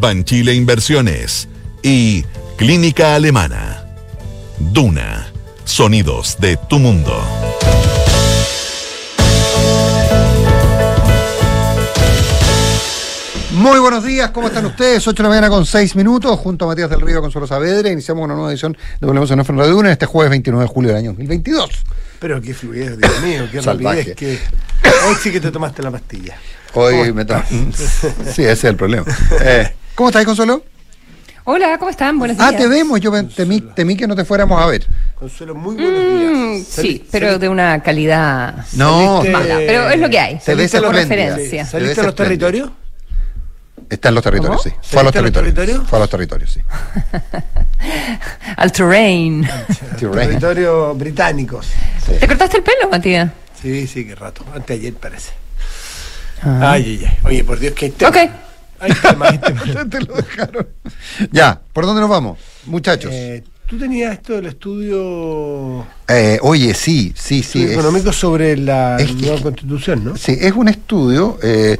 Banchile 0.00 0.54
Inversiones 0.54 1.48
y 1.82 2.24
Clínica 2.56 3.14
Alemana. 3.14 3.84
Duna. 4.58 5.26
Sonidos 5.64 6.36
de 6.40 6.56
tu 6.56 6.78
mundo. 6.78 7.20
Muy 13.52 13.80
buenos 13.80 14.04
días, 14.04 14.30
¿cómo 14.30 14.46
están 14.46 14.64
ustedes? 14.66 15.06
8 15.06 15.16
de 15.16 15.22
la 15.24 15.28
mañana 15.30 15.48
con 15.48 15.66
6 15.66 15.96
minutos, 15.96 16.38
junto 16.38 16.64
a 16.64 16.68
Matías 16.68 16.88
del 16.90 17.00
Río 17.00 17.20
Consuelo 17.20 17.46
Saavedra. 17.46 17.90
Iniciamos 17.90 18.24
una 18.24 18.34
nueva 18.34 18.50
edición 18.50 18.76
de 19.00 19.06
Volvemos 19.06 19.30
a 19.32 19.36
Nuestra 19.36 19.56
Radio 19.56 19.72
Duna 19.72 19.90
este 19.90 20.06
jueves 20.06 20.30
29 20.30 20.64
de 20.64 20.68
julio 20.72 20.88
del 20.90 20.98
año 20.98 21.08
2022. 21.10 21.70
Pero 22.20 22.40
qué 22.40 22.54
fluidez, 22.54 22.96
Dios 22.98 23.20
mío, 23.22 23.48
qué 23.50 23.60
Salvaje. 23.60 23.98
rapidez. 24.00 24.16
Que... 24.16 24.38
Hoy 25.08 25.16
sí 25.20 25.32
que 25.32 25.40
te 25.40 25.50
tomaste 25.50 25.82
la 25.82 25.90
pastilla. 25.90 26.36
Hoy 26.74 27.12
me 27.12 27.24
tomo. 27.24 27.42
Sí, 27.50 28.42
ese 28.42 28.52
es 28.52 28.64
el 28.64 28.76
problema. 28.76 29.04
Eh, 29.40 29.74
¿Cómo 29.98 30.10
estás, 30.10 30.24
Consuelo? 30.24 30.62
Hola, 31.42 31.76
¿cómo 31.76 31.90
están? 31.90 32.20
Buenos 32.20 32.36
días. 32.36 32.52
Ah, 32.54 32.56
te 32.56 32.68
vemos. 32.68 33.00
Yo 33.00 33.10
temí, 33.34 33.60
temí 33.60 33.96
que 33.96 34.06
no 34.06 34.14
te 34.14 34.24
fuéramos 34.24 34.62
a 34.62 34.66
ver. 34.66 34.86
Consuelo, 35.16 35.56
muy 35.56 35.74
buenos 35.74 35.92
Mm, 36.04 36.52
días. 36.54 36.66
sí, 36.68 37.04
pero 37.10 37.36
de 37.40 37.48
una 37.48 37.82
calidad 37.82 38.64
No, 38.74 39.22
Saliste- 39.24 39.32
mala. 39.32 39.56
Pero 39.56 39.90
es 39.90 39.98
lo 39.98 40.08
que 40.08 40.20
hay. 40.20 40.38
Se 40.38 40.54
ve 40.54 40.68
Por 40.68 40.94
referencia. 40.94 41.64
Sí. 41.64 41.70
¿Saliste 41.72 42.00
a 42.00 42.04
los 42.04 42.14
territorios? 42.14 42.70
Está 43.90 44.10
en 44.10 44.14
los 44.14 44.22
territorios, 44.22 44.62
¿Cómo? 44.62 44.70
sí. 44.70 44.88
Fue 44.88 45.00
a 45.00 45.02
los 45.02 45.12
¿Saliste 45.12 45.18
a 45.18 45.22
los 45.22 45.32
territorios. 45.32 45.54
territorios? 45.56 45.90
Fue 45.90 45.98
a 45.98 46.00
los 46.00 46.10
territorios, 46.10 46.52
sí. 46.52 46.60
Al 48.56 48.70
terrain. 48.70 49.48
Territorios 49.98 50.96
británicos. 50.96 51.66
¿Te 52.20 52.28
cortaste 52.28 52.58
el 52.58 52.62
pelo, 52.62 52.88
Matías? 52.88 53.32
Sí, 53.60 53.88
sí, 53.88 54.06
qué 54.06 54.14
rato. 54.14 54.44
Anteayer 54.54 54.94
parece. 54.94 55.32
Ay, 56.42 57.00
ay, 57.00 57.04
ay. 57.04 57.18
Oye, 57.24 57.42
por 57.42 57.58
Dios, 57.58 57.74
que. 57.74 57.92
Ok. 58.06 58.16
Hay 58.80 58.92
tema, 58.92 59.28
hay 59.28 59.38
tema. 59.38 59.62
Te 59.90 60.00
lo 60.00 60.14
dejaron. 60.14 60.68
Ya, 61.32 61.60
¿por 61.72 61.86
dónde 61.86 62.00
nos 62.00 62.10
vamos? 62.10 62.38
Muchachos. 62.66 63.10
Eh, 63.12 63.44
Tú 63.66 63.78
tenías 63.78 64.12
esto 64.14 64.32
del 64.34 64.46
estudio 64.46 65.86
Eh, 66.10 66.38
oye, 66.40 66.72
sí, 66.72 67.12
sí, 67.14 67.42
sí. 67.42 67.64
es- 67.64 67.72
económico 67.72 68.12
sobre 68.14 68.56
la 68.56 68.96
es 68.96 69.14
nueva 69.14 69.42
constitución, 69.42 70.04
¿no? 70.04 70.16
Sí, 70.16 70.36
es 70.40 70.52
un 70.54 70.68
estudio. 70.68 71.38
eh, 71.42 71.76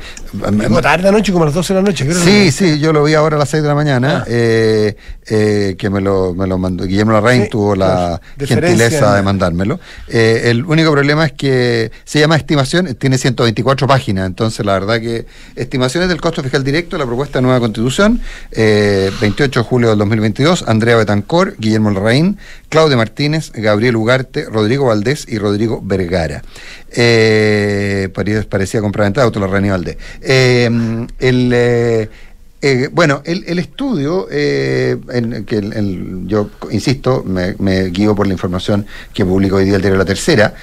tarde 0.83 1.09
anoche, 1.09 1.33
como 1.33 1.45
a 1.45 1.47
las 1.47 1.55
12 1.55 1.73
de 1.73 1.81
la 1.81 1.87
noche, 1.89 2.05
creo. 2.07 2.19
Sí, 2.23 2.53
sí, 2.53 2.79
yo 2.79 2.93
lo 2.93 3.03
vi 3.05 3.15
ahora 3.15 3.37
a 3.37 3.39
las 3.39 3.49
6 3.49 3.63
de 3.63 3.69
la 3.71 3.75
mañana, 3.75 4.19
Ah. 4.19 4.25
eh, 4.29 4.97
eh, 5.31 5.75
que 5.79 5.89
me 5.89 6.03
lo, 6.03 6.35
me 6.35 6.47
lo 6.47 6.59
mandó. 6.59 6.85
Guillermo 6.85 7.13
Larraín 7.13 7.45
Sí, 7.45 7.49
tuvo 7.51 7.75
la 7.75 8.21
deferencia 8.37 8.77
gentileza 8.89 9.15
de 9.17 9.23
mandármelo. 9.23 9.81
Eh, 10.09 10.43
el 10.47 10.65
único 10.65 10.93
problema 10.93 11.25
es 11.25 11.33
que 11.33 11.91
se 12.05 12.21
llama 12.21 12.37
estimación, 12.37 12.95
tiene 12.97 13.17
124 13.17 13.87
páginas, 13.87 14.27
entonces 14.27 14.65
la 14.67 14.75
verdad 14.75 15.01
que 15.01 15.25
estimaciones 15.57 16.09
del 16.11 16.21
costo 16.21 16.43
fiscal 16.43 16.63
directo, 16.63 16.99
la 16.99 17.07
propuesta 17.07 17.39
de 17.39 17.43
nueva 17.45 17.61
constitución, 17.61 18.21
eh, 18.53 19.11
28 19.23 19.61
de 19.61 19.65
julio 19.65 19.89
del 19.91 19.99
2022, 19.99 20.65
Andrea 20.69 20.97
Betancor, 20.97 21.55
Guillermo 21.59 21.91
Larraín, 21.91 22.37
Claudio 22.69 22.97
Martínez, 22.99 23.51
Gabriel 23.55 23.97
Rodrigo 24.51 24.87
Valdés 24.87 25.27
y 25.29 25.39
Rodrigo 25.39 25.81
Vergara. 25.85 26.43
Eh, 26.91 28.09
pare- 28.15 28.43
parecía 28.45 28.81
compraventa 28.81 29.21
de 29.21 29.25
auto, 29.27 29.41
Larraín 29.41 29.67
y 29.67 29.71
Valdés. 29.71 29.97
Eh, 30.21 30.69
el... 31.19 31.51
eh, 31.55 32.09
eh, 32.61 32.89
bueno, 32.91 33.23
el, 33.25 33.57
estudio, 33.61 34.27
eh, 34.33 34.97
en 35.13 35.45
que 35.45 35.61
yo 36.27 36.51
insisto, 36.73 37.23
me, 37.25 37.55
guío 37.91 38.17
por 38.17 38.27
la 38.27 38.33
información 38.33 38.85
que 39.15 39.25
publicó 39.25 39.57
hoy 39.59 39.67
día 39.67 39.77
el 39.77 39.81
diario 39.83 39.97
La 39.97 40.05
Tercera, 40.05 40.55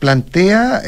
plantea 0.00 0.82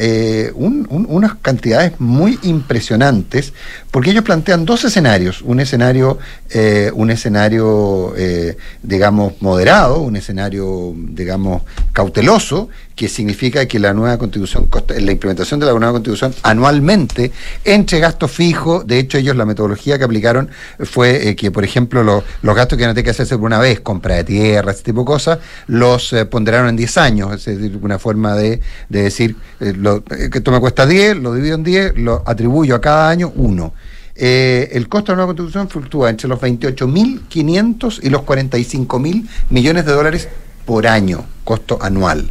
un- 0.55 0.87
unas 1.09 1.35
cantidades 1.35 1.93
muy 1.99 2.37
impresionantes, 2.43 3.53
porque 3.91 4.11
ellos 4.11 4.23
plantean 4.23 4.65
dos 4.65 4.85
escenarios, 4.85 5.41
un 5.41 5.59
escenario, 5.59 6.19
eh, 6.51 6.91
un 6.93 7.09
escenario, 7.09 8.13
eh, 8.17 8.55
digamos, 8.83 9.33
moderado, 9.41 9.99
un 10.01 10.15
escenario, 10.15 10.93
digamos, 10.95 11.63
cauteloso, 11.91 12.69
que 12.95 13.07
significa 13.07 13.65
que 13.65 13.79
la 13.79 13.93
nueva 13.93 14.17
constitución, 14.17 14.67
la 14.99 15.11
implementación 15.11 15.59
de 15.59 15.65
la 15.65 15.71
nueva 15.71 15.93
constitución 15.93 16.35
anualmente 16.43 17.31
entre 17.63 17.99
gastos 17.99 18.29
fijos, 18.29 18.85
de 18.85 18.99
hecho 18.99 19.17
ellos 19.17 19.35
la 19.37 19.45
metodología 19.45 19.97
que 19.97 20.03
aplicaron 20.03 20.49
fue 20.81 21.29
eh, 21.29 21.35
que, 21.35 21.49
por 21.49 21.63
ejemplo, 21.63 22.03
lo- 22.03 22.23
los 22.41 22.55
gastos 22.55 22.77
que 22.77 22.85
no 22.85 22.93
tienen 22.93 23.05
que 23.05 23.11
hacerse 23.11 23.37
por 23.37 23.45
una 23.45 23.59
vez, 23.59 23.79
compra 23.79 24.15
de 24.15 24.23
tierra, 24.25 24.71
ese 24.73 24.83
tipo 24.83 24.99
de 25.01 25.05
cosas, 25.05 25.39
los 25.67 26.11
eh, 26.13 26.25
ponderaron 26.25 26.67
en 26.69 26.75
10 26.75 26.97
años, 26.97 27.33
es 27.47 27.57
decir, 27.57 27.79
una 27.81 27.97
forma 27.99 28.35
de, 28.35 28.59
de 28.89 29.03
decir, 29.03 29.35
eh, 29.61 29.73
lo- 29.75 30.03
que 30.03 30.29
esto 30.33 30.51
me 30.51 30.59
cuesta 30.59 30.85
10, 30.85 31.15
lo 31.17 31.33
divido 31.33 31.55
en 31.55 31.63
10, 31.63 31.93
lo 31.97 32.21
atribuyo 32.25 32.75
a 32.75 32.81
cada 32.81 33.09
año 33.09 33.31
1. 33.35 33.73
Eh, 34.21 34.69
el 34.73 34.89
costo 34.89 35.13
de 35.13 35.15
la 35.15 35.23
nueva 35.23 35.33
constitución 35.33 35.69
fluctúa 35.69 36.09
entre 36.09 36.27
los 36.27 36.39
28.500 36.41 37.99
y 38.03 38.09
los 38.09 38.23
45.000 38.23 39.25
millones 39.49 39.85
de 39.85 39.91
dólares 39.93 40.27
por 40.65 40.85
año, 40.87 41.23
costo 41.45 41.79
anual. 41.81 42.29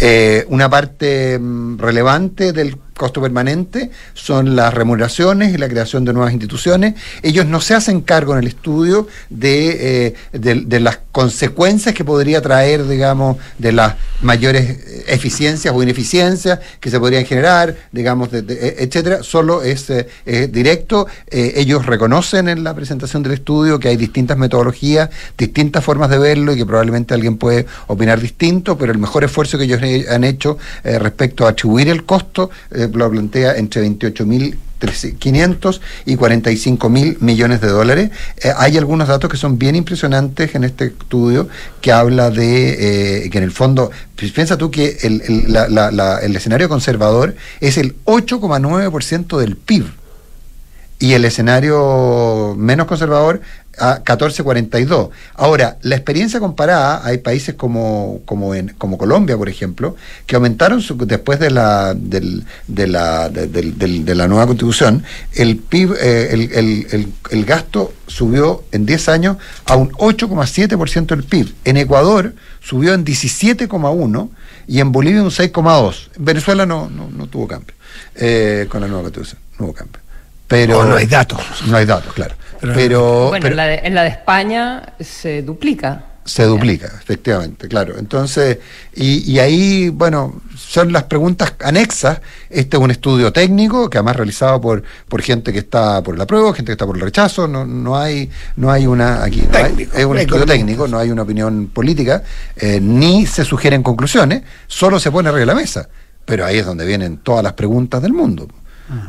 Eh, 0.00 0.46
una 0.48 0.70
parte 0.70 1.38
mm, 1.38 1.78
relevante 1.78 2.52
del 2.52 2.78
costo 2.96 3.20
permanente 3.20 3.90
son 4.14 4.56
las 4.56 4.72
remuneraciones 4.74 5.54
y 5.54 5.58
la 5.58 5.68
creación 5.68 6.04
de 6.04 6.12
nuevas 6.12 6.32
instituciones. 6.32 6.94
Ellos 7.22 7.46
no 7.46 7.60
se 7.60 7.74
hacen 7.74 8.00
cargo 8.00 8.32
en 8.32 8.40
el 8.40 8.46
estudio 8.48 9.06
de, 9.30 10.06
eh, 10.06 10.14
de, 10.32 10.80
las 10.80 10.98
consecuencias 11.12 11.94
que 11.94 12.04
podría 12.04 12.40
traer, 12.42 12.86
digamos, 12.86 13.36
de 13.58 13.72
las 13.72 13.94
mayores 14.22 14.70
eh, 14.70 15.04
eficiencias 15.08 15.74
o 15.74 15.82
ineficiencias 15.82 16.58
que 16.80 16.90
se 16.90 16.98
podrían 16.98 17.24
generar, 17.24 17.76
digamos, 17.92 18.30
de- 18.30 18.40
e- 18.48 18.76
etcétera. 18.84 19.22
Solo 19.22 19.62
es, 19.62 19.88
eh, 19.90 20.06
directo. 20.50 21.06
Ellos 21.30 21.86
reconocen 21.86 22.48
en 22.48 22.64
la 22.64 22.74
presentación 22.74 23.22
del 23.22 23.32
estudio 23.32 23.78
que 23.78 23.88
hay 23.88 23.96
distintas 23.96 24.36
metodologías, 24.38 25.10
distintas 25.36 25.84
formas 25.84 26.10
de 26.10 26.18
verlo 26.18 26.52
y 26.52 26.56
que 26.56 26.66
probablemente 26.66 27.14
alguien 27.14 27.36
puede 27.36 27.66
opinar 27.86 28.20
distinto, 28.20 28.76
pero 28.78 28.92
el 28.92 28.98
mejor 28.98 29.24
esfuerzo 29.24 29.58
que 29.58 29.64
ellos 29.64 29.80
han 30.10 30.24
hecho 30.24 30.58
respecto 30.84 31.46
a 31.46 31.50
atribuir 31.50 31.88
el 31.88 32.04
costo 32.04 32.50
lo 32.92 33.10
plantea 33.10 33.56
entre 33.56 33.82
28.500 34.80 35.80
y 36.04 36.16
45 36.16 36.88
mil 36.88 37.16
millones 37.20 37.60
de 37.60 37.68
dólares. 37.68 38.10
Eh, 38.42 38.52
hay 38.56 38.76
algunos 38.76 39.08
datos 39.08 39.30
que 39.30 39.36
son 39.36 39.58
bien 39.58 39.76
impresionantes 39.76 40.54
en 40.54 40.64
este 40.64 40.86
estudio 40.86 41.48
que 41.80 41.92
habla 41.92 42.30
de 42.30 43.24
eh, 43.24 43.30
que 43.30 43.38
en 43.38 43.44
el 43.44 43.52
fondo, 43.52 43.90
pues, 44.16 44.32
piensa 44.32 44.56
tú 44.56 44.70
que 44.70 44.98
el, 45.02 45.22
el- 45.26 45.52
la- 45.52 45.68
la- 45.68 45.90
la- 45.90 46.18
el 46.18 46.34
escenario 46.36 46.68
conservador 46.68 47.36
es 47.60 47.78
el 47.78 47.96
8,9% 48.04 49.38
del 49.38 49.56
PIB 49.56 49.84
y 50.98 51.12
el 51.12 51.24
escenario 51.24 52.54
menos 52.56 52.86
conservador 52.86 53.40
a 53.78 54.02
14,42. 54.02 55.10
Ahora, 55.34 55.76
la 55.82 55.96
experiencia 55.96 56.40
comparada, 56.40 57.02
hay 57.04 57.18
países 57.18 57.54
como, 57.54 58.20
como, 58.24 58.54
en, 58.54 58.68
como 58.78 58.96
Colombia, 58.96 59.36
por 59.36 59.50
ejemplo, 59.50 59.96
que 60.24 60.36
aumentaron 60.36 60.80
su- 60.80 60.96
después 60.96 61.38
de 61.38 61.50
la, 61.50 61.92
del- 61.94 62.44
de, 62.68 62.86
la, 62.86 63.28
de, 63.28 63.46
de 63.48 64.14
la 64.14 64.28
nueva 64.28 64.46
constitución, 64.46 65.04
el 65.34 65.58
PIB, 65.58 65.92
eh, 66.00 66.28
el, 66.32 66.40
el- 66.52 66.86
el- 66.92 67.12
el 67.30 67.44
gasto 67.44 67.92
subió 68.06 68.64
en 68.72 68.86
10 68.86 69.08
años 69.10 69.36
a 69.66 69.76
un 69.76 69.90
8,7% 69.92 71.06
del 71.14 71.24
PIB. 71.24 71.52
En 71.64 71.76
Ecuador 71.76 72.32
subió 72.62 72.94
en 72.94 73.04
17,1% 73.04 74.30
y 74.68 74.80
en 74.80 74.90
Bolivia 74.90 75.22
un 75.22 75.28
6,2%. 75.30 76.08
En 76.16 76.24
Venezuela 76.24 76.64
no, 76.64 76.88
no, 76.88 77.10
no 77.10 77.26
tuvo 77.26 77.46
cambio 77.46 77.74
eh, 78.14 78.66
con 78.70 78.80
la 78.80 78.86
nueva 78.88 79.02
constitución, 79.02 79.38
no 79.58 79.66
hubo 79.66 79.74
cambio. 79.74 80.00
Pero, 80.48 80.82
No, 80.84 80.90
no 80.90 80.96
hay 80.96 81.06
datos. 81.06 81.40
No 81.66 81.76
hay 81.76 81.86
datos, 81.86 82.12
claro. 82.12 82.34
Pero- 82.60 82.74
Pero, 82.74 83.28
bueno, 83.28 83.42
pero 83.42 83.52
en, 83.52 83.56
la 83.56 83.64
de, 83.66 83.74
en 83.84 83.94
la 83.94 84.02
de 84.02 84.08
España 84.08 84.94
se 85.00 85.42
duplica. 85.42 86.04
se 86.24 86.42
duplica, 86.44 86.86
efectivamente, 87.00 87.68
claro. 87.68 87.98
Entonces, 87.98 88.58
y, 88.94 89.30
y 89.30 89.38
ahí, 89.38 89.90
bueno, 89.90 90.40
son 90.56 90.90
las 90.92 91.04
preguntas 91.04 91.52
anexas. 91.62 92.20
Este 92.50 92.76
es 92.76 92.82
un 92.82 92.90
estudio 92.90 93.32
técnico 93.32 93.88
que 93.90 93.98
además 93.98 94.16
realizado 94.16 94.60
por, 94.60 94.82
por 95.08 95.22
gente 95.22 95.52
que 95.52 95.60
está 95.60 96.02
por 96.02 96.14
el 96.16 96.20
apruebo, 96.20 96.52
gente 96.52 96.70
que 96.70 96.72
está 96.72 96.86
por 96.86 96.96
el 96.96 97.02
rechazo. 97.02 97.46
No, 97.46 97.64
no 97.66 97.96
hay, 97.96 98.28
no 98.56 98.72
hay 98.72 98.86
una 98.88 99.22
aquí 99.22 99.46
no 99.52 99.56
hay- 99.58 99.88
es 99.94 100.04
un 100.04 100.18
estudio 100.18 100.46
técnico, 100.46 100.88
no 100.88 100.98
hay 100.98 101.10
una 101.10 101.22
opinión 101.22 101.66
política, 101.72 102.22
eh, 102.56 102.80
ni 102.82 103.26
se 103.26 103.44
sugieren 103.44 103.82
conclusiones, 103.84 104.42
solo 104.66 104.98
se 104.98 105.12
pone 105.12 105.28
arriba 105.28 105.40
de 105.40 105.46
la 105.46 105.54
mesa. 105.54 105.88
Pero 106.24 106.44
ahí 106.44 106.58
es 106.58 106.66
donde 106.66 106.84
vienen 106.86 107.18
todas 107.18 107.44
las 107.44 107.52
preguntas 107.52 108.02
del 108.02 108.12
mundo. 108.14 108.48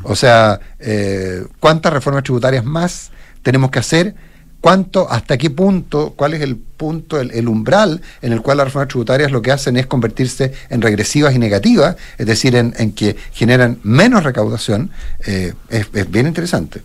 O 0.03 0.15
sea, 0.15 0.59
eh, 0.79 1.45
¿cuántas 1.59 1.93
reformas 1.93 2.23
tributarias 2.23 2.65
más 2.65 3.11
tenemos 3.43 3.71
que 3.71 3.79
hacer, 3.79 4.15
cuánto, 4.61 5.09
hasta 5.09 5.37
qué 5.37 5.49
punto, 5.49 6.13
cuál 6.15 6.33
es 6.33 6.41
el 6.41 6.57
punto, 6.57 7.19
el, 7.19 7.31
el 7.31 7.47
umbral 7.47 8.01
en 8.21 8.33
el 8.33 8.41
cual 8.41 8.57
las 8.57 8.67
reformas 8.67 8.89
tributarias 8.89 9.31
lo 9.31 9.41
que 9.41 9.51
hacen 9.51 9.77
es 9.77 9.87
convertirse 9.87 10.53
en 10.69 10.81
regresivas 10.81 11.35
y 11.35 11.39
negativas, 11.39 11.95
es 12.17 12.25
decir, 12.25 12.55
en, 12.55 12.73
en 12.77 12.91
que 12.91 13.15
generan 13.31 13.79
menos 13.83 14.23
recaudación, 14.23 14.91
eh, 15.25 15.53
es, 15.69 15.87
es 15.93 16.11
bien 16.11 16.27
interesante. 16.27 16.81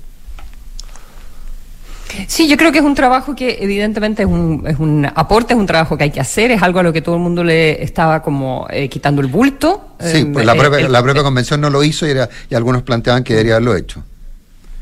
Sí, 2.26 2.49
yo 2.49 2.56
creo 2.56 2.73
que 2.73 2.79
es 2.79 2.85
un 2.85 2.94
trabajo 2.94 3.35
que 3.35 3.59
evidentemente 3.61 4.23
es 4.23 4.29
un, 4.29 4.64
es 4.67 4.79
un 4.79 5.06
aporte, 5.14 5.55
es 5.55 5.59
un 5.61 5.67
trabajo 5.67 5.97
que 5.97 6.05
hay 6.05 6.11
que 6.11 6.20
hacer, 6.20 6.50
es 6.50 6.62
algo 6.62 6.79
a 6.81 6.82
lo 6.82 6.93
que 6.93 7.03
todo 7.03 7.14
el 7.17 7.20
mundo 7.23 7.43
le 7.44 7.82
estaba 7.82 8.23
como 8.23 8.67
eh, 8.70 8.88
quitando 8.88 9.20
el 9.23 9.29
bulto. 9.29 9.94
Sí, 10.00 10.19
Eh, 10.19 10.26
pues 10.32 10.44
la 10.47 10.55
eh, 10.55 10.59
propia, 10.59 10.79
el- 10.87 10.93
la 10.93 11.03
propia 11.03 11.23
convención 11.23 11.61
no 11.61 11.70
lo 11.70 11.82
hizo 11.85 12.06
y, 12.06 12.11
era- 12.11 12.29
y 12.50 12.55
algunos 12.55 12.82
planteaban 12.82 13.23
que 13.25 13.32
debería 13.35 13.55
haberlo 13.55 13.76
hecho. 13.76 14.03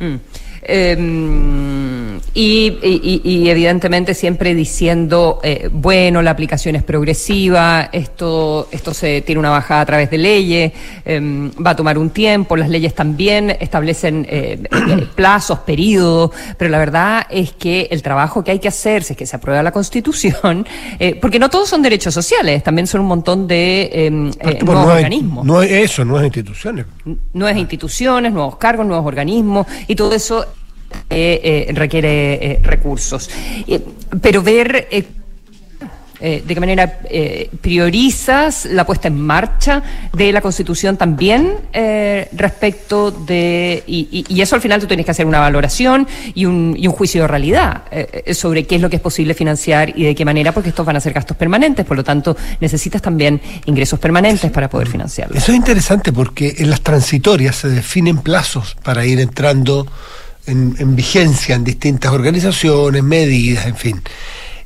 Mm. 0.00 0.15
Eh, 0.72 0.96
y, 2.32 2.78
y- 2.82 3.20
y- 3.25 3.28
y 3.44 3.50
evidentemente 3.50 4.14
siempre 4.14 4.55
diciendo, 4.55 5.40
eh, 5.43 5.69
bueno, 5.72 6.22
la 6.22 6.31
aplicación 6.31 6.76
es 6.76 6.84
progresiva, 6.84 7.88
esto, 7.93 8.69
esto 8.70 8.94
se 8.94 9.22
tiene 9.22 9.40
una 9.40 9.50
bajada 9.50 9.81
a 9.81 9.87
través 9.87 10.11
de 10.11 10.19
leyes, 10.19 10.72
eh, 11.05 11.50
va 11.64 11.70
a 11.70 11.76
tomar 11.76 11.99
un 11.99 12.11
tiempo, 12.11 12.56
las 12.56 12.69
leyes 12.69 12.94
también 12.94 13.50
establecen 13.58 14.26
eh, 14.31 14.62
eh, 14.70 15.06
plazos, 15.17 15.58
periodos, 15.61 16.31
pero 16.56 16.70
la 16.70 16.78
verdad 16.78 17.26
es 17.31 17.52
que 17.52 17.88
el 17.90 18.00
trabajo 18.00 18.44
que 18.44 18.52
hay 18.52 18.58
que 18.61 18.69
hacer, 18.69 19.02
si 19.02 19.14
es 19.14 19.16
que 19.16 19.26
se 19.26 19.34
aprueba 19.34 19.61
la 19.64 19.73
Constitución, 19.73 20.64
porque 21.20 21.38
no 21.40 21.50
todos 21.50 21.69
son 21.69 21.82
derechos 21.82 22.14
sociales, 22.14 22.62
también 22.62 22.87
son 22.87 23.00
un 23.00 23.08
montón 23.08 23.49
de 23.49 23.90
Pues 24.40 24.62
nuevos 24.64 24.87
no 24.87 24.93
organismos 24.94 25.44
no 25.46 25.62
es 25.62 25.70
eso, 25.73 26.05
nuevas 26.05 26.26
instituciones. 26.26 26.87
nuevas 27.32 27.56
instituciones, 27.58 28.32
nuevos 28.32 28.56
cargos, 28.56 28.87
nuevos 28.87 29.05
organismos 29.06 29.66
y 29.88 29.96
todo 29.96 30.14
eso 30.14 30.46
eh, 31.10 31.66
eh, 31.69 31.72
requiere 31.75 32.34
eh, 32.34 32.60
recursos. 32.62 33.28
Pero 34.22 34.42
ver 34.42 34.88
eh, 34.90 35.04
eh, 36.20 36.42
de 36.46 36.54
qué 36.54 36.60
manera 36.60 37.00
priorizas 37.62 38.66
la 38.66 38.84
puesta 38.84 39.08
en 39.08 39.19
marcha 39.19 39.82
de 40.12 40.32
la 40.32 40.42
Constitución 40.42 40.98
también 40.98 41.54
eh, 41.72 42.28
respecto 42.32 43.10
de... 43.10 43.82
Y, 43.87 44.40
eso 44.40 44.54
al 44.54 44.60
final 44.60 44.81
tú 44.81 44.87
tienes 44.87 45.04
que 45.04 45.12
hacer 45.12 45.26
una 45.26 45.40
valoración 45.40 46.06
y 46.34 46.44
un, 46.44 46.75
y 46.78 46.87
un 46.87 46.92
juicio 46.92 47.22
de 47.22 47.28
realidad 47.28 47.82
sobre 48.32 48.66
qué 48.66 48.76
es 48.76 48.81
lo 48.81 48.88
que 48.88 48.96
es 48.96 49.02
posible 49.02 49.34
financiar 49.34 49.98
y 49.98 50.04
de 50.04 50.14
qué 50.14 50.25
manera, 50.25 50.52
porque 50.52 50.70
estos 50.70 50.87
van 50.87 50.96
a 50.96 51.00
ser 51.00 51.12
gastos 51.12 51.37
permanentes, 51.37 51.84
por 51.84 51.96
lo 51.96 52.04
tanto 52.04 52.37
necesitas 52.60 53.02
también 53.02 53.40
ingresos 53.66 53.98
permanentes 53.98 54.50
para 54.50 54.70
poder 54.70 54.88
financiarlos. 54.88 55.37
Eso 55.37 55.52
es 55.52 55.56
interesante 55.58 56.12
porque 56.12 56.54
en 56.58 56.70
las 56.70 56.81
transitorias 56.82 57.56
se 57.56 57.69
definen 57.69 58.19
plazos 58.19 58.76
para 58.82 59.04
ir 59.04 59.20
entrando 59.20 59.87
en, 60.50 60.75
en 60.79 60.97
vigencia 60.97 61.55
en 61.55 61.64
distintas 61.64 62.12
organizaciones, 62.12 63.02
medidas, 63.02 63.67
en 63.67 63.76
fin. 63.76 64.02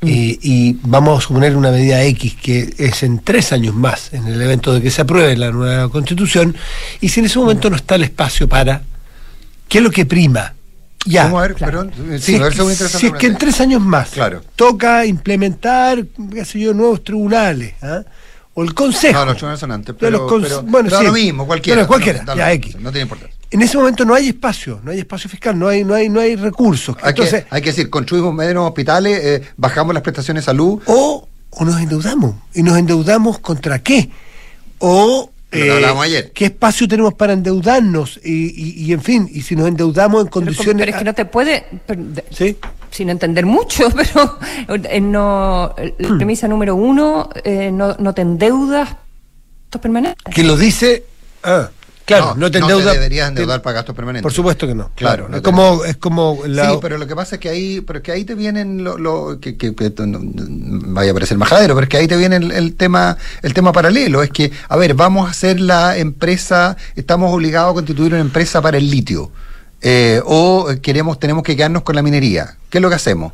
Y, 0.01 0.37
y 0.43 0.77
vamos 0.83 1.17
a 1.17 1.27
suponer 1.27 1.55
una 1.55 1.71
medida 1.71 2.03
X 2.03 2.35
que 2.39 2.73
es 2.77 3.01
en 3.01 3.19
tres 3.19 3.51
años 3.53 3.73
más, 3.73 4.13
en 4.13 4.27
el 4.27 4.39
evento 4.39 4.73
de 4.73 4.81
que 4.81 4.91
se 4.91 5.01
apruebe 5.01 5.35
la 5.35 5.51
nueva 5.51 5.89
constitución, 5.89 6.55
y 7.01 7.09
si 7.09 7.21
en 7.21 7.25
ese 7.27 7.39
momento 7.39 7.69
no 7.71 7.75
está 7.75 7.95
el 7.95 8.03
espacio 8.03 8.47
para, 8.47 8.83
¿qué 9.67 9.79
es 9.79 9.83
lo 9.83 9.89
que 9.89 10.05
prima? 10.05 10.53
Ya. 11.07 11.23
¿Cómo? 11.23 11.39
A 11.39 11.43
ver, 11.43 11.55
claro. 11.55 11.87
perdón, 11.89 12.19
Si, 12.19 12.25
sí, 12.25 12.35
es, 12.35 12.39
a 12.41 12.43
ver, 12.43 12.51
que- 12.51 12.57
según 12.57 12.71
interesante 12.71 12.99
si 12.99 13.05
es 13.07 13.19
que 13.19 13.27
en 13.27 13.37
tres 13.37 13.59
años 13.61 13.81
más 13.81 14.09
Claro. 14.09 14.41
toca 14.55 15.05
implementar, 15.05 16.05
qué 16.31 16.45
sé 16.45 16.59
yo, 16.59 16.73
nuevos 16.73 17.03
tribunales, 17.03 17.73
¿ah? 17.81 18.01
o 18.53 18.63
el 18.63 18.73
Consejo. 18.73 19.17
No, 19.19 19.25
los 19.25 19.35
tribunales 19.37 19.59
son 19.59 19.71
antes, 19.71 19.95
pero, 19.99 20.27
los 20.29 20.41
pero 20.43 20.61
bueno, 20.63 20.89
da 20.89 20.99
sí. 20.99 21.05
lo 21.05 21.13
mismo, 21.13 21.45
cualquiera. 21.47 21.77
Pero 21.81 21.87
cualquiera, 21.87 22.23
ya, 22.35 22.51
X. 22.53 22.75
No 22.79 22.91
tiene 22.91 23.03
importancia. 23.03 23.34
En 23.51 23.61
ese 23.61 23.77
momento 23.77 24.03
no 24.05 24.13
hay 24.15 24.29
espacio, 24.29 24.81
no 24.83 24.91
hay 24.91 24.99
espacio 24.99 25.29
fiscal, 25.29 25.57
no 25.57 25.67
hay, 25.67 25.83
no 25.83 25.93
hay, 25.93 26.09
no 26.09 26.19
hay 26.19 26.35
recursos. 26.35 26.95
Hay, 27.01 27.09
Entonces, 27.11 27.43
que, 27.45 27.47
hay 27.55 27.61
que 27.61 27.69
decir, 27.69 27.89
construimos 27.89 28.33
menos 28.33 28.67
hospitales, 28.67 29.19
eh, 29.23 29.41
bajamos 29.55 29.93
las 29.93 30.03
prestaciones 30.03 30.43
de 30.43 30.45
salud. 30.45 30.81
o, 30.87 31.27
o 31.51 31.65
nos 31.65 31.79
endeudamos. 31.79 32.35
¿Y 32.53 32.63
nos 32.63 32.77
endeudamos 32.77 33.39
contra 33.39 33.79
qué? 33.79 34.09
O 34.79 35.29
eh, 35.51 35.85
ayer. 36.01 36.31
qué 36.33 36.45
espacio 36.45 36.85
tenemos 36.87 37.13
para 37.13 37.31
endeudarnos 37.33 38.19
y, 38.23 38.31
y- 38.31 38.83
y, 38.87 38.91
en 38.93 39.01
fin, 39.01 39.29
y 39.31 39.41
si 39.41 39.55
nos 39.55 39.67
endeudamos 39.69 40.23
en 40.23 40.27
condiciones... 40.27 40.75
pero 40.81 40.91
es 40.91 40.97
que 40.97 41.05
no 41.05 41.13
te 41.13 41.23
puede, 41.25 41.65
pero 41.87 42.03
de- 42.03 42.25
Sí. 42.31 42.57
sin 42.91 43.09
entender 43.09 43.45
mucho, 43.45 43.89
pero 43.95 44.37
eh, 44.89 44.99
no, 44.99 45.73
la 45.97 46.17
premisa 46.17 46.47
número 46.49 46.75
uno, 46.75 47.29
eh, 47.45 47.71
no, 47.71 47.95
no 47.99 48.13
te 48.13 48.21
endeudas 48.23 48.89
permanentes. 49.81 50.33
Que 50.33 50.43
lo 50.43 50.55
dice... 50.57 51.03
Ah, 51.43 51.69
claro, 52.05 52.35
no, 52.37 52.49
te 52.51 52.59
endeudas... 52.59 52.93
deberías 52.93 53.27
endeudar 53.29 53.61
para 53.61 53.75
gastos 53.75 53.95
permanentes. 53.95 54.23
Por 54.23 54.31
supuesto 54.33 54.67
que 54.67 54.75
no. 54.75 54.91
Claro, 54.95 55.27
no 55.29 55.37
es, 55.37 55.41
te- 55.43 55.49
como, 55.49 55.83
es 55.85 55.97
como 55.97 56.39
la... 56.47 56.69
Sí, 56.71 56.77
pero 56.81 56.97
lo 56.97 57.07
que 57.07 57.15
pasa 57.15 57.35
es 57.35 57.41
que 57.41 57.49
ahí, 57.49 57.81
pero 57.81 57.97
es 57.99 58.03
que 58.03 58.11
ahí 58.11 58.23
te 58.25 58.35
vienen 58.35 58.83
lo, 58.83 58.97
lo- 58.97 59.39
que, 59.39 59.57
que- 59.57 59.73
que 59.75 59.91
no- 60.05 60.19
no- 60.19 60.93
vaya 60.93 61.11
a 61.11 61.13
parecer 61.13 61.37
majadero, 61.37 61.73
pero 61.75 61.83
es 61.85 61.89
que 61.89 61.97
ahí 61.97 62.07
te 62.07 62.15
viene 62.17 62.35
el, 62.37 62.51
el 62.51 62.75
tema, 62.75 63.17
el 63.41 63.53
tema 63.53 63.71
paralelo, 63.71 64.23
es 64.23 64.29
que, 64.29 64.51
a 64.69 64.77
ver, 64.77 64.93
vamos 64.93 65.27
a 65.27 65.31
hacer 65.31 65.59
la 65.59 65.97
empresa, 65.97 66.77
estamos 66.95 67.33
obligados 67.33 67.71
a 67.71 67.73
constituir 67.73 68.13
una 68.13 68.21
empresa 68.21 68.61
para 68.61 68.77
el 68.77 68.89
litio, 68.89 69.31
eh, 69.81 70.21
o 70.25 70.67
queremos, 70.81 71.19
tenemos 71.19 71.43
que 71.43 71.55
quedarnos 71.55 71.83
con 71.83 71.95
la 71.95 72.01
minería. 72.01 72.55
¿Qué 72.69 72.77
es 72.77 72.81
lo 72.81 72.89
que 72.89 72.95
hacemos? 72.95 73.33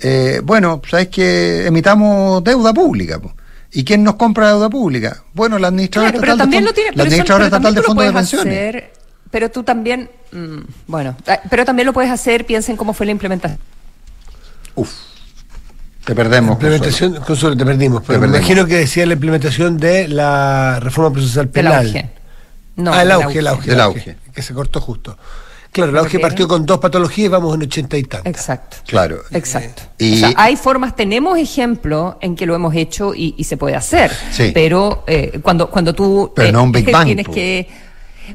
Eh, 0.00 0.40
bueno, 0.42 0.80
sabes 0.90 1.08
que 1.08 1.66
emitamos 1.66 2.42
deuda 2.42 2.72
pública. 2.74 3.20
po. 3.20 3.32
¿Y 3.72 3.84
quién 3.84 4.04
nos 4.04 4.16
compra 4.16 4.48
deuda 4.48 4.68
pública? 4.68 5.22
Bueno, 5.32 5.58
la 5.58 5.68
administradora 5.68 6.12
Claro, 6.12 6.20
pero 6.20 6.32
estatal 6.34 6.50
de 6.64 6.72
tiene, 6.72 6.90
la 6.90 6.94
eso- 6.94 7.02
administradora 7.04 7.44
estatal 7.46 7.74
de 7.74 7.82
fondos 7.82 8.04
de 8.06 8.12
pensiones. 8.12 8.46
hacer, 8.58 8.92
pero 9.30 9.50
tú 9.50 9.62
también, 9.62 10.10
mm, 10.30 10.58
bueno, 10.86 11.16
ah, 11.26 11.40
pero 11.48 11.64
también 11.64 11.86
lo 11.86 11.92
puedes 11.94 12.10
hacer, 12.10 12.44
piensa 12.44 12.70
en 12.70 12.76
cómo 12.76 12.92
fue 12.92 13.06
la 13.06 13.12
implementación. 13.12 13.58
Uf, 14.74 14.90
te 16.04 16.14
perdemos. 16.14 16.52
Implementación, 16.54 17.14
Consuelo, 17.26 17.56
te 17.56 17.64
perdimos, 17.64 18.02
pero 18.06 18.18
Te 18.18 18.26
me 18.26 18.32
perdemos. 18.32 18.48
imagino 18.50 18.66
que 18.66 18.76
decía 18.78 19.06
la 19.06 19.14
implementación 19.14 19.78
de 19.78 20.08
la 20.08 20.78
reforma 20.80 21.12
procesal 21.12 21.48
penal. 21.48 21.86
auge. 21.86 22.10
No, 22.76 22.92
ah, 22.92 23.02
el 23.02 23.10
auge, 23.10 23.38
el 23.38 23.46
auge. 23.46 23.72
El 23.72 23.80
auge. 23.80 24.16
Que 24.34 24.42
se 24.42 24.52
cortó 24.54 24.80
justo. 24.80 25.16
Claro, 25.72 25.90
el 25.90 25.96
auge 25.96 26.10
Porque- 26.18 26.18
partió 26.20 26.46
con 26.48 26.66
dos 26.66 26.78
patologías 26.78 27.26
y 27.26 27.28
vamos 27.28 27.54
en 27.54 27.62
ochenta 27.62 27.96
y 27.96 28.02
tantas. 28.02 28.26
Exacto. 28.30 28.76
Claro. 28.86 29.22
Exacto. 29.32 29.82
Y- 29.98 30.14
O 30.22 30.26
sea, 30.28 30.34
hay 30.36 30.56
formas, 30.56 30.94
tenemos 30.94 31.38
ejemplos 31.38 32.16
en 32.20 32.36
que 32.36 32.44
lo 32.44 32.54
hemos 32.54 32.74
hecho 32.74 33.14
y, 33.14 33.34
y 33.38 33.44
se 33.44 33.56
puede 33.56 33.74
hacer. 33.74 34.12
Sí. 34.32 34.50
Pero 34.52 35.02
eh, 35.06 35.40
cuando, 35.42 35.70
cuando 35.70 35.94
tú 35.94 36.30
Pero 36.36 36.48
eh, 36.48 36.52
no 36.52 36.64
un 36.64 36.72
Big 36.72 36.90
Bang, 36.92 37.06
tienes 37.06 37.26
po. 37.26 37.32
que 37.32 37.68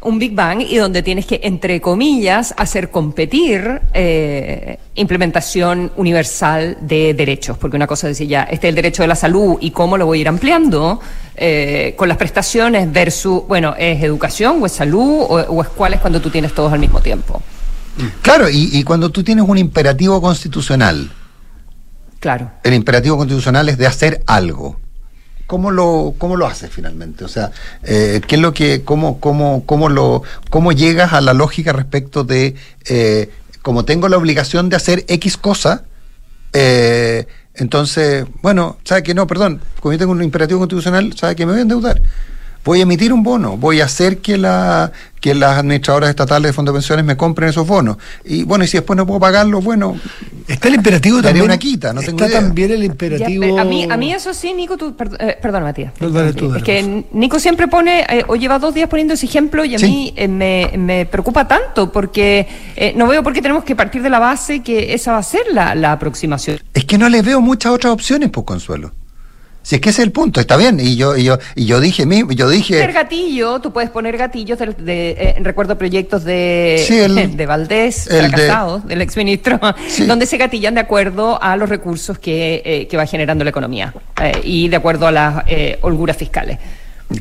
un 0.01 0.19
Big 0.19 0.33
Bang 0.33 0.61
y 0.61 0.77
donde 0.77 1.01
tienes 1.03 1.25
que, 1.25 1.39
entre 1.43 1.79
comillas, 1.81 2.53
hacer 2.57 2.89
competir 2.91 3.81
eh, 3.93 4.79
implementación 4.95 5.91
universal 5.95 6.77
de 6.81 7.13
derechos. 7.13 7.57
Porque 7.57 7.75
una 7.77 7.87
cosa 7.87 8.07
es 8.07 8.17
decir, 8.17 8.27
ya, 8.27 8.43
este 8.43 8.67
es 8.67 8.69
el 8.69 8.75
derecho 8.75 9.01
de 9.03 9.07
la 9.07 9.15
salud 9.15 9.57
y 9.59 9.71
cómo 9.71 9.97
lo 9.97 10.05
voy 10.05 10.19
a 10.19 10.21
ir 10.21 10.27
ampliando 10.27 10.99
eh, 11.35 11.93
con 11.97 12.07
las 12.09 12.17
prestaciones 12.17 12.91
versus, 12.91 13.43
bueno, 13.47 13.75
¿es 13.77 14.03
educación 14.03 14.61
o 14.61 14.65
es 14.65 14.71
salud 14.71 15.21
o, 15.21 15.35
o 15.35 15.61
es 15.61 15.69
cuál 15.69 15.93
es 15.93 15.99
cuando 15.99 16.19
tú 16.21 16.29
tienes 16.29 16.53
todos 16.53 16.71
al 16.73 16.79
mismo 16.79 16.99
tiempo? 17.01 17.41
Claro, 18.21 18.49
y, 18.49 18.69
y 18.73 18.83
cuando 18.83 19.09
tú 19.09 19.23
tienes 19.23 19.45
un 19.47 19.57
imperativo 19.57 20.21
constitucional, 20.21 21.09
Claro. 22.19 22.51
el 22.63 22.73
imperativo 22.73 23.17
constitucional 23.17 23.69
es 23.69 23.77
de 23.77 23.87
hacer 23.87 24.23
algo. 24.25 24.79
¿Cómo 25.47 25.71
lo, 25.71 26.13
cómo 26.17 26.35
lo 26.35 26.45
haces 26.45 26.69
finalmente? 26.69 27.23
O 27.23 27.29
sea, 27.29 27.51
eh, 27.83 28.21
¿qué 28.27 28.35
es 28.35 28.41
lo 28.41 28.53
que, 28.53 28.83
cómo, 28.83 29.19
cómo, 29.19 29.65
cómo 29.65 29.87
lo, 29.87 30.23
cómo 30.49 30.73
llegas 30.73 31.13
a 31.13 31.21
la 31.21 31.33
lógica 31.33 31.71
respecto 31.71 32.25
de, 32.25 32.55
eh, 32.85 33.31
como 33.61 33.85
tengo 33.85 34.09
la 34.09 34.17
obligación 34.17 34.69
de 34.69 34.75
hacer 34.75 35.05
X 35.07 35.37
cosa, 35.37 35.83
eh, 36.53 37.27
entonces, 37.53 38.25
bueno, 38.41 38.77
sabe 38.83 39.03
que 39.03 39.13
no, 39.13 39.25
perdón, 39.25 39.61
como 39.79 39.93
yo 39.93 39.99
tengo 39.99 40.11
un 40.11 40.23
imperativo 40.23 40.59
constitucional, 40.59 41.13
sabe 41.17 41.35
que 41.35 41.45
me 41.45 41.53
voy 41.53 41.59
a 41.59 41.63
endeudar. 41.63 42.01
Voy 42.67 42.79
a 42.81 42.83
emitir 42.83 43.13
un 43.13 43.23
bono, 43.23 43.55
voy 43.55 43.79
a 43.79 43.85
hacer 43.85 44.17
que 44.17 44.37
la 44.37 44.91
que 45.21 45.33
las 45.33 45.57
administradoras 45.57 46.09
estatales 46.09 46.49
de 46.49 46.53
fondos 46.53 46.73
de 46.73 46.77
pensiones 46.79 47.05
me 47.05 47.15
compren 47.15 47.47
esos 47.49 47.65
bonos. 47.65 47.95
Y 48.25 48.43
bueno, 48.43 48.65
y 48.65 48.67
si 48.67 48.75
después 48.77 48.95
no 48.97 49.07
puedo 49.07 49.21
pagarlo, 49.21 49.61
bueno, 49.61 49.95
Está 50.49 50.67
el 50.67 50.75
imperativo 50.75 51.21
también. 51.21 51.45
una 51.45 51.57
quita, 51.57 51.93
no 51.93 52.01
tengo 52.01 52.17
Está 52.17 52.27
idea. 52.29 52.41
también 52.41 52.71
el 52.71 52.83
imperativo. 52.83 53.57
a, 53.57 53.63
mí, 53.63 53.87
a 53.89 53.95
mí 53.95 54.11
eso 54.13 54.33
sí, 54.33 54.53
Nico, 54.53 54.75
tú, 54.75 54.95
perd- 54.97 55.15
eh, 55.17 55.37
perdona 55.41 55.63
Matías. 55.67 55.93
No, 56.01 56.09
dale 56.09 56.33
tú, 56.33 56.49
dale, 56.49 56.57
es 56.59 56.63
que 56.65 57.05
Nico 57.13 57.39
siempre 57.39 57.69
pone, 57.69 58.01
eh, 58.01 58.25
o 58.27 58.35
lleva 58.35 58.59
dos 58.59 58.73
días 58.73 58.89
poniendo 58.89 59.13
ese 59.13 59.27
ejemplo 59.27 59.63
y 59.63 59.75
a 59.75 59.79
Sí. 59.79 59.85
mí 59.85 60.13
eh, 60.17 60.27
me, 60.27 60.69
me 60.77 61.05
preocupa 61.05 61.47
tanto 61.47 61.89
porque 61.89 62.47
eh, 62.75 62.91
no 62.97 63.07
veo 63.07 63.23
por 63.23 63.31
qué 63.31 63.41
tenemos 63.41 63.63
que 63.63 63.77
partir 63.77 64.01
de 64.03 64.09
la 64.09 64.19
base 64.19 64.61
que 64.61 64.93
esa 64.93 65.13
va 65.13 65.19
a 65.19 65.23
ser 65.23 65.43
la, 65.53 65.73
la 65.73 65.93
aproximación. 65.93 66.59
Es 66.73 66.83
que 66.83 66.97
no 66.97 67.07
les 67.07 67.23
veo 67.23 67.39
muchas 67.39 67.71
otras 67.71 67.93
opciones, 67.93 68.29
pues 68.29 68.45
Consuelo. 68.45 68.91
Si 69.67 69.75
es 69.75 69.81
que 69.81 69.89
ese 69.89 70.01
es 70.01 70.05
el 70.05 70.13
punto, 70.13 70.39
está 70.39 70.55
bien. 70.55 70.79
Y 70.79 70.95
yo, 70.95 71.17
y 71.17 71.25
yo, 71.25 71.37
y 71.53 71.65
yo 71.65 71.81
dije, 71.81 72.05
mi- 72.05 72.23
yo 72.33 72.49
El 72.49 72.53
dije, 72.55 72.87
gatillo, 72.87 73.59
tú 73.59 73.73
puedes 73.73 73.89
poner 73.89 74.15
gatillos 74.17 74.57
de, 74.59 74.67
de, 74.67 75.09
eh, 75.11 75.35
recuerdo 75.41 75.77
proyectos 75.77 76.23
de, 76.23 76.81
Sí, 76.87 76.97
el- 76.97 77.35
de 77.35 77.45
Valdés, 77.45 78.07
el 78.07 78.31
de- 78.31 78.49
del 78.85 79.01
exministro, 79.01 79.59
Sí. 79.89 80.05
donde 80.05 80.25
se 80.25 80.37
gatillan 80.37 80.73
de 80.75 80.79
acuerdo 80.79 81.37
a 81.43 81.57
los 81.57 81.67
recursos 81.67 82.17
que, 82.17 82.61
eh, 82.63 82.87
que 82.87 82.95
va 82.95 83.05
generando 83.05 83.43
la 83.43 83.49
economía 83.49 83.93
eh, 84.23 84.39
y 84.41 84.69
de 84.69 84.77
acuerdo 84.77 85.05
a 85.05 85.11
las 85.11 85.43
eh, 85.47 85.77
holguras 85.81 86.15
fiscales. 86.15 86.59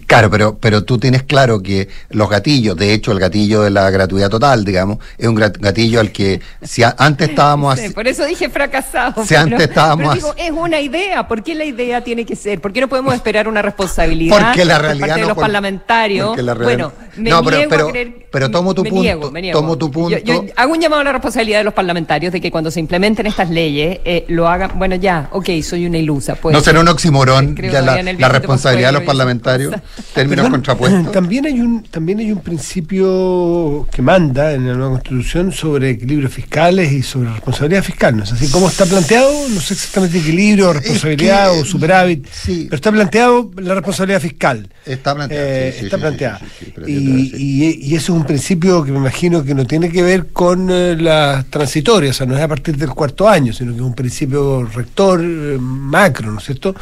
Claro, 0.06 0.30
pero, 0.30 0.58
pero 0.58 0.84
tú 0.84 0.98
tienes 0.98 1.22
claro 1.22 1.62
que 1.62 1.88
los 2.10 2.28
gatillos, 2.28 2.76
de 2.76 2.92
hecho 2.92 3.12
el 3.12 3.20
gatillo 3.20 3.62
de 3.62 3.70
la 3.70 3.88
gratuidad 3.90 4.28
total, 4.28 4.64
digamos, 4.64 4.98
es 5.16 5.28
un 5.28 5.36
gatillo 5.36 6.00
al 6.00 6.10
que 6.10 6.40
si 6.62 6.82
antes 6.82 7.30
estábamos 7.30 7.74
así... 7.78 7.90
por 7.90 8.08
eso 8.08 8.24
dije 8.24 8.48
fracasado. 8.48 9.24
Si 9.24 9.36
antes 9.36 9.60
estábamos 9.60 10.14
digo, 10.14 10.34
es 10.36 10.50
una 10.50 10.80
idea, 10.80 11.28
¿por 11.28 11.42
qué 11.42 11.54
la 11.54 11.64
idea 11.64 12.02
tiene 12.02 12.24
que 12.24 12.34
ser? 12.34 12.60
¿Por 12.60 12.72
qué 12.72 12.80
no 12.80 12.88
podemos 12.88 13.14
esperar 13.14 13.46
una 13.46 13.62
responsabilidad 13.62 14.36
porque 14.44 14.64
la 14.64 14.78
realidad 14.78 15.06
parte 15.06 15.20
de 15.20 15.28
los 15.28 15.38
parlamentarios? 15.38 16.36
bueno, 16.58 16.92
me 17.16 17.30
no, 17.30 17.42
pero, 17.42 17.68
pero, 17.68 17.92
pero 18.30 18.50
tomo 18.50 18.74
tu 18.74 18.84
punto, 18.84 19.32
tomo 19.52 19.78
tu 19.78 19.90
punto. 19.90 20.18
Yo, 20.18 20.44
hago 20.56 20.72
un 20.72 20.80
llamado 20.80 21.02
a 21.02 21.04
la 21.04 21.12
responsabilidad 21.12 21.58
de 21.58 21.64
los 21.64 21.74
parlamentarios 21.74 22.32
de 22.32 22.40
que 22.40 22.50
cuando 22.50 22.70
se 22.70 22.80
implementen 22.80 23.26
estas 23.26 23.50
leyes 23.50 24.00
eh, 24.04 24.24
lo 24.28 24.48
hagan, 24.48 24.78
bueno 24.78 24.96
ya, 24.96 25.28
ok, 25.32 25.50
soy 25.62 25.86
una 25.86 25.98
ilusa. 25.98 26.34
Pues, 26.34 26.52
no 26.52 26.60
será 26.60 26.80
un 26.80 26.88
oximorón 26.88 27.56
ya 27.56 27.82
la, 27.82 28.02
la 28.02 28.28
responsabilidad 28.28 28.88
de 28.88 28.92
los 28.94 29.02
parlamentarios 29.02 29.74
términos 30.14 30.48
contrapuestos. 30.48 31.12
También 31.12 31.46
hay 31.46 31.60
un 31.60 31.82
también 31.84 32.18
hay 32.18 32.32
un 32.32 32.40
principio 32.40 33.86
que 33.90 34.02
manda 34.02 34.52
en 34.52 34.66
la 34.66 34.74
nueva 34.74 34.92
constitución 34.92 35.52
sobre 35.52 35.90
equilibrios 35.90 36.32
fiscales 36.32 36.92
y 36.92 37.02
sobre 37.02 37.30
responsabilidad 37.30 37.82
fiscal. 37.82 38.16
¿no 38.16 38.24
es 38.24 38.32
así? 38.32 38.48
¿Cómo 38.50 38.68
está 38.68 38.86
planteado? 38.86 39.30
No 39.48 39.60
sé 39.60 39.74
exactamente 39.74 40.18
equilibrio, 40.18 40.72
responsabilidad 40.72 41.58
o 41.58 41.64
superávit, 41.64 42.26
pero 42.46 42.74
está 42.74 42.92
planteado 42.92 43.50
la 43.56 43.74
responsabilidad 43.74 44.20
fiscal. 44.20 44.68
Está 44.84 45.14
planteado. 45.14 45.46
Eh, 45.46 45.78
está 45.82 45.98
planteada. 45.98 46.40
Y, 46.86 47.05
eso 47.06 47.96
es 47.96 48.08
un 48.18 48.24
principio 48.24 48.84
que 48.84 48.92
me 48.92 48.98
imagino 48.98 49.44
que 49.44 49.54
no 49.54 49.66
tiene 49.66 49.90
que 49.90 50.02
ver 50.02 50.28
con 50.28 50.68
eh, 50.70 50.96
las 50.96 51.46
transitorias, 51.46 52.16
o 52.16 52.18
sea, 52.18 52.26
no 52.26 52.36
es 52.36 52.42
a 52.42 52.48
partir 52.48 52.76
del 52.76 52.90
cuarto 52.90 53.28
año, 53.28 53.52
sino 53.52 53.72
que 53.72 53.78
es 53.78 53.84
un 53.84 53.94
principio 53.94 54.64
rector 54.64 55.20
eh, 55.22 55.58
macro, 55.60 56.30
¿no 56.32 56.38
es 56.38 56.44
cierto? 56.44 56.74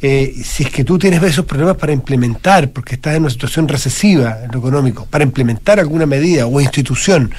si 0.00 0.62
es 0.62 0.70
que 0.70 0.84
tú 0.84 0.96
tienes 0.96 1.20
esos 1.24 1.44
problemas 1.44 1.76
para 1.76 1.92
implementar, 1.92 2.70
porque 2.70 2.94
estás 2.94 3.16
en 3.16 3.22
una 3.22 3.30
situación 3.30 3.66
recesiva 3.66 4.44
en 4.44 4.52
lo 4.52 4.60
económico, 4.60 5.06
para 5.10 5.24
implementar 5.24 5.80
alguna 5.80 6.06
medida 6.06 6.46
o 6.46 6.60
institución, 6.60 7.32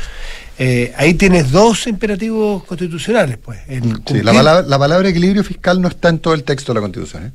eh, 0.62 0.94
ahí 0.98 1.14
tienes 1.14 1.52
dos 1.52 1.88
imperativos 1.88 2.66
constitucionales, 2.66 3.38
pues. 3.38 3.60
Sí, 4.06 4.22
la, 4.22 4.34
palabra, 4.34 4.68
la 4.68 4.78
palabra 4.78 5.08
equilibrio 5.08 5.42
fiscal 5.42 5.82
no 5.82 5.88
está 5.88 6.10
en 6.10 6.20
todo 6.20 6.34
el 6.34 6.44
texto 6.44 6.74
de 6.74 6.80
la 6.80 6.82
Constitución. 6.82 7.28
¿eh? 7.28 7.32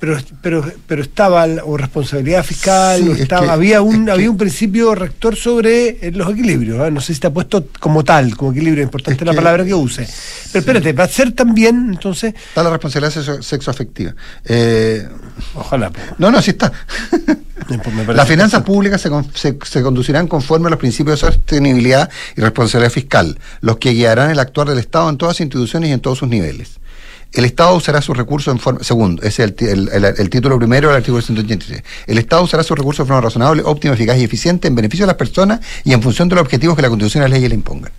Pero, 0.00 0.18
pero, 0.42 0.72
pero 0.86 1.02
estaba 1.02 1.46
o 1.64 1.76
responsabilidad 1.76 2.44
fiscal, 2.44 3.08
estaba, 3.08 3.52
había 3.52 3.80
un 3.80 4.10
había 4.10 4.30
un 4.30 4.36
principio 4.36 4.94
rector 4.94 5.36
sobre 5.36 6.06
eh, 6.06 6.12
los 6.12 6.30
equilibrios. 6.32 6.86
¿eh? 6.86 6.90
No 6.90 7.00
sé 7.00 7.08
si 7.08 7.12
está 7.14 7.30
puesto 7.30 7.68
como 7.80 8.04
tal, 8.04 8.36
como 8.36 8.52
equilibrio, 8.52 8.82
importante 8.82 9.24
la 9.24 9.32
palabra 9.32 9.64
que 9.64 9.74
use. 9.74 10.06
Pero 10.52 10.60
espérate, 10.60 10.92
va 10.92 11.04
a 11.04 11.08
ser 11.08 11.32
también, 11.32 11.90
entonces. 11.90 12.34
Está 12.34 12.62
la 12.62 12.70
responsabilidad 12.70 13.40
sexoafectiva. 13.40 14.14
Eh, 14.44 15.08
Ojalá. 15.54 15.90
No, 16.18 16.30
no, 16.30 16.42
sí 16.42 16.50
está. 16.50 16.72
Pues 17.66 18.08
Las 18.08 18.28
finanzas 18.28 18.62
públicas 18.62 19.00
se, 19.00 19.08
se, 19.32 19.56
se, 19.62 19.82
conducirán 19.82 20.28
conforme 20.28 20.66
a 20.66 20.70
los 20.70 20.78
principios 20.78 21.18
de 21.20 21.28
sostenibilidad 21.28 22.10
y 22.36 22.42
responsabilidad 22.42 22.92
fiscal, 22.92 23.38
los 23.62 23.78
que 23.78 23.92
guiarán 23.92 24.30
el 24.30 24.38
actuar 24.38 24.68
del 24.68 24.78
Estado 24.78 25.08
en 25.08 25.16
todas 25.16 25.36
las 25.36 25.40
instituciones 25.40 25.88
y 25.88 25.92
en 25.94 26.00
todos 26.00 26.18
sus 26.18 26.28
niveles 26.28 26.78
el 27.34 27.44
Estado 27.44 27.74
usará 27.74 28.00
sus 28.00 28.16
recursos 28.16 28.52
en 28.52 28.60
forma. 28.60 28.82
Segundo, 28.82 29.22
ese 29.22 29.44
es 29.44 29.54
el, 29.60 30.30
título 30.30 30.56
primero 30.56 30.88
del 30.88 30.96
artículo 30.98 31.20
183. 31.20 31.82
El 32.06 32.18
Estado 32.18 32.42
usará 32.42 32.62
sus 32.62 32.78
recursos 32.78 33.04
de 33.04 33.08
forma 33.08 33.20
razonable, 33.20 33.62
óptima, 33.64 33.94
eficaz 33.94 34.16
y 34.18 34.24
eficiente 34.24 34.68
en 34.68 34.74
beneficio 34.74 35.04
de 35.04 35.08
las 35.08 35.16
personas 35.16 35.60
y 35.82 35.92
en 35.92 36.00
función 36.00 36.28
de 36.28 36.36
los 36.36 36.42
objetivos 36.42 36.76
que 36.76 36.82
la 36.82 36.88
Constitución 36.88 37.22
y 37.22 37.24
las 37.24 37.30
leyes 37.32 37.48
le 37.48 37.56
impongan. 37.56 37.92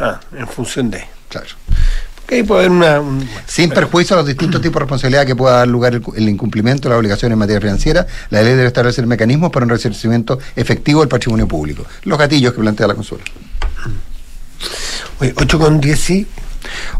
Ah, 0.00 0.18
en 0.36 0.48
función 0.48 0.90
de. 0.90 1.04
Claro. 1.28 1.48
Okay, 2.24 2.44
puede 2.44 2.66
haber 2.66 2.70
una, 2.70 3.02
Sin 3.46 3.70
perjuicio 3.70 4.14
a 4.14 4.20
los 4.20 4.26
distintos 4.26 4.60
tipos 4.62 4.76
de 4.76 4.80
responsabilidad 4.80 5.26
que 5.26 5.36
pueda 5.36 5.58
dar 5.58 5.68
lugar 5.68 6.00
el, 6.16 6.28
incumplimiento 6.28 6.88
de 6.88 6.90
las 6.90 6.98
obligaciones 6.98 7.34
en 7.34 7.38
materia 7.38 7.60
financiera, 7.60 8.06
la 8.30 8.42
ley 8.42 8.54
debe 8.54 8.68
establecer 8.68 9.06
mecanismos 9.06 9.50
para 9.50 9.64
un 9.64 9.70
resarcimiento 9.70 10.38
efectivo 10.56 11.00
del 11.00 11.08
patrimonio 11.08 11.46
público. 11.46 11.84
Los 12.04 12.18
gatillos 12.18 12.54
que 12.54 12.60
plantea 12.60 12.86
la 12.86 12.94
consulta. 12.94 13.30
Oye, 15.20 15.34
8 15.36 15.58
con 15.58 15.80
10 15.80 16.00
sí. 16.00 16.26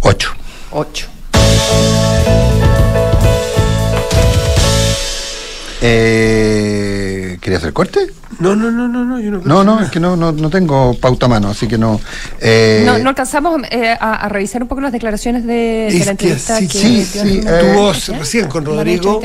8. 0.00 0.30
8. 0.72 1.06
Eh, 5.84 7.38
¿Quería 7.40 7.58
hacer 7.58 7.72
corte? 7.72 8.12
No, 8.38 8.56
no, 8.56 8.70
no, 8.70 8.88
no, 8.88 9.04
no, 9.04 9.20
yo 9.20 9.30
no. 9.30 9.40
No, 9.44 9.64
no, 9.64 9.80
es 9.80 9.90
que 9.90 10.00
no, 10.00 10.16
no, 10.16 10.32
no 10.32 10.50
tengo 10.50 10.94
pauta 10.94 11.26
a 11.26 11.28
mano, 11.28 11.48
así 11.48 11.68
que 11.68 11.78
no. 11.78 12.00
Eh, 12.40 12.82
no, 12.84 12.98
no 12.98 13.10
alcanzamos 13.10 13.60
eh, 13.70 13.96
a, 13.98 14.28
revisar 14.28 14.62
un 14.62 14.68
poco 14.68 14.80
las 14.80 14.92
declaraciones 14.92 15.44
de, 15.46 15.88
la 16.04 16.12
entrevista 16.12 16.58
que, 16.60 16.66
sí, 16.66 17.04
sí, 17.04 17.40
tuvo 17.40 17.92
recién 18.18 18.48
con 18.48 18.64
Rodrigo. 18.64 19.20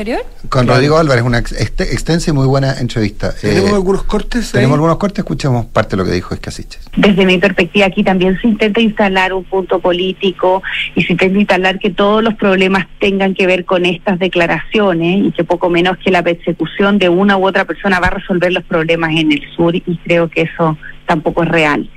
Con 0.48 0.66
Rodrigo 0.66 0.98
Álvarez, 0.98 1.24
una 1.24 1.38
extensa 1.38 2.30
y 2.30 2.32
muy 2.32 2.46
buena 2.46 2.78
entrevista. 2.78 3.34
¿Tenemos 3.34 3.72
algunos 3.72 4.04
cortes? 4.04 4.52
Tenemos 4.52 4.74
algunos 4.74 4.98
cortes, 4.98 5.20
escuchemos 5.20 5.66
parte 5.66 5.96
de 5.96 6.02
lo 6.02 6.04
que 6.04 6.12
dijo 6.12 6.34
Escasiches. 6.34 6.80
Desde 6.96 7.24
mi 7.24 7.38
perspectiva, 7.38 7.86
aquí 7.86 8.04
también 8.04 8.38
se 8.40 8.48
intenta 8.48 8.80
instalar 8.80 9.32
un 9.32 9.44
punto 9.44 9.78
político 9.78 10.62
y 10.94 11.02
se 11.02 11.12
intenta 11.12 11.38
instalar 11.38 11.78
que 11.78 11.90
todos 11.90 12.22
los 12.22 12.34
problemas 12.34 12.86
tengan 13.00 13.34
que 13.34 13.46
ver 13.46 13.64
con 13.64 13.84
estas 13.84 14.18
declaraciones 14.18 15.26
y 15.26 15.32
que 15.32 15.44
poco 15.44 15.70
menos 15.70 15.98
que 15.98 16.10
la 16.10 16.22
persecución 16.22 16.98
de 16.98 17.08
una 17.08 17.36
u 17.36 17.46
otra 17.46 17.64
persona 17.64 18.00
va 18.00 18.08
a 18.08 18.10
resolver 18.10 18.52
los 18.52 18.64
problemas 18.64 18.97
en 19.06 19.32
el 19.32 19.42
sur 19.56 19.74
y 19.74 19.98
creo 20.04 20.28
que 20.28 20.42
eso 20.42 20.76
tampoco 21.06 21.42
es 21.42 21.48
real. 21.48 21.90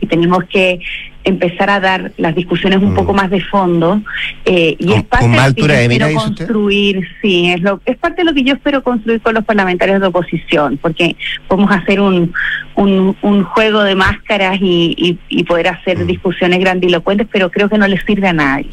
y 0.00 0.06
tenemos 0.06 0.44
que 0.44 0.80
empezar 1.24 1.68
a 1.68 1.80
dar 1.80 2.12
las 2.16 2.34
discusiones 2.34 2.80
un 2.80 2.94
poco 2.94 3.12
mm. 3.12 3.16
más 3.16 3.30
de 3.30 3.40
fondo 3.40 4.00
eh, 4.44 4.76
y 4.78 4.92
es 4.92 5.02
parte 5.04 5.28
de 5.28 5.36
lo 5.36 5.54
que 5.54 5.62
yo 5.62 5.74
espero 5.74 6.14
construir, 6.14 7.08
sí, 7.20 7.50
es, 7.50 7.60
lo, 7.60 7.80
es 7.84 7.96
parte 7.98 8.22
de 8.22 8.24
lo 8.24 8.34
que 8.34 8.44
yo 8.44 8.54
espero 8.54 8.82
construir 8.82 9.20
con 9.20 9.34
los 9.34 9.44
parlamentarios 9.44 10.00
de 10.00 10.06
oposición, 10.06 10.78
porque 10.80 11.16
podemos 11.48 11.70
hacer 11.70 12.00
un, 12.00 12.32
un, 12.76 13.16
un 13.20 13.44
juego 13.44 13.82
de 13.82 13.94
máscaras 13.94 14.58
y, 14.60 15.18
y, 15.28 15.44
poder 15.44 15.68
hacer 15.68 15.98
mm. 15.98 16.06
discusiones 16.06 16.60
grandilocuentes, 16.60 17.26
pero 17.30 17.50
creo 17.50 17.68
que 17.68 17.78
no 17.78 17.88
les 17.88 18.02
sirve 18.04 18.28
a 18.28 18.32
nadie. 18.32 18.68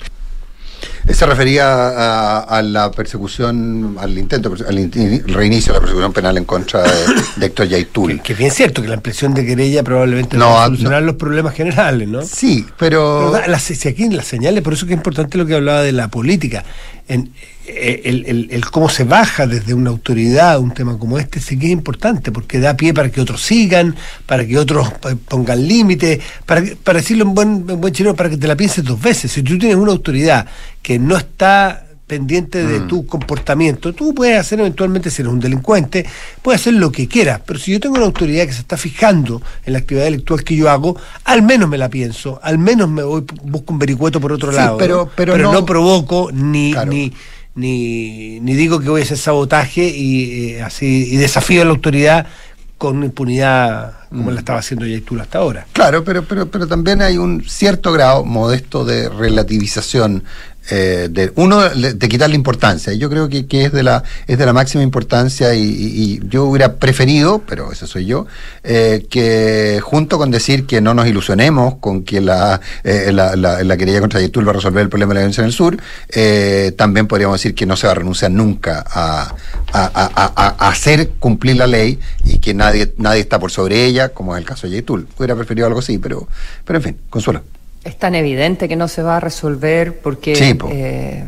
Se 1.14 1.26
refería 1.26 2.40
a, 2.40 2.62
la 2.62 2.92
persecución, 2.92 3.96
al 4.00 4.18
intento, 4.18 4.54
al 4.68 4.92
reinicio 5.28 5.72
de 5.72 5.80
la 5.80 5.82
persecución 5.82 6.14
penal 6.14 6.38
en 6.38 6.46
contra 6.46 6.84
de, 6.84 7.46
Héctor 7.46 7.68
Yaitul. 7.68 8.22
Que, 8.22 8.34
es 8.34 8.40
bien 8.40 8.52
cierto 8.52 8.82
que 8.82 8.88
la 8.88 8.96
ampliación 8.96 9.34
de 9.34 9.46
querella 9.46 9.84
probablemente 9.84 10.36
no, 10.36 10.50
va 10.50 10.64
a 10.64 10.66
solucionar 10.66 11.04
los 11.04 11.16
problemas 11.16 11.54
generales, 11.54 12.08
¿no? 12.08 12.22
Sí, 12.24 12.66
pero... 12.78 13.34
si 13.60 13.88
aquí 13.88 14.10
las 14.10 14.28
señales, 14.28 14.64
por 14.64 14.74
eso 14.74 14.86
que 14.88 14.94
es 14.94 14.98
importante 14.98 15.38
lo 15.38 15.46
que 15.46 15.56
hablaba 15.56 15.82
de 15.84 15.92
la 15.92 16.10
política. 16.10 16.66
En, 17.08 17.32
eh, 17.68 18.02
el, 18.06 18.48
el, 18.52 18.66
cómo 18.66 18.90
se 18.90 19.04
baja 19.04 19.48
desde 19.48 19.74
una 19.74 19.90
autoridad 19.90 20.60
un 20.60 20.72
tema 20.72 21.00
como 21.00 21.18
este 21.18 21.40
sí 21.40 21.58
que 21.58 21.68
es 21.68 21.72
importante, 21.72 22.32
porque 22.32 22.60
da 22.60 22.78
pie 22.78 22.94
para 22.94 23.10
que 23.10 23.20
otros 23.20 23.42
sigan, 23.42 23.96
para 24.26 24.46
que 24.46 24.58
otros 24.58 24.90
pongan 25.28 25.68
límites, 25.68 26.20
para, 26.46 26.64
para 26.84 27.00
decirlo 27.00 27.26
en 27.26 27.34
buen, 27.34 27.66
buen 27.66 27.94
chino, 27.94 28.16
para 28.16 28.30
que 28.30 28.38
te 28.38 28.48
la 28.48 28.56
pienses 28.56 28.84
dos 28.84 29.02
veces. 29.02 29.32
Si 29.32 29.42
tú 29.42 29.58
tienes 29.58 29.78
una 29.78 29.92
autoridad 29.92 30.46
que 30.82 31.00
no 31.00 31.18
está 31.18 31.86
pendiente 32.08 32.64
de 32.64 32.82
mm. 32.82 32.88
tu 32.88 33.06
comportamiento. 33.08 33.94
Tú 33.94 34.14
puedes 34.14 34.40
hacer 34.40 34.60
eventualmente, 34.60 35.10
si 35.10 35.22
eres 35.22 35.34
un 35.34 35.40
delincuente, 35.40 36.06
puedes 36.42 36.62
hacer 36.62 36.74
lo 36.74 36.92
que 36.92 37.08
quieras, 37.08 37.42
pero 37.46 37.58
si 37.58 37.72
yo 37.72 37.80
tengo 37.80 37.96
una 37.96 38.06
autoridad 38.06 38.46
que 38.46 38.54
se 38.54 38.62
está 38.62 38.78
fijando 38.78 39.42
en 39.66 39.74
la 39.74 39.80
actividad 39.80 40.06
intelectual 40.06 40.44
que 40.44 40.56
yo 40.56 40.70
hago, 40.70 40.98
al 41.24 41.42
menos 41.42 41.68
me 41.68 41.78
la 41.78 41.90
pienso, 41.90 42.40
al 42.44 42.60
menos 42.60 42.90
me 42.90 43.02
voy, 43.02 43.24
busco 43.44 43.74
un 43.74 43.80
vericueto 43.80 44.22
por 44.22 44.32
otro 44.32 44.52
lado. 44.52 44.78
Pero, 44.78 45.10
pero, 45.16 45.38
no, 45.38 45.66
provoco 45.66 46.30
ni, 46.32 46.74
ni 46.88 47.12
ni, 47.56 48.40
ni 48.42 48.54
digo 48.54 48.80
que 48.80 48.90
voy 48.90 49.02
a 49.02 49.04
hacer 49.04 49.18
sabotaje 49.18 49.88
y 49.88 50.52
eh, 50.52 50.62
así 50.62 51.08
y 51.12 51.18
desafío 51.18 51.62
a 51.62 51.66
la 51.66 51.72
autoridad 51.72 52.28
con 52.78 53.04
impunidad 53.04 53.94
como 54.10 54.32
la 54.32 54.36
mm. 54.36 54.40
estaba 54.40 54.60
haciendo 54.60 54.86
Yaitul 54.86 55.22
hasta 55.22 55.40
ahora. 55.40 55.66
Claro, 55.72 56.04
pero, 56.04 56.24
pero, 56.24 56.48
pero 56.48 56.68
también 56.68 57.02
hay 57.02 57.18
un 57.18 57.44
cierto 57.48 57.92
grado 57.94 58.26
modesto 58.26 58.84
de 58.84 59.10
relativización 59.10 60.24
eh, 60.70 61.10
de, 61.12 61.32
uno, 61.36 61.62
de 61.62 62.10
quitarle 62.10 62.36
importancia. 62.36 62.92
Yo 62.94 63.10
creo 63.10 63.30
que, 63.30 63.46
que, 63.46 63.66
es, 63.66 63.72
de 63.72 63.84
la, 63.84 64.04
es 64.26 64.38
de 64.38 64.46
la 64.46 64.54
máxima 64.54 64.84
importancia 64.84 65.54
y, 65.54 66.20
yo 66.28 66.46
hubiera 66.46 66.76
preferido, 66.76 67.44
pero 67.46 67.72
eso 67.72 67.86
soy 67.86 68.06
yo, 68.06 68.26
eh, 68.64 69.06
que 69.10 69.80
junto 69.84 70.18
con 70.18 70.32
decir 70.32 70.66
que 70.66 70.82
no 70.82 70.94
nos 70.94 71.08
ilusionemos 71.08 71.76
con 71.76 72.04
que 72.04 72.20
la, 72.22 72.60
eh, 72.84 73.12
la, 73.12 73.36
la, 73.36 73.78
querella 73.78 74.00
contra 74.00 74.20
Yetul 74.20 74.48
va 74.48 74.52
a 74.52 74.56
resolver 74.56 74.82
el 74.82 74.90
problema 74.90 75.10
de 75.10 75.16
la 75.16 75.20
violencia 75.22 75.42
en 75.42 75.48
el 75.48 75.54
sur, 75.54 75.78
también 76.76 77.08
podríamos 77.08 77.40
decir 77.40 77.54
que 77.54 77.66
no 77.66 77.76
se 77.76 77.88
va 77.88 77.92
a 77.92 77.96
renunciar 77.96 78.32
nunca 78.32 78.84
a, 78.88 79.36
a, 79.74 80.68
hacer 80.70 81.10
cumplir 81.20 81.58
la 81.58 81.68
ley 81.68 82.00
y 82.24 82.40
que 82.40 82.54
nadie, 82.54 82.94
nadie 82.98 83.22
está 83.22 83.40
por 83.40 83.52
sobre 83.52 83.86
ella, 83.86 84.10
como 84.10 84.36
es 84.36 84.40
el 84.40 84.46
caso 84.46 84.68
de 84.68 84.74
Yetul. 84.74 85.08
Hubiera 85.18 85.36
preferido 85.36 85.68
algo 85.68 85.80
así, 85.80 85.98
pero, 85.98 86.28
pero 86.66 86.80
en 86.80 86.84
fin, 86.84 86.98
consuelo 87.10 87.44
es 87.86 87.98
tan 87.98 88.16
evidente 88.16 88.68
que 88.68 88.76
no 88.76 88.88
se 88.88 89.04
va 89.04 89.18
a 89.18 89.20
resolver 89.20 90.00
porque 90.00 90.34
eh, 90.34 91.24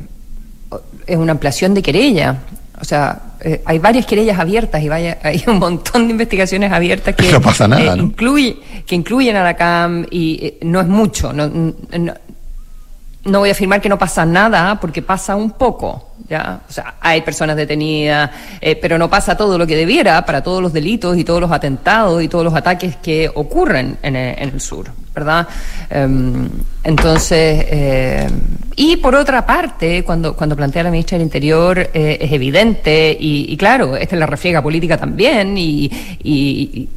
es 1.06 1.18
una 1.18 1.32
ampliación 1.32 1.76
de 1.76 1.84
querella. 1.84 2.40
O 2.82 2.84
sea, 2.84 3.22
eh, 3.40 3.62
hay 3.64 3.80
varias 3.80 4.08
querellas 4.08 4.40
abiertas 4.40 4.82
y 4.82 4.90
vaya, 4.90 5.20
hay 5.24 5.44
un 5.48 5.60
montón 5.60 6.08
de 6.08 6.12
investigaciones 6.12 6.72
abiertas 6.72 7.16
que, 7.16 7.32
no 7.32 7.40
pasa 7.40 7.68
nada, 7.68 7.94
eh, 7.94 8.00
Incluye, 8.00 8.58
que 8.86 8.96
incluyen 8.96 9.36
a 9.36 9.44
la 9.44 9.56
CAM 9.56 10.08
y 10.10 10.56
no 10.64 10.82
es 10.82 10.88
mucho. 10.88 11.32
No, 11.32 11.48
no, 11.48 13.40
voy 13.40 13.50
a 13.50 13.52
afirmar 13.52 13.80
que 13.80 13.90
no 13.90 14.00
pasa 14.00 14.26
nada 14.26 14.80
porque 14.80 15.04
pasa 15.04 15.36
un 15.36 15.52
poco. 15.52 16.07
¿Ya? 16.30 16.62
O 16.68 16.72
sea, 16.72 16.96
hay 17.00 17.22
personas 17.22 17.56
detenidas, 17.56 18.30
eh, 18.60 18.76
pero 18.76 18.98
no 18.98 19.10
pasa 19.10 19.36
todo 19.36 19.58
lo 19.58 19.66
que 19.68 19.76
debiera 19.76 20.26
para 20.26 20.42
todos 20.42 20.62
los 20.62 20.74
delitos 20.74 21.18
y 21.18 21.24
todos 21.24 21.42
los 21.42 21.52
atentados 21.52 22.22
y 22.22 22.28
todos 22.28 22.44
los 22.44 22.54
ataques 22.54 22.96
que 22.98 23.30
ocurren 23.34 23.98
en 24.02 24.16
el, 24.16 24.36
en 24.38 24.50
el 24.50 24.62
sur, 24.62 24.88
¿verdad? 25.14 25.48
Em, 25.90 26.50
entonces, 26.84 27.66
eh, 27.70 28.28
y 28.76 28.98
por 28.98 29.16
otra 29.16 29.46
parte, 29.46 30.04
cuando, 30.04 30.36
cuando 30.36 30.56
plantea 30.56 30.84
la 30.84 30.92
ministra 30.92 31.18
del 31.18 31.26
Interior, 31.26 31.90
eh, 31.94 32.18
es 32.22 32.32
evidente, 32.32 33.16
y, 33.20 33.56
claro, 33.58 33.96
esta 33.96 34.16
es 34.16 34.20
la 34.20 34.28
refriega 34.28 34.62
política 34.62 34.98
también, 34.98 35.58
y, 35.58 35.90
y, 36.24 36.90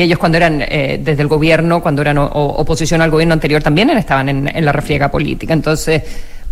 ellos 0.00 0.18
cuando 0.18 0.36
eran 0.36 0.58
desde 0.58 1.22
el 1.22 1.26
gobierno, 1.26 1.82
cuando 1.82 2.02
eran 2.02 2.18
o, 2.18 2.26
oposición 2.26 3.02
al 3.02 3.10
gobierno 3.10 3.34
anterior, 3.34 3.62
también 3.62 3.90
estaban 3.90 4.28
en, 4.28 4.48
en 4.54 4.64
la 4.64 4.72
refriega 4.72 5.10
política. 5.10 5.52
Entonces, 5.52 6.02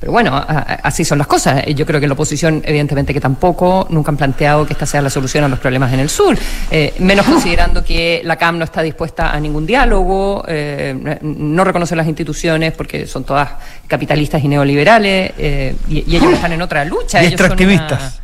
pero 0.05 0.13
bueno, 0.13 0.33
así 0.37 1.03
son 1.03 1.17
las 1.17 1.27
cosas. 1.27 1.65
Yo 1.65 1.87
creo 1.87 1.99
que 1.99 2.07
la 2.07 2.13
oposición, 2.13 2.61
evidentemente, 2.67 3.15
que 3.15 3.23
tampoco 3.23 3.87
nunca 3.89 4.11
han 4.11 4.19
planteado 4.19 4.67
que 4.67 4.75
esta 4.75 4.85
sea 4.85 5.01
la 5.01 5.09
solución 5.09 5.45
a 5.45 5.49
los 5.49 5.59
problemas 5.59 5.95
en 5.95 6.01
el 6.01 6.11
sur. 6.11 6.37
Eh, 6.71 6.93
menos 6.99 7.25
considerando 7.25 7.83
que 7.83 8.21
la 8.23 8.37
CAM 8.37 8.59
no 8.59 8.67
está 8.67 8.83
dispuesta 8.83 9.33
a 9.33 9.41
ningún 9.41 9.65
diálogo, 9.65 10.45
eh, 10.47 11.19
no 11.23 11.65
reconoce 11.65 11.97
las 11.97 12.07
instituciones 12.07 12.75
porque 12.75 13.07
son 13.07 13.25
todas 13.25 13.49
capitalistas 13.87 14.45
y 14.45 14.49
neoliberales, 14.49 15.33
eh, 15.39 15.75
y, 15.89 16.05
y, 16.13 16.17
ellos 16.17 16.35
están 16.35 16.53
en 16.53 16.61
otra 16.61 16.85
lucha. 16.85 17.25
Y 17.25 17.29
extractivistas. 17.29 18.21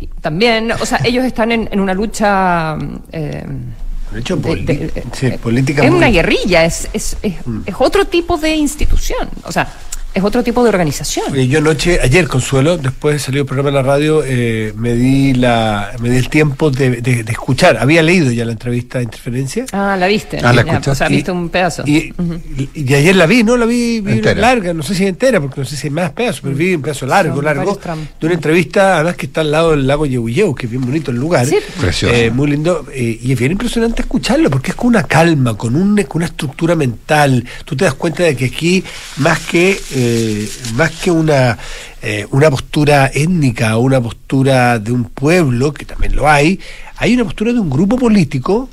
Una, 0.00 0.08
también, 0.20 0.72
o 0.72 0.84
sea, 0.84 0.98
ellos 1.04 1.24
están 1.24 1.52
en, 1.52 1.68
en 1.70 1.78
una 1.78 1.94
lucha. 1.94 2.76
Eh, 3.12 3.46
de 4.10 4.20
hecho, 4.20 4.36
de, 4.36 4.56
de, 4.56 5.04
sí, 5.12 5.30
política. 5.38 5.84
Es 5.84 5.90
una 5.90 6.08
guerrilla, 6.08 6.64
es, 6.64 6.88
es, 6.92 7.16
es, 7.22 7.46
mm. 7.46 7.60
es 7.66 7.74
otro 7.78 8.06
tipo 8.06 8.36
de 8.36 8.56
institución. 8.56 9.28
O 9.44 9.52
sea, 9.52 9.68
es 10.16 10.24
otro 10.24 10.42
tipo 10.42 10.62
de 10.62 10.70
organización. 10.70 11.34
Yo 11.34 11.58
anoche, 11.58 11.98
ayer 12.02 12.26
Consuelo, 12.26 12.78
después 12.78 13.20
salió 13.20 13.42
el 13.42 13.46
programa 13.46 13.68
en 13.68 13.74
la 13.74 13.82
radio, 13.82 14.22
eh, 14.24 14.72
me 14.74 14.94
di 14.94 15.34
la, 15.34 15.92
me 16.00 16.08
di 16.08 16.16
el 16.16 16.30
tiempo 16.30 16.70
de, 16.70 17.02
de, 17.02 17.22
de, 17.22 17.32
escuchar. 17.32 17.76
Había 17.76 18.02
leído 18.02 18.32
ya 18.32 18.46
la 18.46 18.52
entrevista 18.52 18.96
de 18.96 19.04
interferencia. 19.04 19.66
Ah, 19.72 19.94
la 19.98 20.06
viste. 20.06 20.38
Ah, 20.42 20.54
la 20.54 20.62
escuché. 20.62 20.90
O 20.90 20.94
sea, 20.94 21.08
viste 21.08 21.30
un 21.30 21.50
pedazo. 21.50 21.82
Y, 21.84 22.14
uh 22.16 22.22
-huh. 22.22 22.40
y, 22.74 22.82
y, 22.82 22.94
ayer 22.94 23.14
la 23.14 23.26
vi, 23.26 23.44
¿no? 23.44 23.58
La 23.58 23.66
vi, 23.66 24.00
vi 24.00 24.22
larga, 24.22 24.72
no 24.72 24.82
sé 24.82 24.94
si 24.94 25.04
entera, 25.04 25.38
porque 25.38 25.60
no 25.60 25.66
sé 25.66 25.76
si 25.76 25.88
hay 25.88 25.90
más 25.90 26.12
pedazos, 26.12 26.40
pero 26.40 26.56
vi 26.56 26.74
un 26.74 26.80
pedazo 26.80 27.04
largo, 27.04 27.42
largo, 27.42 27.78
de 28.18 28.26
una 28.26 28.34
entrevista, 28.34 28.94
además 28.94 29.16
que 29.16 29.26
está 29.26 29.42
al 29.42 29.50
lado 29.50 29.72
del 29.72 29.86
lago 29.86 30.06
Yeuyeu, 30.06 30.54
que 30.54 30.64
es 30.64 30.70
bien 30.70 30.82
bonito 30.82 31.10
el 31.10 31.18
lugar. 31.18 31.44
Sí. 31.44 31.56
Precioso. 31.78 32.14
Eh, 32.14 32.30
muy 32.30 32.48
lindo. 32.48 32.86
Eh, 32.90 33.18
y 33.22 33.32
es 33.32 33.38
bien 33.38 33.52
impresionante 33.52 34.00
escucharlo, 34.00 34.48
porque 34.48 34.70
es 34.70 34.76
con 34.76 34.86
una 34.86 35.02
calma, 35.02 35.58
con, 35.58 35.76
un, 35.76 35.94
con 36.04 36.20
una 36.20 36.26
estructura 36.26 36.74
mental. 36.74 37.44
Tú 37.66 37.76
te 37.76 37.84
das 37.84 37.92
cuenta 37.92 38.22
de 38.22 38.34
que 38.34 38.46
aquí, 38.46 38.82
más 39.18 39.40
que 39.40 39.78
eh, 40.06 40.48
más 40.74 40.92
que 40.92 41.10
una, 41.10 41.58
eh, 42.02 42.26
una 42.30 42.50
postura 42.50 43.10
étnica 43.12 43.76
o 43.76 43.80
una 43.80 44.00
postura 44.00 44.78
de 44.78 44.92
un 44.92 45.04
pueblo, 45.04 45.72
que 45.72 45.84
también 45.84 46.14
lo 46.14 46.28
hay, 46.28 46.60
hay 46.96 47.14
una 47.14 47.24
postura 47.24 47.52
de 47.52 47.60
un 47.60 47.68
grupo 47.68 47.96
político, 47.96 48.68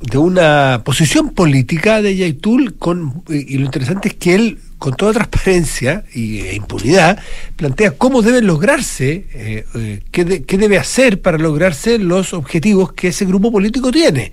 de 0.00 0.18
una 0.18 0.82
posición 0.84 1.30
política 1.30 2.02
de 2.02 2.16
Yaitul, 2.16 2.74
con, 2.74 3.22
y 3.28 3.58
lo 3.58 3.64
interesante 3.64 4.08
es 4.08 4.14
que 4.14 4.34
él, 4.34 4.58
con 4.78 4.94
toda 4.94 5.12
transparencia 5.12 6.04
e 6.14 6.54
impunidad, 6.54 7.18
plantea 7.56 7.92
cómo 7.92 8.22
deben 8.22 8.46
lograrse, 8.46 9.26
eh, 9.32 9.64
eh, 9.74 10.02
qué 10.10 10.58
debe 10.58 10.78
hacer 10.78 11.22
para 11.22 11.38
lograrse 11.38 11.98
los 11.98 12.34
objetivos 12.34 12.92
que 12.92 13.08
ese 13.08 13.24
grupo 13.24 13.50
político 13.50 13.90
tiene. 13.90 14.32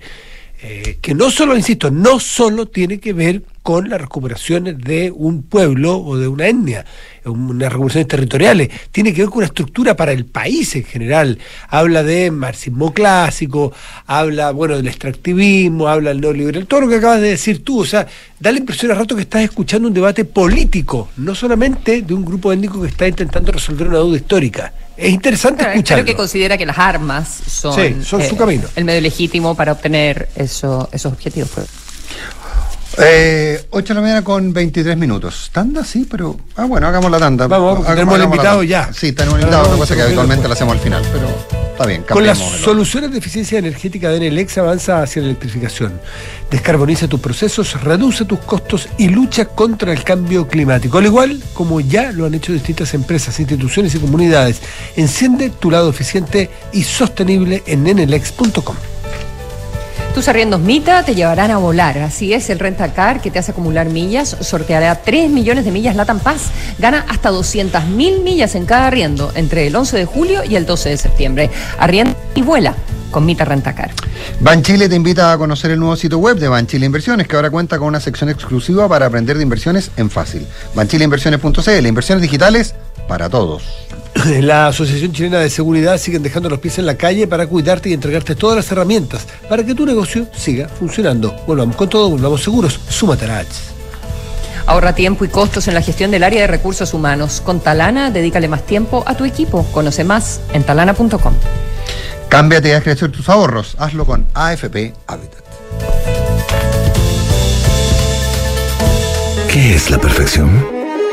Eh, 0.64 0.98
que 1.00 1.12
no 1.12 1.28
solo, 1.28 1.56
insisto, 1.56 1.90
no 1.90 2.20
solo 2.20 2.66
tiene 2.68 3.00
que 3.00 3.12
ver 3.12 3.42
con 3.64 3.88
las 3.88 4.00
recuperaciones 4.00 4.78
de 4.78 5.10
un 5.10 5.42
pueblo 5.42 5.98
o 5.98 6.16
de 6.16 6.28
una 6.28 6.46
etnia, 6.46 6.84
unas 7.24 7.72
recuperaciones 7.72 8.06
territoriales, 8.06 8.70
tiene 8.92 9.12
que 9.12 9.22
ver 9.22 9.28
con 9.28 9.38
una 9.38 9.46
estructura 9.46 9.96
para 9.96 10.12
el 10.12 10.24
país 10.24 10.76
en 10.76 10.84
general. 10.84 11.38
Habla 11.68 12.04
de 12.04 12.30
marxismo 12.30 12.94
clásico, 12.94 13.72
habla, 14.06 14.52
bueno, 14.52 14.76
del 14.76 14.86
extractivismo, 14.86 15.88
habla 15.88 16.10
del 16.10 16.20
neoliberal, 16.20 16.66
todo 16.68 16.82
lo 16.82 16.88
que 16.88 16.96
acabas 16.96 17.20
de 17.20 17.30
decir 17.30 17.64
tú, 17.64 17.80
o 17.80 17.84
sea, 17.84 18.06
da 18.38 18.52
la 18.52 18.58
impresión 18.58 18.92
a 18.92 18.94
rato 18.94 19.16
que 19.16 19.22
estás 19.22 19.42
escuchando 19.42 19.88
un 19.88 19.94
debate 19.94 20.24
político, 20.24 21.08
no 21.16 21.34
solamente 21.34 22.02
de 22.02 22.14
un 22.14 22.24
grupo 22.24 22.52
étnico 22.52 22.80
que 22.80 22.88
está 22.88 23.08
intentando 23.08 23.50
resolver 23.50 23.88
una 23.88 23.98
duda 23.98 24.16
histórica. 24.16 24.72
Es 25.02 25.12
interesante 25.12 25.58
claro, 25.58 25.72
escucharlo. 25.72 26.04
Creo 26.04 26.14
que 26.14 26.16
considera 26.16 26.56
que 26.56 26.66
las 26.66 26.78
armas 26.78 27.28
son, 27.46 27.74
sí, 27.74 27.96
son 28.04 28.20
eh, 28.20 28.28
su 28.28 28.36
camino. 28.36 28.68
el 28.76 28.84
medio 28.84 29.00
legítimo 29.00 29.54
para 29.54 29.72
obtener 29.72 30.28
eso, 30.36 30.88
esos 30.92 31.12
objetivos. 31.12 31.50
Eh, 32.98 33.64
8 33.70 33.88
de 33.88 33.94
la 33.94 34.00
mañana 34.00 34.24
con 34.24 34.52
23 34.52 34.96
minutos. 34.96 35.50
¿Tanda? 35.52 35.84
Sí, 35.84 36.06
pero. 36.10 36.36
Ah, 36.56 36.64
bueno, 36.64 36.86
hagamos 36.86 37.10
la 37.10 37.18
tanda. 37.18 37.46
Vamos, 37.46 37.78
hagamos, 37.78 37.94
tenemos 37.94 38.16
el 38.16 38.24
invitado 38.24 38.62
ya. 38.62 38.92
Sí, 38.92 39.12
tenemos 39.12 39.38
el 39.38 39.44
invitado, 39.44 39.68
una 39.68 39.78
cosa 39.78 39.94
que 39.94 40.02
habitualmente 40.02 40.46
la 40.46 40.54
hacemos 40.54 40.74
al 40.74 40.80
final, 40.80 41.02
pero 41.12 41.28
está 41.70 41.86
bien. 41.86 42.02
Con 42.02 42.26
las 42.26 42.38
soluciones 42.38 43.12
de 43.12 43.18
eficiencia 43.18 43.58
energética 43.58 44.10
de 44.10 44.18
Enelex 44.18 44.58
avanza 44.58 45.02
hacia 45.02 45.22
la 45.22 45.28
electrificación. 45.28 46.00
Descarboniza 46.50 47.08
tus 47.08 47.20
procesos, 47.20 47.82
reduce 47.82 48.26
tus 48.26 48.40
costos 48.40 48.88
y 48.98 49.08
lucha 49.08 49.46
contra 49.46 49.92
el 49.92 50.04
cambio 50.04 50.46
climático. 50.46 50.98
Al 50.98 51.06
igual 51.06 51.42
como 51.54 51.80
ya 51.80 52.12
lo 52.12 52.26
han 52.26 52.34
hecho 52.34 52.52
distintas 52.52 52.92
empresas, 52.92 53.40
instituciones 53.40 53.94
y 53.94 53.98
comunidades. 53.98 54.60
Enciende 54.96 55.50
tu 55.50 55.70
lado 55.70 55.88
eficiente 55.88 56.50
y 56.72 56.82
sostenible 56.82 57.62
en 57.66 57.86
enelex.com. 57.86 58.91
Tus 60.14 60.28
arriendos 60.28 60.60
Mita 60.60 61.02
te 61.04 61.14
llevarán 61.14 61.50
a 61.50 61.56
volar. 61.56 61.96
Así 61.98 62.34
es, 62.34 62.50
el 62.50 62.58
Rentacar 62.58 63.22
que 63.22 63.30
te 63.30 63.38
hace 63.38 63.52
acumular 63.52 63.88
millas 63.88 64.36
sorteará 64.40 64.94
3 64.94 65.30
millones 65.30 65.64
de 65.64 65.70
millas 65.70 65.96
Latam 65.96 66.20
Paz. 66.20 66.50
Gana 66.78 67.06
hasta 67.08 67.30
200 67.30 67.86
mil 67.86 68.20
millas 68.20 68.54
en 68.54 68.66
cada 68.66 68.88
arriendo 68.88 69.32
entre 69.34 69.66
el 69.66 69.74
11 69.74 69.96
de 69.96 70.04
julio 70.04 70.44
y 70.44 70.56
el 70.56 70.66
12 70.66 70.90
de 70.90 70.96
septiembre. 70.98 71.50
Arrienda 71.78 72.14
y 72.34 72.42
vuela 72.42 72.74
con 73.10 73.24
Mita 73.24 73.46
Rentacar. 73.46 73.90
Banchile 74.40 74.90
te 74.90 74.96
invita 74.96 75.32
a 75.32 75.38
conocer 75.38 75.70
el 75.70 75.78
nuevo 75.80 75.96
sitio 75.96 76.18
web 76.18 76.36
de 76.36 76.48
Banchile 76.48 76.84
Inversiones, 76.84 77.26
que 77.26 77.36
ahora 77.36 77.50
cuenta 77.50 77.78
con 77.78 77.88
una 77.88 78.00
sección 78.00 78.28
exclusiva 78.28 78.86
para 78.88 79.06
aprender 79.06 79.38
de 79.38 79.42
inversiones 79.42 79.90
en 79.96 80.10
fácil. 80.10 80.46
Banchileinversiones.cl, 80.74 81.86
inversiones 81.86 82.20
digitales 82.20 82.74
para 83.08 83.30
todos. 83.30 83.62
La 84.40 84.68
Asociación 84.68 85.12
Chilena 85.12 85.38
de 85.38 85.50
Seguridad 85.50 85.98
siguen 85.98 86.22
dejando 86.22 86.48
los 86.48 86.58
pies 86.58 86.78
en 86.78 86.86
la 86.86 86.96
calle 86.96 87.26
para 87.26 87.46
cuidarte 87.46 87.90
y 87.90 87.92
entregarte 87.92 88.34
todas 88.34 88.56
las 88.56 88.70
herramientas 88.70 89.26
para 89.48 89.64
que 89.64 89.74
tu 89.74 89.86
negocio 89.86 90.26
siga 90.34 90.68
funcionando. 90.68 91.34
Volvamos 91.46 91.76
con 91.76 91.88
todo, 91.88 92.10
volvamos 92.10 92.42
seguros. 92.42 92.78
Súmate 92.88 93.26
a 93.26 93.44
Ahorra 94.66 94.94
tiempo 94.94 95.24
y 95.24 95.28
costos 95.28 95.66
en 95.66 95.74
la 95.74 95.82
gestión 95.82 96.10
del 96.10 96.22
área 96.22 96.42
de 96.42 96.46
recursos 96.46 96.94
humanos. 96.94 97.40
Con 97.44 97.60
Talana, 97.60 98.10
dedícale 98.10 98.48
más 98.48 98.64
tiempo 98.64 99.02
a 99.06 99.16
tu 99.16 99.24
equipo. 99.24 99.64
Conoce 99.72 100.04
más 100.04 100.40
en 100.52 100.62
talana.com. 100.62 101.34
Cámbiate 102.28 102.68
y 102.68 102.72
haz 102.72 102.84
crecer 102.84 103.10
tus 103.10 103.28
ahorros. 103.28 103.74
Hazlo 103.78 104.06
con 104.06 104.26
AFP 104.34 104.94
Habitat. 105.06 105.42
¿Qué 109.50 109.74
es 109.74 109.90
la 109.90 109.98
perfección? 109.98 110.66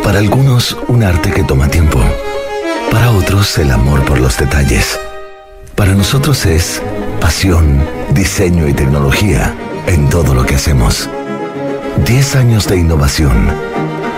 Para 0.03 0.19
algunos, 0.19 0.77
un 0.87 1.03
arte 1.03 1.31
que 1.31 1.43
toma 1.43 1.67
tiempo. 1.67 1.99
Para 2.91 3.11
otros, 3.11 3.57
el 3.57 3.71
amor 3.71 4.03
por 4.05 4.19
los 4.19 4.37
detalles. 4.37 4.99
Para 5.75 5.93
nosotros 5.93 6.45
es 6.45 6.81
pasión, 7.21 7.85
diseño 8.11 8.67
y 8.67 8.73
tecnología 8.73 9.53
en 9.87 10.09
todo 10.09 10.33
lo 10.33 10.45
que 10.45 10.55
hacemos. 10.55 11.09
10 12.05 12.35
años 12.35 12.67
de 12.67 12.77
innovación 12.77 13.49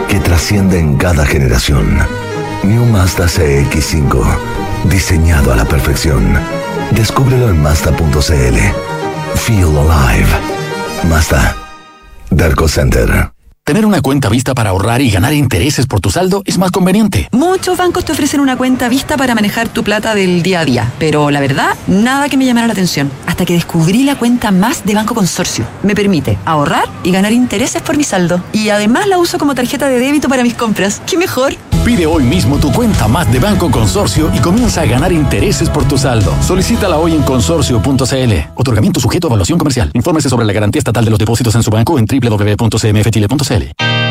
que 0.08 0.20
trasciende 0.20 0.80
en 0.80 0.98
cada 0.98 1.26
generación. 1.26 1.98
New 2.64 2.86
Mazda 2.86 3.26
CX5, 3.26 4.38
diseñado 4.86 5.52
a 5.52 5.56
la 5.56 5.66
perfección. 5.66 6.38
Descúbrelo 6.92 7.50
en 7.50 7.62
Mazda.cl. 7.62 8.58
Feel 9.36 9.78
alive. 9.78 10.30
Mazda. 11.10 11.56
Darko 12.30 12.68
Center. 12.68 13.32
Tener 13.64 13.86
una 13.86 14.02
cuenta 14.02 14.28
vista 14.28 14.56
para 14.56 14.72
ahorrar 14.72 15.02
y 15.02 15.12
ganar 15.12 15.34
intereses 15.34 15.86
por 15.86 16.00
tu 16.00 16.10
saldo 16.10 16.42
es 16.46 16.58
más 16.58 16.72
conveniente. 16.72 17.30
Muchos 17.32 17.78
bancos 17.78 18.04
te 18.04 18.12
ofrecen 18.12 18.40
una 18.40 18.58
cuenta 18.58 18.90
vista 18.90 19.18
para 19.18 19.36
manejar 19.36 19.70
tu 19.70 19.84
plata 19.84 20.16
del 20.16 20.42
día 20.42 20.62
a 20.62 20.66
día, 20.66 20.92
pero 20.98 21.30
la 21.30 21.40
verdad, 21.40 21.76
nada 21.86 22.28
que 22.28 22.38
me 22.38 22.46
llamara 22.46 22.66
la 22.66 22.74
atención, 22.74 23.12
hasta 23.28 23.46
que 23.46 23.54
descubrí 23.54 24.04
la 24.04 24.16
cuenta 24.16 24.50
más 24.50 24.84
de 24.84 24.96
Banco 24.96 25.14
Consorcio. 25.14 25.66
Me 25.84 25.94
permite 25.94 26.40
ahorrar 26.44 26.90
y 27.04 27.12
ganar 27.12 27.34
intereses 27.34 27.84
por 27.84 27.96
mi 27.96 28.04
saldo. 28.04 28.44
Y 28.52 28.70
además 28.70 29.08
la 29.08 29.20
uso 29.20 29.38
como 29.38 29.54
tarjeta 29.54 29.88
de 29.88 30.00
débito 30.00 30.28
para 30.28 30.42
mis 30.42 30.56
compras. 30.56 31.00
¡Qué 31.06 31.18
mejor! 31.18 31.56
Pide 31.86 32.06
hoy 32.06 32.24
mismo 32.24 32.58
tu 32.58 32.72
cuenta 32.72 33.08
más 33.08 33.32
de 33.32 33.40
Banco 33.40 33.72
Consorcio 33.72 34.32
y 34.36 34.40
comienza 34.40 34.82
a 34.82 34.86
ganar 34.86 35.12
intereses 35.12 35.70
por 35.70 35.88
tu 35.88 35.98
saldo. 35.98 36.36
Solicítala 36.42 36.98
hoy 36.98 37.14
en 37.14 37.24
consorcio.cl. 37.24 38.34
Otorgamiento 38.56 39.00
sujeto 39.00 39.28
a 39.28 39.30
evaluación 39.30 39.58
comercial. 39.58 39.90
Infórmese 39.94 40.30
sobre 40.30 40.46
la 40.46 40.54
garantía 40.54 40.80
estatal 40.80 41.06
de 41.06 41.12
los 41.12 41.20
depósitos 41.20 41.56
en 41.56 41.64
su 41.64 41.72
banco 41.72 41.98
en 41.98 42.06
www.cmfchile.cl. 42.06 43.51
Vercelli. 43.52 44.11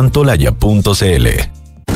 santolaya.cl. 0.01 1.60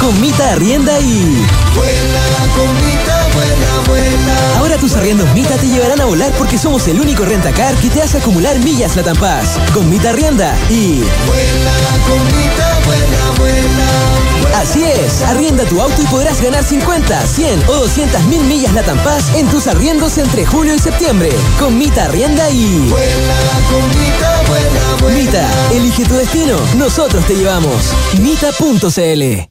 Con 0.00 0.20
Mita 0.20 0.52
Arrienda 0.52 0.98
y... 1.00 1.46
Vuela 1.74 2.22
con 2.56 2.74
Mita, 2.86 3.19
vuela, 3.34 3.80
vuela. 3.86 4.58
Ahora 4.58 4.76
tus 4.76 4.94
arriendos 4.94 5.32
Mita 5.34 5.56
te 5.56 5.66
llevarán 5.66 6.00
a 6.00 6.04
volar 6.04 6.32
porque 6.38 6.58
somos 6.58 6.86
el 6.88 7.00
único 7.00 7.24
rentacar 7.24 7.74
que 7.76 7.88
te 7.88 8.02
hace 8.02 8.18
acumular 8.18 8.58
millas 8.60 8.96
Latam 8.96 9.16
Paz. 9.16 9.58
Con 9.72 9.88
Mita 9.88 10.10
Arrienda 10.10 10.56
y... 10.68 11.02
Vuela 11.26 11.72
con 12.06 12.24
Mita, 12.24 12.78
vuela, 12.84 13.30
vuela. 13.38 14.58
Así 14.58 14.84
es, 14.84 15.22
arrienda 15.22 15.64
tu 15.64 15.80
auto 15.80 16.02
y 16.02 16.06
podrás 16.06 16.42
ganar 16.42 16.64
50, 16.64 17.26
100 17.26 17.62
o 17.68 17.72
200 17.74 18.24
mil 18.24 18.42
millas 18.44 18.72
Latam 18.72 18.98
Paz 18.98 19.30
en 19.34 19.46
tus 19.48 19.66
arriendos 19.66 20.18
entre 20.18 20.44
julio 20.44 20.74
y 20.74 20.78
septiembre. 20.78 21.30
Con 21.58 21.78
Mita 21.78 22.04
Arrienda 22.04 22.50
y... 22.50 22.88
Vuela 22.88 23.34
con 23.70 23.88
Mita, 23.88 24.42
vuela, 24.48 24.96
vuela. 25.00 25.18
Mita, 25.18 25.50
elige 25.72 26.04
tu 26.04 26.14
destino, 26.14 26.56
nosotros 26.76 27.24
te 27.26 27.34
llevamos. 27.34 27.92
Mita.cl 28.20 29.50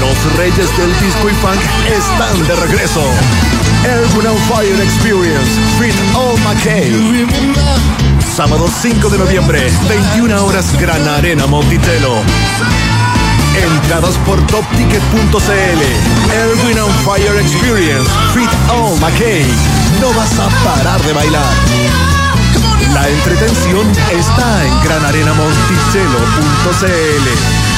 Los 0.00 0.36
reyes 0.36 0.76
del 0.76 0.92
disco 1.00 1.28
y 1.28 1.34
funk 1.34 1.60
están 1.86 2.46
de 2.46 2.56
regreso. 2.56 3.02
Urban 3.84 4.26
on 4.28 4.38
Fire 4.48 4.80
Experience, 4.82 5.50
Fit 5.78 5.94
All 6.14 6.36
McKay. 6.40 7.26
Sábado 8.36 8.68
5 8.68 9.08
de 9.08 9.18
noviembre, 9.18 9.70
21 9.88 10.44
horas, 10.44 10.66
Gran 10.80 11.06
Arena 11.08 11.46
Montitelo. 11.46 12.22
Entradas 13.56 14.16
por 14.26 14.44
topticket.cl. 14.46 15.82
Erwin 16.32 16.78
on 16.78 16.92
Fire 17.04 17.38
Experience, 17.40 18.08
Fit 18.34 18.50
All 18.70 18.96
McKay. 19.00 19.46
No 20.00 20.12
vas 20.12 20.38
a 20.38 20.48
parar 20.64 21.02
de 21.02 21.12
bailar. 21.12 21.52
La 22.94 23.08
entretención 23.08 23.90
está 24.10 24.64
en 24.64 24.80
granarenamonticello.cl. 24.84 27.77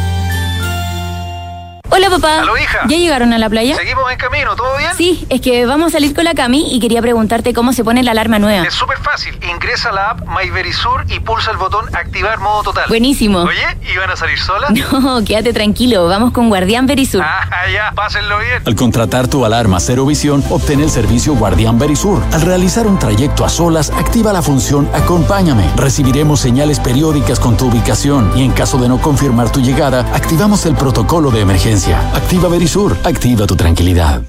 Hola 1.93 2.09
papá. 2.09 2.39
¿Aló, 2.39 2.57
hija? 2.57 2.79
¿Ya 2.87 2.95
llegaron 2.95 3.33
a 3.33 3.37
la 3.37 3.49
playa? 3.49 3.75
Seguimos 3.75 4.09
en 4.09 4.17
camino, 4.17 4.55
¿todo 4.55 4.77
bien? 4.77 4.91
Sí, 4.95 5.25
es 5.29 5.41
que 5.41 5.65
vamos 5.65 5.87
a 5.87 5.91
salir 5.91 6.15
con 6.15 6.23
la 6.23 6.33
Cami 6.33 6.73
y 6.73 6.79
quería 6.79 7.01
preguntarte 7.01 7.53
cómo 7.53 7.73
se 7.73 7.83
pone 7.83 8.01
la 8.01 8.11
alarma 8.11 8.39
nueva. 8.39 8.65
Es 8.65 8.73
súper 8.73 8.97
fácil. 8.99 9.37
Ingresa 9.51 9.89
a 9.89 9.91
la 9.91 10.09
app 10.11 10.21
MyVerisur 10.25 11.03
y 11.09 11.19
pulsa 11.19 11.51
el 11.51 11.57
botón 11.57 11.93
Activar 11.93 12.39
modo 12.39 12.63
total. 12.63 12.85
Buenísimo. 12.87 13.39
Oye, 13.39 13.77
¿y 13.93 13.97
van 13.97 14.09
a 14.09 14.15
salir 14.15 14.39
solas? 14.39 14.71
No, 15.01 15.23
quédate 15.25 15.51
tranquilo, 15.51 16.07
vamos 16.07 16.31
con 16.31 16.47
Guardián 16.47 16.85
Verisur. 16.85 17.21
Ah, 17.23 17.47
ya, 17.73 17.91
pásenlo 17.93 18.37
bien. 18.39 18.61
Al 18.65 18.75
contratar 18.75 19.27
tu 19.27 19.43
alarma 19.43 19.79
Cero 19.79 20.05
Visión, 20.05 20.43
obtén 20.49 20.79
el 20.79 20.89
servicio 20.89 21.33
Guardián 21.33 21.77
Verisur. 21.77 22.21
Al 22.31 22.41
realizar 22.41 22.87
un 22.87 22.99
trayecto 22.99 23.43
a 23.43 23.49
solas, 23.49 23.89
activa 23.89 24.31
la 24.31 24.41
función 24.41 24.87
Acompáñame. 24.93 25.69
Recibiremos 25.75 26.39
señales 26.39 26.79
periódicas 26.79 27.39
con 27.39 27.57
tu 27.57 27.67
ubicación 27.67 28.31
y 28.37 28.43
en 28.43 28.51
caso 28.51 28.77
de 28.77 28.87
no 28.87 29.01
confirmar 29.01 29.51
tu 29.51 29.59
llegada, 29.59 30.01
activamos 30.13 30.65
el 30.65 30.75
protocolo 30.75 31.31
de 31.31 31.41
emergencia. 31.41 31.80
Activa 31.89 32.47
Verisur, 32.47 32.95
activa 33.03 33.47
tu 33.47 33.55
tranquilidad. 33.55 34.21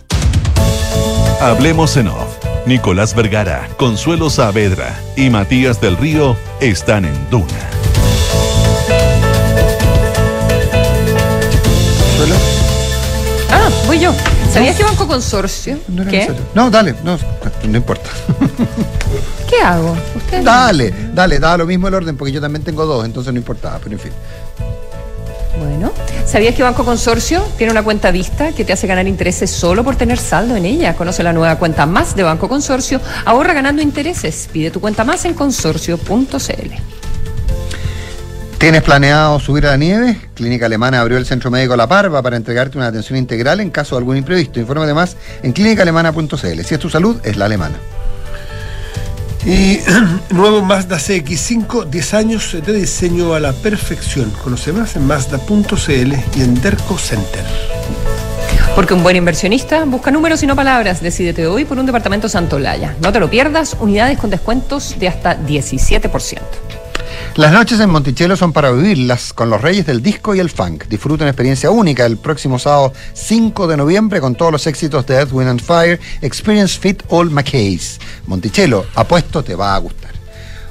Hablemos 1.38 1.98
en 1.98 2.08
off. 2.08 2.38
Nicolás 2.64 3.14
Vergara, 3.14 3.68
Consuelo 3.76 4.30
Saavedra 4.30 4.98
y 5.16 5.28
Matías 5.28 5.78
del 5.78 5.98
Río 5.98 6.34
están 6.60 7.04
en 7.04 7.30
Duna. 7.30 7.46
Ah, 13.50 13.68
voy 13.86 14.00
yo. 14.00 14.14
¿Sabías 14.50 14.76
que 14.76 14.84
Banco 14.84 15.06
Consorcio? 15.06 15.78
No 15.88 16.02
era 16.02 16.10
¿Qué? 16.10 16.30
No, 16.54 16.70
dale, 16.70 16.94
no, 17.04 17.18
no 17.68 17.76
importa. 17.76 18.08
¿Qué 19.48 19.60
hago? 19.60 19.94
Dale, 20.42 20.94
dale, 21.12 21.38
da 21.38 21.58
lo 21.58 21.66
mismo 21.66 21.88
el 21.88 21.94
orden, 21.94 22.16
porque 22.16 22.32
yo 22.32 22.40
también 22.40 22.64
tengo 22.64 22.86
dos, 22.86 23.04
entonces 23.04 23.30
no 23.32 23.38
importaba, 23.38 23.78
pero 23.78 23.92
en 23.92 24.00
fin. 24.00 24.12
Bueno, 25.62 25.92
¿sabías 26.26 26.56
que 26.56 26.62
Banco 26.64 26.84
Consorcio 26.84 27.40
tiene 27.56 27.70
una 27.70 27.84
cuenta 27.84 28.10
vista 28.10 28.50
que 28.50 28.64
te 28.64 28.72
hace 28.72 28.88
ganar 28.88 29.06
intereses 29.06 29.48
solo 29.48 29.84
por 29.84 29.94
tener 29.94 30.18
saldo 30.18 30.56
en 30.56 30.64
ella? 30.64 30.96
Conoce 30.96 31.22
la 31.22 31.32
nueva 31.32 31.56
cuenta 31.56 31.86
más 31.86 32.16
de 32.16 32.24
Banco 32.24 32.48
Consorcio. 32.48 33.00
Ahorra 33.24 33.52
ganando 33.52 33.80
intereses. 33.80 34.48
Pide 34.52 34.72
tu 34.72 34.80
cuenta 34.80 35.04
más 35.04 35.24
en 35.24 35.34
consorcio.cl. 35.34 36.72
¿Tienes 38.58 38.82
planeado 38.82 39.38
subir 39.38 39.66
a 39.66 39.70
la 39.70 39.76
nieve? 39.76 40.16
Clínica 40.34 40.66
Alemana 40.66 41.00
abrió 41.00 41.16
el 41.16 41.26
Centro 41.26 41.50
Médico 41.50 41.76
La 41.76 41.86
Parva 41.86 42.22
para 42.22 42.36
entregarte 42.36 42.76
una 42.76 42.88
atención 42.88 43.16
integral 43.16 43.60
en 43.60 43.70
caso 43.70 43.94
de 43.94 44.00
algún 44.00 44.16
imprevisto. 44.16 44.58
Infórmate 44.58 44.94
más 44.94 45.16
en 45.44 45.52
clínicaalemana.cl. 45.52 46.60
Si 46.64 46.74
es 46.74 46.80
tu 46.80 46.90
salud, 46.90 47.18
es 47.22 47.36
la 47.36 47.44
alemana. 47.44 47.76
Y 49.44 49.80
nuevo 50.30 50.62
Mazda 50.62 50.96
CX5, 50.96 51.86
10 51.86 52.14
años 52.14 52.56
de 52.64 52.72
diseño 52.72 53.34
a 53.34 53.40
la 53.40 53.52
perfección. 53.52 54.30
Conoce 54.42 54.72
más 54.72 54.96
en 54.96 55.06
Mazda.cl 55.06 56.14
y 56.36 56.42
en 56.42 56.60
Derco 56.60 56.96
Center. 56.96 57.44
Porque 58.74 58.94
un 58.94 59.02
buen 59.02 59.16
inversionista 59.16 59.84
busca 59.84 60.10
números 60.10 60.42
y 60.42 60.46
no 60.46 60.56
palabras. 60.56 61.02
Decídete 61.02 61.46
hoy 61.46 61.64
por 61.64 61.78
un 61.78 61.86
departamento 61.86 62.28
Santolaya. 62.28 62.96
No 63.02 63.12
te 63.12 63.20
lo 63.20 63.28
pierdas, 63.28 63.76
unidades 63.78 64.18
con 64.18 64.30
descuentos 64.30 64.96
de 64.98 65.08
hasta 65.08 65.38
17%. 65.38 66.38
Las 67.36 67.50
noches 67.50 67.80
en 67.80 67.88
Monticello 67.88 68.36
son 68.36 68.52
para 68.52 68.70
vivirlas 68.72 69.32
con 69.32 69.48
los 69.48 69.58
reyes 69.58 69.86
del 69.86 70.02
disco 70.02 70.34
y 70.34 70.38
el 70.38 70.50
funk. 70.50 70.84
Disfruta 70.88 71.24
una 71.24 71.30
experiencia 71.30 71.70
única 71.70 72.04
el 72.04 72.18
próximo 72.18 72.58
sábado 72.58 72.92
5 73.14 73.66
de 73.68 73.78
noviembre 73.78 74.20
con 74.20 74.34
todos 74.34 74.52
los 74.52 74.66
éxitos 74.66 75.06
de 75.06 75.24
Wind 75.24 75.48
and 75.48 75.62
Fire. 75.62 75.98
Experience 76.20 76.78
Fit 76.78 77.02
All 77.08 77.30
McKays. 77.30 77.98
Monticello, 78.26 78.84
apuesto, 78.94 79.42
te 79.42 79.54
va 79.54 79.74
a 79.74 79.78
gustar. 79.78 80.10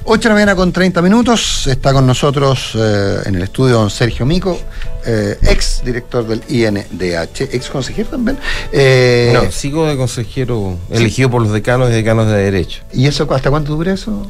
8 0.04 0.22
de 0.22 0.30
la 0.30 0.36
mañana 0.36 0.56
con 0.56 0.72
30 0.72 1.02
minutos. 1.02 1.66
Está 1.66 1.94
con 1.94 2.06
nosotros 2.06 2.74
eh, 2.76 3.22
en 3.26 3.36
el 3.36 3.42
estudio 3.42 3.80
don 3.80 3.90
Sergio 3.90 4.28
Mico, 4.28 4.60
eh, 5.04 5.40
ex 5.42 5.82
director 5.84 6.28
del 6.28 6.44
INDH, 6.48 7.42
ex 7.54 7.70
consejero 7.70 8.10
también. 8.10 8.38
Eh, 8.72 9.32
no, 9.34 9.52
sigo 9.52 9.88
de 9.88 9.98
consejero 9.98 10.78
elegido 10.92 11.32
por 11.32 11.42
los 11.42 11.52
decanos 11.52 11.90
y 11.90 11.94
decanos 11.94 12.28
de 12.28 12.38
Derecho. 12.38 12.84
¿Y 12.94 13.08
eso 13.08 13.28
hasta 13.34 13.50
cuánto 13.50 13.76
dura 13.76 13.94
eso? 13.94 14.30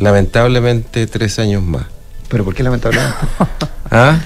Lamentablemente 0.00 1.06
tres 1.06 1.38
años 1.38 1.62
más. 1.62 1.84
¿Pero 2.28 2.44
por 2.44 2.54
qué 2.54 2.62
lamentablemente? 2.62 3.16
¿Ah? 3.90 4.20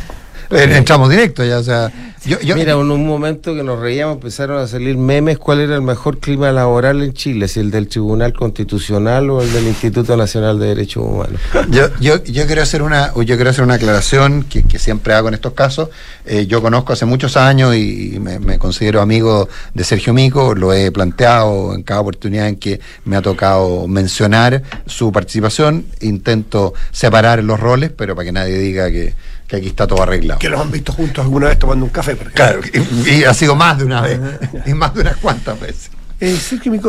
Eh, 0.50 0.68
Entramos 0.76 1.08
directo 1.08 1.44
ya, 1.44 1.58
o 1.58 1.62
sea. 1.62 1.90
Yo, 2.24 2.38
yo- 2.40 2.54
Mira, 2.54 2.72
en 2.74 2.90
un 2.90 3.06
momento 3.06 3.54
que 3.54 3.62
nos 3.64 3.80
reíamos 3.80 4.14
empezaron 4.16 4.58
a 4.60 4.66
salir 4.68 4.96
memes 4.96 5.38
cuál 5.38 5.58
era 5.60 5.74
el 5.74 5.82
mejor 5.82 6.18
clima 6.18 6.52
laboral 6.52 7.02
en 7.02 7.12
Chile, 7.12 7.48
si 7.48 7.58
el 7.60 7.70
del 7.72 7.88
Tribunal 7.88 8.32
Constitucional 8.32 9.28
o 9.30 9.42
el 9.42 9.52
del 9.52 9.66
Instituto 9.66 10.16
Nacional 10.16 10.58
de 10.60 10.66
Derechos 10.66 11.02
Humanos. 11.04 11.40
Yo, 11.70 11.88
yo, 12.00 12.22
yo 12.22 12.46
quiero 12.46 12.62
hacer 12.62 12.82
una, 12.82 13.12
yo 13.14 13.34
quiero 13.36 13.50
hacer 13.50 13.64
una 13.64 13.74
aclaración 13.74 14.44
que, 14.44 14.62
que 14.62 14.78
siempre 14.78 15.14
hago 15.14 15.28
en 15.28 15.34
estos 15.34 15.52
casos. 15.54 15.88
Eh, 16.24 16.46
yo 16.46 16.62
conozco 16.62 16.92
hace 16.92 17.06
muchos 17.06 17.36
años 17.36 17.74
y, 17.74 18.14
y 18.14 18.20
me, 18.20 18.38
me 18.38 18.58
considero 18.58 19.00
amigo 19.00 19.48
de 19.74 19.82
Sergio 19.82 20.12
Mico, 20.14 20.54
lo 20.54 20.72
he 20.72 20.92
planteado 20.92 21.74
en 21.74 21.82
cada 21.82 22.00
oportunidad 22.02 22.46
en 22.46 22.56
que 22.56 22.80
me 23.04 23.16
ha 23.16 23.22
tocado 23.22 23.88
mencionar 23.88 24.62
su 24.86 25.10
participación. 25.10 25.86
Intento 26.00 26.72
separar 26.92 27.42
los 27.42 27.58
roles, 27.58 27.90
pero 27.90 28.14
para 28.14 28.26
que 28.26 28.32
nadie 28.32 28.58
diga 28.58 28.90
que, 28.92 29.14
que 29.52 29.56
aquí 29.58 29.66
está 29.68 29.86
todo 29.86 30.02
arreglado. 30.02 30.38
Que 30.40 30.48
los 30.48 30.58
han 30.58 30.70
visto 30.70 30.94
juntos 30.94 31.22
alguna 31.22 31.48
vez 31.48 31.58
tomando 31.58 31.84
un 31.84 31.90
café. 31.90 32.16
Claro, 32.16 32.60
y, 33.04 33.10
y 33.10 33.24
ha 33.24 33.34
sido 33.34 33.54
más 33.54 33.76
de 33.76 33.84
una 33.84 34.00
vez, 34.00 34.18
y 34.64 34.72
más 34.72 34.94
de 34.94 35.02
unas 35.02 35.16
cuantas 35.18 35.60
veces. 35.60 35.90
Eh, 36.20 36.38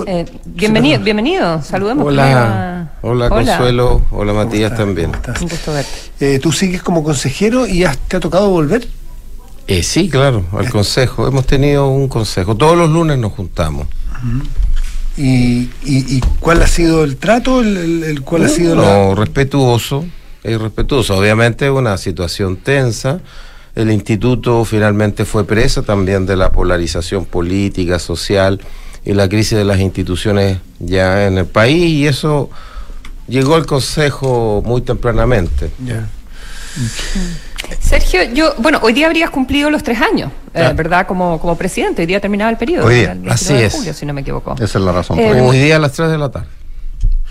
Eh, 0.07 0.25
bienvenido, 0.45 1.01
bienvenido. 1.01 1.61
Saludemos 1.61 2.05
Hola, 2.07 2.23
primero 3.01 3.15
hola, 3.15 3.25
a- 3.25 3.29
Consuelo, 3.29 4.05
hola 4.11 4.31
Matías 4.31 4.77
también. 4.77 5.11
Un 5.41 5.49
gusto 5.49 5.73
verte. 5.73 5.91
eh, 6.21 6.39
¿tú 6.39 6.53
sigues 6.53 6.81
como 6.81 7.03
consejero 7.03 7.67
y 7.67 7.83
has- 7.83 7.97
te 7.97 8.15
ha 8.15 8.19
tocado 8.21 8.49
volver? 8.49 8.87
Eh, 9.67 9.83
sí, 9.83 10.07
claro, 10.09 10.45
al 10.53 10.69
consejo. 10.69 11.27
Hemos 11.27 11.45
tenido 11.45 11.89
un 11.89 12.07
consejo. 12.07 12.55
Todos 12.55 12.77
los 12.77 12.89
lunes 12.89 13.17
nos 13.17 13.33
juntamos. 13.33 13.87
¿Y, 15.17 15.63
y, 15.83 16.15
y 16.17 16.21
cuál 16.39 16.61
ha 16.61 16.67
sido 16.67 17.03
el 17.03 17.17
trato? 17.17 17.59
El, 17.61 17.75
el- 17.75 18.03
el- 18.03 18.21
¿Cuál 18.21 18.45
ha 18.45 18.49
sido 18.49 18.75
No, 18.75 18.83
la...? 19.09 19.15
respetuoso, 19.15 20.05
es 20.43 20.61
respetuoso. 20.61 21.17
Obviamente 21.17 21.65
es 21.65 21.71
una 21.71 21.97
situación 21.97 22.57
tensa. 22.57 23.19
El 23.75 23.91
instituto 23.91 24.65
finalmente 24.65 25.25
fue 25.25 25.45
presa 25.45 25.81
también 25.81 26.25
de 26.25 26.35
la 26.35 26.51
polarización 26.51 27.25
política, 27.25 27.97
social 27.97 28.61
y 29.03 29.13
la 29.13 29.27
crisis 29.27 29.57
de 29.57 29.65
las 29.65 29.79
instituciones 29.79 30.59
ya 30.79 31.25
en 31.25 31.37
el 31.37 31.45
país 31.45 31.83
y 31.83 32.07
eso 32.07 32.49
llegó 33.27 33.55
al 33.55 33.65
Consejo 33.65 34.61
muy 34.65 34.81
tempranamente. 34.81 35.71
Sergio, 37.79 38.23
yo, 38.33 38.53
bueno, 38.59 38.79
hoy 38.81 38.93
día 38.93 39.07
habrías 39.07 39.29
cumplido 39.29 39.69
los 39.69 39.83
tres 39.83 39.99
años, 40.01 40.31
eh. 40.53 40.71
¿verdad? 40.75 41.07
Como, 41.07 41.39
como 41.39 41.57
presidente. 41.57 42.01
Hoy 42.01 42.05
día 42.05 42.19
terminaba 42.19 42.51
el 42.51 42.57
periodo. 42.57 42.85
Hoy 42.85 42.95
día. 42.95 43.11
el 43.13 43.19
29 43.19 43.33
Así 43.33 43.53
de 43.53 43.65
es. 43.65 43.73
julio, 43.73 43.93
si 43.93 44.05
no 44.05 44.13
me 44.13 44.21
equivoco. 44.21 44.53
Esa 44.55 44.79
es 44.79 44.85
la 44.85 44.91
razón. 44.91 45.19
Eh, 45.19 45.41
Hoy 45.41 45.57
día 45.57 45.77
a 45.77 45.79
las 45.79 45.93
3 45.93 46.11
de 46.11 46.17
la 46.17 46.29
tarde. 46.29 46.47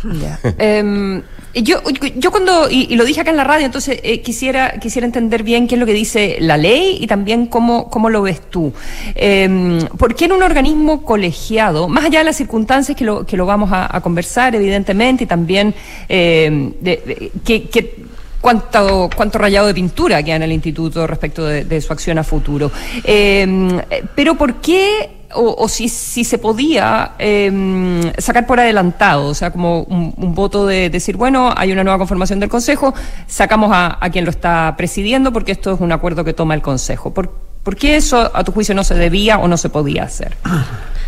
Ya. 0.04 0.38
Em, 0.58 1.22
yo, 1.54 1.82
yo 2.16 2.30
cuando, 2.30 2.70
y, 2.70 2.94
lo 2.96 3.04
dije 3.04 3.20
acá 3.20 3.30
en 3.30 3.36
la 3.36 3.44
radio, 3.44 3.66
entonces 3.66 4.00
eh, 4.02 4.20
quisiera, 4.20 4.78
quisiera 4.80 5.06
entender 5.06 5.42
bien 5.42 5.68
qué 5.68 5.74
es 5.74 5.78
lo 5.78 5.86
que 5.86 5.92
dice 5.92 6.38
la 6.40 6.56
ley 6.56 6.96
y 7.00 7.06
también 7.06 7.46
cómo, 7.46 7.90
cómo 7.90 8.08
lo 8.08 8.22
ves 8.22 8.40
tú. 8.50 8.72
Em, 9.14 9.80
¿Por 9.98 10.14
qué 10.14 10.24
en 10.26 10.32
un 10.32 10.42
organismo 10.42 11.04
colegiado, 11.04 11.88
más 11.88 12.04
allá 12.04 12.20
de 12.20 12.24
las 12.24 12.36
circunstancias 12.36 12.96
que 12.96 13.04
lo, 13.04 13.26
que 13.26 13.36
lo 13.36 13.44
vamos 13.46 13.70
a, 13.72 14.00
conversar, 14.00 14.54
evidentemente, 14.54 15.24
y 15.24 15.26
también 15.26 15.74
em, 16.08 16.72
de, 16.80 17.30
de- 17.44 17.96
cuánto, 18.40 19.08
cuánto 19.14 19.38
rayado 19.38 19.66
de 19.66 19.74
pintura 19.74 20.22
queda 20.22 20.36
en 20.36 20.42
el 20.42 20.52
instituto 20.52 21.06
respecto 21.06 21.44
de, 21.46 21.80
su 21.80 21.92
acción 21.92 22.18
a 22.18 22.24
futuro. 22.24 22.70
Pero 23.04 24.34
¿por 24.36 24.54
qué 24.54 25.21
o, 25.34 25.54
o 25.58 25.68
si, 25.68 25.88
si 25.88 26.24
se 26.24 26.38
podía 26.38 27.12
eh, 27.18 28.12
sacar 28.18 28.46
por 28.46 28.60
adelantado, 28.60 29.26
o 29.26 29.34
sea, 29.34 29.50
como 29.50 29.82
un, 29.82 30.14
un 30.16 30.34
voto 30.34 30.66
de 30.66 30.90
decir, 30.90 31.16
bueno, 31.16 31.52
hay 31.56 31.72
una 31.72 31.84
nueva 31.84 31.98
conformación 31.98 32.40
del 32.40 32.48
Consejo, 32.48 32.94
sacamos 33.26 33.70
a, 33.72 33.98
quien 34.10 34.24
lo 34.24 34.30
está 34.30 34.74
presidiendo 34.76 35.32
porque 35.32 35.52
esto 35.52 35.74
es 35.74 35.80
un 35.80 35.92
acuerdo 35.92 36.24
que 36.24 36.32
toma 36.32 36.54
el 36.54 36.62
Consejo. 36.62 37.12
¿Por, 37.12 37.30
por 37.62 37.76
qué 37.76 37.96
eso, 37.96 38.30
a 38.34 38.44
tu 38.44 38.52
juicio, 38.52 38.74
no 38.74 38.84
se 38.84 38.94
debía 38.94 39.38
o 39.38 39.48
no 39.48 39.56
se 39.56 39.68
podía 39.68 40.04
hacer? 40.04 40.36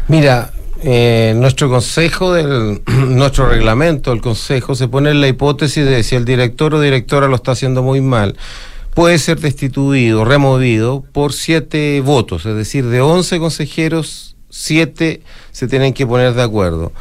Mira, 0.09 0.51
eh, 0.83 1.35
nuestro 1.37 1.69
consejo, 1.69 2.35
del, 2.35 2.83
nuestro 3.09 3.49
reglamento 3.49 4.11
del 4.11 4.21
consejo 4.21 4.75
se 4.75 4.89
pone 4.89 5.11
en 5.11 5.21
la 5.21 5.29
hipótesis 5.29 5.85
de 5.85 6.03
si 6.03 6.15
el 6.17 6.25
director 6.25 6.75
o 6.75 6.81
directora 6.81 7.29
lo 7.29 7.37
está 7.37 7.53
haciendo 7.53 7.83
muy 7.83 8.01
mal, 8.01 8.37
puede 8.95 9.19
ser 9.19 9.41
destituido, 9.41 10.25
removido 10.25 11.05
por 11.13 11.33
siete 11.33 12.01
votos, 12.01 12.47
es 12.47 12.55
decir, 12.55 12.87
de 12.87 13.01
11 13.01 13.39
consejeros, 13.39 14.37
siete 14.49 15.23
se 15.53 15.67
tienen 15.67 15.93
que 15.93 16.07
poner 16.07 16.35
de 16.35 16.43
acuerdo. 16.43 16.93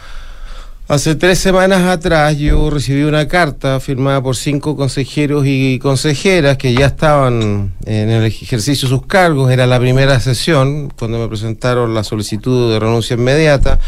Hace 0.89 1.15
tres 1.15 1.39
semanas 1.39 1.83
atrás 1.83 2.37
yo 2.37 2.69
recibí 2.69 3.03
una 3.03 3.27
carta 3.27 3.79
firmada 3.79 4.21
por 4.21 4.35
cinco 4.35 4.75
consejeros 4.75 5.45
y 5.47 5.79
consejeras 5.79 6.57
que 6.57 6.73
ya 6.73 6.87
estaban 6.87 7.73
en 7.85 8.09
el 8.09 8.25
ejercicio 8.25 8.89
de 8.89 8.95
sus 8.97 9.05
cargos. 9.07 9.49
Era 9.49 9.65
la 9.65 9.79
primera 9.79 10.19
sesión 10.19 10.91
cuando 10.99 11.19
me 11.19 11.29
presentaron 11.29 11.93
la 11.93 12.03
solicitud 12.03 12.73
de 12.73 12.79
renuncia 12.79 13.13
inmediata 13.13 13.79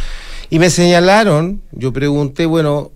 y 0.50 0.58
me 0.58 0.70
señalaron, 0.70 1.62
yo 1.74 1.92
pregunté, 1.92 2.46
bueno, 2.46 2.92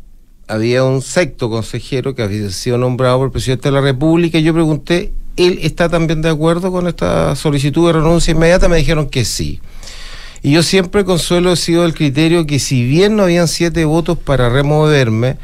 había 0.50 0.84
un 0.84 1.04
sexto 1.04 1.50
consejero 1.50 2.16
que 2.16 2.24
había 2.24 2.50
sido 2.50 2.78
nombrado 2.80 3.20
por 3.20 3.28
el 3.28 3.32
presidente 3.32 3.70
de 3.70 3.74
la 3.74 3.82
República 3.82 4.40
y 4.40 4.44
yo 4.44 4.54
pregunté, 4.54 5.14
¿él 5.38 5.60
está 5.62 5.90
también 5.90 6.24
de 6.24 6.30
acuerdo 6.30 6.72
con 6.72 6.88
esta 6.88 7.36
solicitud 7.36 7.86
de 7.86 7.94
renuncia 7.94 8.32
inmediata? 8.32 8.68
Me 8.68 8.78
dijeron 8.78 9.08
que 9.10 9.26
sí. 9.26 9.62
Y 10.42 10.52
yo 10.52 10.64
siempre, 10.64 11.06
Consuelo, 11.06 11.52
he 11.52 11.56
sido 11.56 11.84
del 11.84 11.94
criterio 11.94 12.48
que 12.48 12.58
si 12.58 12.84
bien 12.84 13.16
no 13.16 13.24
habían 13.24 13.48
siete 13.48 13.86
votos 13.86 14.18
para 14.18 14.50
removerme, 14.50 15.38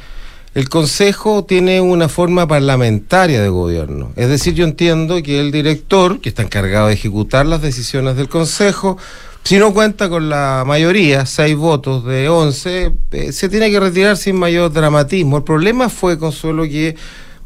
el 0.56 0.70
Consejo 0.70 1.44
tiene 1.44 1.82
una 1.82 2.10
forma 2.10 2.48
parlamentaria 2.48 3.42
de 3.42 3.50
gobierno. 3.50 4.12
Es 4.16 4.30
decir, 4.30 4.56
yo 4.56 4.66
entiendo 4.66 5.22
que 5.22 5.40
el 5.40 5.52
director, 5.52 6.20
que 6.20 6.30
está 6.30 6.42
encargado 6.42 6.88
de 6.88 6.94
ejecutar 6.94 7.46
las 7.46 7.62
decisiones 7.62 8.16
del 8.16 8.30
Consejo, 8.30 8.98
si 9.46 9.60
no 9.60 9.76
cuenta 9.76 10.10
con 10.10 10.28
la 10.28 10.64
mayoría, 10.66 11.28
seis 11.28 11.56
votos 11.56 12.04
de 12.04 12.28
once, 12.30 12.92
eh, 13.12 13.32
se 13.32 13.48
tiene 13.48 13.70
que 13.70 13.80
retirar 13.80 14.18
sin 14.18 14.38
mayor 14.38 14.74
dramatismo. 14.74 15.38
El 15.38 15.44
problema 15.44 15.88
fue, 15.88 16.18
Consuelo, 16.18 16.64
que 16.64 16.96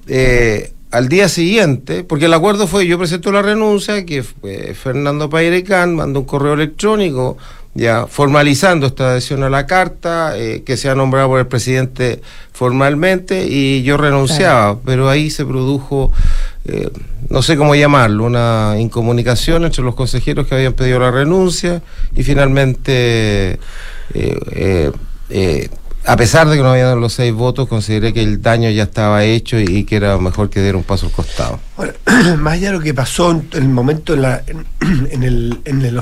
eh, 0.08 0.72
al 0.92 1.10
día 1.10 1.28
siguiente, 1.28 2.06
porque 2.06 2.26
el 2.26 2.34
acuerdo 2.34 2.68
fue, 2.68 2.88
yo 2.88 2.98
presento 2.98 3.34
la 3.34 3.42
renuncia, 3.42 4.06
que 4.06 4.24
eh, 4.44 4.74
Fernando 4.82 5.30
Pairecán 5.30 5.94
mandó 5.94 6.22
un 6.22 6.26
correo 6.26 6.54
electrónico 6.54 7.38
ya 7.76 8.08
formalizando 8.08 8.88
esta 8.88 9.12
adhesión 9.12 9.44
a 9.44 9.50
la 9.50 9.66
carta, 9.66 10.38
eh, 10.38 10.64
que 10.66 10.76
se 10.78 10.90
ha 10.90 10.96
nombrado 10.96 11.30
por 11.30 11.40
el 11.40 11.48
presidente 11.48 12.22
formalmente, 12.52 13.46
y 13.48 13.84
yo 13.84 13.96
renunciaba, 13.98 14.80
pero 14.86 15.10
ahí 15.10 15.30
se 15.30 15.46
produjo, 15.46 16.12
eh, 16.66 16.90
no 17.30 17.42
sé 17.42 17.56
cómo 17.58 17.76
llamarlo, 17.76 18.26
una 18.26 18.76
incomunicación 18.80 19.64
entre 19.66 19.84
los 19.84 19.96
consejeros 19.96 20.48
que 20.48 20.56
habían 20.56 20.74
pedido 20.74 21.00
la 21.00 21.12
renuncia, 21.12 21.82
y 22.16 22.24
finalmente... 22.24 23.60
eh, 24.14 24.40
eh, 24.52 24.92
eh, 25.30 25.70
a 26.06 26.16
pesar 26.16 26.48
de 26.48 26.56
que 26.56 26.64
no 26.64 26.70
habían 26.72 27.00
los 27.02 27.14
seis 27.14 27.34
votos, 27.34 27.68
consideré 27.68 28.14
que 28.14 28.24
el 28.24 28.42
daño 28.42 28.70
ya 28.72 28.84
estaba 28.84 29.26
hecho 29.26 29.60
y, 29.60 29.66
y 29.66 29.84
que 29.84 29.98
era 29.98 30.18
mejor 30.18 30.50
que 30.50 30.62
diera 30.62 30.78
un 30.78 30.84
paso 30.84 31.06
al 31.08 31.12
costado. 31.12 31.60
Ahora, 31.78 31.94
más 32.40 32.54
allá 32.54 32.68
de 32.72 32.78
lo 32.78 32.80
que 32.82 32.94
pasó 32.94 33.30
en 33.32 33.48
el 33.52 33.68
momento 33.70 34.14
en, 34.16 34.22
la, 34.24 34.42
en, 34.48 34.66
en 35.12 35.24
el, 35.24 35.60
en 35.66 35.82
el- 35.86 36.02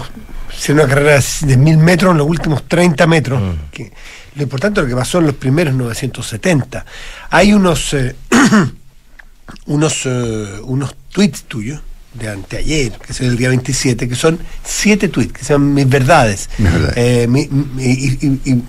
si 0.56 0.72
una 0.72 0.88
carrera 0.88 1.20
de 1.42 1.58
mil 1.58 1.78
metros 1.78 2.12
en 2.12 2.18
los 2.18 2.28
últimos 2.28 2.68
30 2.68 3.08
metros, 3.08 3.42
que, 3.72 3.92
lo 4.36 4.44
importante 4.44 4.80
es 4.80 4.84
lo 4.86 4.90
que 4.90 4.96
pasó 4.96 5.18
en 5.20 5.26
los 5.28 5.36
primeros 5.36 5.74
970. 5.74 6.86
Hay 7.32 7.54
unos 7.54 7.94
eh, 7.94 8.16
unos 9.68 10.02
eh, 10.06 10.60
unos 10.64 10.96
tweets 11.12 11.44
tuyos 11.44 11.82
de 12.14 12.30
anteayer, 12.30 12.92
que 12.94 13.12
es 13.12 13.22
el 13.22 13.38
día 13.38 13.50
27, 13.50 14.08
que 14.10 14.16
son 14.16 14.40
siete 14.64 15.08
tweets, 15.10 15.34
que 15.34 15.44
son 15.46 15.74
mis 15.74 15.88
verdades. 15.88 16.50
Mis 16.58 16.72
verdades. 16.72 16.94
Eh, 16.98 17.28
mi- 17.28 17.48
mi- 17.48 17.84
y, 17.84 18.18
y- 18.22 18.52
y- 18.54 18.64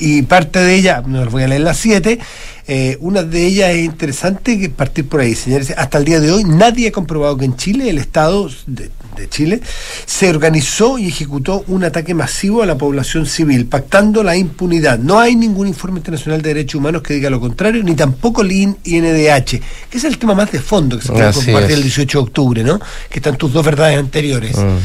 y 0.00 0.22
parte 0.22 0.60
de 0.60 0.76
ella, 0.76 1.02
no 1.04 1.24
les 1.24 1.32
voy 1.32 1.42
a 1.42 1.48
leer 1.48 1.62
las 1.62 1.76
siete, 1.76 2.20
eh, 2.68 2.96
una 3.00 3.24
de 3.24 3.44
ellas 3.46 3.70
es 3.70 3.84
interesante 3.84 4.56
que 4.58 4.68
partir 4.70 5.08
por 5.08 5.18
ahí, 5.20 5.34
señores. 5.34 5.72
Hasta 5.76 5.98
el 5.98 6.04
día 6.04 6.20
de 6.20 6.30
hoy 6.30 6.44
nadie 6.44 6.88
ha 6.88 6.92
comprobado 6.92 7.36
que 7.36 7.44
en 7.46 7.56
Chile 7.56 7.90
el 7.90 7.98
Estado 7.98 8.48
de, 8.66 8.90
de 9.18 9.28
Chile, 9.28 9.60
se 10.06 10.30
organizó 10.30 10.98
y 10.98 11.08
ejecutó 11.08 11.64
un 11.68 11.84
ataque 11.84 12.14
masivo 12.14 12.62
a 12.62 12.66
la 12.66 12.78
población 12.78 13.26
civil, 13.26 13.66
pactando 13.66 14.22
la 14.22 14.36
impunidad. 14.36 14.98
No 14.98 15.18
hay 15.18 15.36
ningún 15.36 15.68
informe 15.68 15.98
internacional 15.98 16.42
de 16.42 16.54
derechos 16.54 16.76
humanos 16.76 17.02
que 17.02 17.14
diga 17.14 17.30
lo 17.30 17.40
contrario, 17.40 17.82
ni 17.82 17.94
tampoco 17.94 18.42
el 18.42 18.52
INDH, 18.52 19.60
que 19.90 19.98
es 19.98 20.04
el 20.04 20.18
tema 20.18 20.34
más 20.34 20.50
de 20.52 20.60
fondo 20.60 20.98
que 20.98 21.06
se 21.06 21.12
puede 21.12 21.32
compartir 21.32 21.76
el 21.76 21.82
18 21.82 22.18
de 22.18 22.22
octubre, 22.22 22.64
¿no? 22.64 22.80
Que 23.10 23.18
están 23.18 23.36
tus 23.36 23.52
dos 23.52 23.64
verdades 23.64 23.98
anteriores. 23.98 24.56
Mm. 24.56 24.76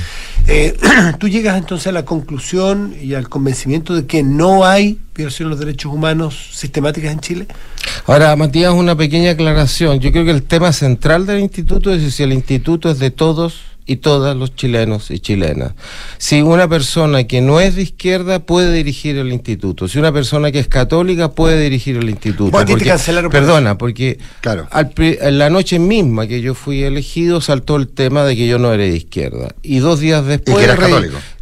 Eh, 0.47 0.75
tú 1.19 1.27
llegas 1.27 1.57
entonces 1.57 1.87
a 1.87 1.91
la 1.91 2.05
conclusión 2.05 2.95
y 3.01 3.13
al 3.13 3.29
convencimiento 3.29 3.95
de 3.95 4.05
que 4.05 4.23
no 4.23 4.65
hay 4.65 4.99
violación 5.15 5.47
de 5.47 5.49
los 5.51 5.59
derechos 5.59 5.93
humanos 5.93 6.49
sistemáticas 6.53 7.11
en 7.11 7.19
Chile. 7.19 7.47
Ahora, 8.05 8.35
Matías, 8.35 8.73
una 8.73 8.95
pequeña 8.95 9.31
aclaración. 9.31 9.99
Yo 9.99 10.11
creo 10.11 10.25
que 10.25 10.31
el 10.31 10.43
tema 10.43 10.73
central 10.73 11.25
del 11.25 11.39
instituto 11.39 11.93
es 11.93 12.13
si 12.13 12.23
el 12.23 12.33
instituto 12.33 12.89
es 12.89 12.99
de 12.99 13.11
todos 13.11 13.61
y 13.85 13.97
todas 13.97 14.35
los 14.35 14.55
chilenos 14.55 15.11
y 15.11 15.19
chilenas. 15.19 15.73
Si 16.17 16.41
una 16.41 16.67
persona 16.67 17.25
que 17.25 17.41
no 17.41 17.59
es 17.59 17.75
de 17.75 17.83
izquierda 17.83 18.39
puede 18.39 18.73
dirigir 18.73 19.17
el 19.17 19.31
instituto, 19.31 19.87
si 19.87 19.99
una 19.99 20.11
persona 20.11 20.51
que 20.51 20.59
es 20.59 20.67
católica 20.67 21.31
puede 21.31 21.59
dirigir 21.61 21.97
el 21.97 22.09
instituto. 22.09 22.51
Porque, 22.51 22.77
perdona, 23.29 23.77
porque 23.77 24.19
claro. 24.41 24.67
en 24.97 25.37
la 25.37 25.49
noche 25.49 25.79
misma 25.79 26.27
que 26.27 26.41
yo 26.41 26.53
fui 26.53 26.83
elegido 26.83 27.41
saltó 27.41 27.75
el 27.75 27.87
tema 27.87 28.23
de 28.23 28.35
que 28.35 28.47
yo 28.47 28.59
no 28.59 28.73
era 28.73 28.83
de 28.83 28.95
izquierda. 28.95 29.55
Y 29.61 29.79
dos 29.79 29.99
días 29.99 30.25
después 30.25 30.67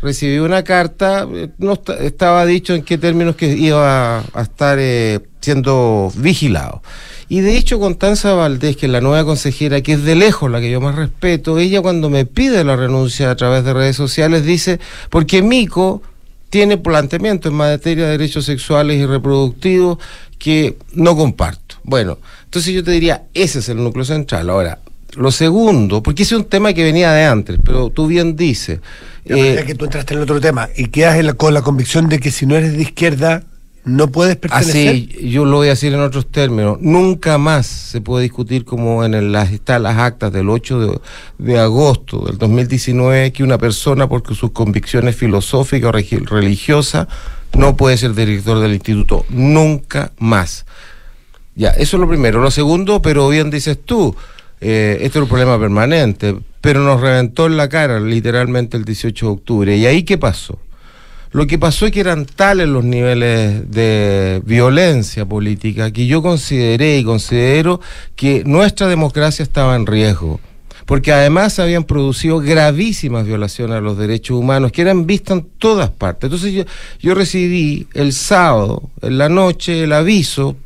recibí 0.01 0.39
una 0.39 0.63
carta, 0.63 1.27
eh, 1.32 1.49
no 1.58 1.80
estaba 1.99 2.45
dicho 2.45 2.73
en 2.73 2.84
qué 2.84 2.97
términos 2.97 3.36
que 3.36 3.47
iba 3.47 4.19
a, 4.19 4.41
estar 4.41 4.77
eh, 4.80 5.19
siendo 5.41 6.12
vigilado. 6.15 6.82
Y 7.31 7.39
de 7.39 7.55
hecho, 7.55 7.79
Constanza 7.79 8.33
Valdés, 8.33 8.75
que 8.75 8.87
es 8.87 8.91
la 8.91 8.99
nueva 8.99 9.23
consejera, 9.23 9.79
que 9.79 9.93
es 9.93 10.03
de 10.03 10.15
lejos 10.15 10.51
la 10.51 10.59
que 10.59 10.69
yo 10.69 10.81
más 10.81 10.95
respeto, 10.95 11.59
ella 11.59 11.81
cuando 11.81 12.09
me 12.09 12.25
pide 12.25 12.65
la 12.65 12.75
renuncia 12.75 13.31
a 13.31 13.37
través 13.37 13.63
de 13.63 13.73
redes 13.73 13.95
sociales 13.95 14.43
dice, 14.43 14.81
porque 15.09 15.41
Mico 15.41 16.01
tiene 16.49 16.77
planteamiento 16.77 17.47
en 17.47 17.55
materia 17.55 18.03
de 18.03 18.11
derechos 18.11 18.43
sexuales 18.43 18.99
y 18.99 19.05
reproductivos 19.05 19.97
que 20.37 20.75
no 20.91 21.15
comparto. 21.15 21.75
Bueno, 21.83 22.17
entonces 22.43 22.73
yo 22.73 22.83
te 22.83 22.91
diría, 22.91 23.23
ese 23.33 23.59
es 23.59 23.69
el 23.69 23.81
núcleo 23.81 24.03
central. 24.03 24.49
Ahora, 24.49 24.79
lo 25.15 25.31
segundo, 25.31 26.03
porque 26.03 26.23
ese 26.23 26.35
es 26.35 26.41
un 26.41 26.49
tema 26.49 26.73
que 26.73 26.83
venía 26.83 27.13
de 27.13 27.23
antes, 27.23 27.59
pero 27.63 27.91
tú 27.91 28.07
bien 28.07 28.35
dices. 28.35 28.81
Eh, 29.23 29.63
que 29.65 29.75
tú 29.75 29.85
entraste 29.85 30.15
en 30.15 30.17
el 30.17 30.23
otro 30.23 30.41
tema 30.41 30.67
y 30.75 30.87
quedas 30.87 31.33
con 31.35 31.53
la 31.53 31.61
convicción 31.61 32.09
de 32.09 32.19
que 32.19 32.29
si 32.29 32.45
no 32.45 32.57
eres 32.57 32.73
de 32.73 32.81
izquierda, 32.81 33.45
no 33.83 34.11
puedes 34.11 34.35
pertenecer. 34.35 34.89
Así, 34.89 35.29
yo 35.29 35.45
lo 35.45 35.57
voy 35.57 35.67
a 35.67 35.71
decir 35.71 35.93
en 35.93 36.01
otros 36.01 36.27
términos. 36.29 36.77
Nunca 36.81 37.37
más 37.37 37.65
se 37.65 38.01
puede 38.01 38.23
discutir 38.23 38.63
como 38.63 39.03
en 39.03 39.31
las, 39.31 39.51
están 39.51 39.83
las 39.83 39.97
actas 39.97 40.31
del 40.31 40.49
8 40.49 41.01
de, 41.39 41.59
agosto 41.59 42.25
del 42.25 42.37
2019 42.37 43.33
que 43.33 43.43
una 43.43 43.57
persona, 43.57 44.07
porque 44.07 44.35
sus 44.35 44.51
convicciones 44.51 45.15
filosóficas 45.15 45.89
o 45.89 45.91
religiosas, 45.91 47.07
no 47.57 47.75
puede 47.75 47.97
ser 47.97 48.13
director 48.13 48.59
del 48.59 48.73
instituto. 48.73 49.25
Nunca 49.29 50.11
más. 50.19 50.65
Ya, 51.55 51.69
eso 51.71 51.97
es 51.97 52.01
lo 52.01 52.07
primero. 52.07 52.39
Lo 52.39 52.51
segundo, 52.51 53.01
pero 53.01 53.27
bien 53.29 53.49
dices 53.49 53.79
tú, 53.83 54.15
eh, 54.61 54.99
esto 55.01 55.19
es 55.19 55.23
un 55.23 55.29
problema 55.29 55.59
permanente, 55.59 56.37
pero 56.61 56.81
nos 56.81 57.01
reventó 57.01 57.47
en 57.47 57.57
la 57.57 57.67
cara 57.67 57.99
literalmente 57.99 58.77
el 58.77 58.85
18 58.85 59.25
de 59.25 59.31
octubre. 59.31 59.75
¿Y 59.75 59.87
ahí 59.87 60.03
qué 60.03 60.19
pasó? 60.19 60.59
Lo 61.31 61.47
que 61.47 61.57
pasó 61.57 61.85
es 61.85 61.93
que 61.93 62.01
eran 62.01 62.25
tales 62.25 62.67
los 62.67 62.83
niveles 62.83 63.71
de 63.71 64.41
violencia 64.45 65.25
política 65.25 65.91
que 65.91 66.05
yo 66.05 66.21
consideré 66.21 66.97
y 66.97 67.05
considero 67.05 67.79
que 68.17 68.43
nuestra 68.45 68.87
democracia 68.87 69.43
estaba 69.43 69.77
en 69.77 69.85
riesgo. 69.85 70.41
Porque 70.85 71.13
además 71.13 71.53
se 71.53 71.61
habían 71.61 71.85
producido 71.85 72.39
gravísimas 72.39 73.25
violaciones 73.25 73.77
a 73.77 73.81
los 73.81 73.97
derechos 73.97 74.37
humanos 74.37 74.73
que 74.73 74.81
eran 74.81 75.05
vistas 75.05 75.37
en 75.37 75.47
todas 75.57 75.89
partes. 75.89 76.25
Entonces 76.27 76.53
yo, 76.53 76.63
yo 76.99 77.15
recibí 77.15 77.87
el 77.93 78.11
sábado, 78.11 78.89
en 79.01 79.17
la 79.17 79.29
noche, 79.29 79.83
el 79.83 79.93
aviso 79.93 80.57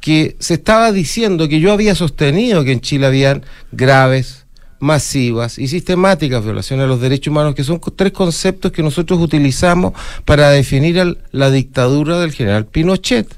que 0.00 0.34
se 0.40 0.54
estaba 0.54 0.90
diciendo 0.90 1.46
que 1.46 1.60
yo 1.60 1.72
había 1.72 1.94
sostenido 1.94 2.64
que 2.64 2.72
en 2.72 2.80
Chile 2.80 3.06
habían 3.06 3.44
graves 3.70 4.46
masivas 4.80 5.58
y 5.58 5.68
sistemáticas 5.68 6.42
violaciones 6.42 6.84
a 6.84 6.88
los 6.88 7.00
derechos 7.00 7.30
humanos, 7.30 7.54
que 7.54 7.62
son 7.62 7.80
tres 7.94 8.12
conceptos 8.12 8.72
que 8.72 8.82
nosotros 8.82 9.20
utilizamos 9.20 9.92
para 10.24 10.50
definir 10.50 11.18
la 11.30 11.50
dictadura 11.50 12.18
del 12.18 12.32
general 12.32 12.66
Pinochet. 12.66 13.28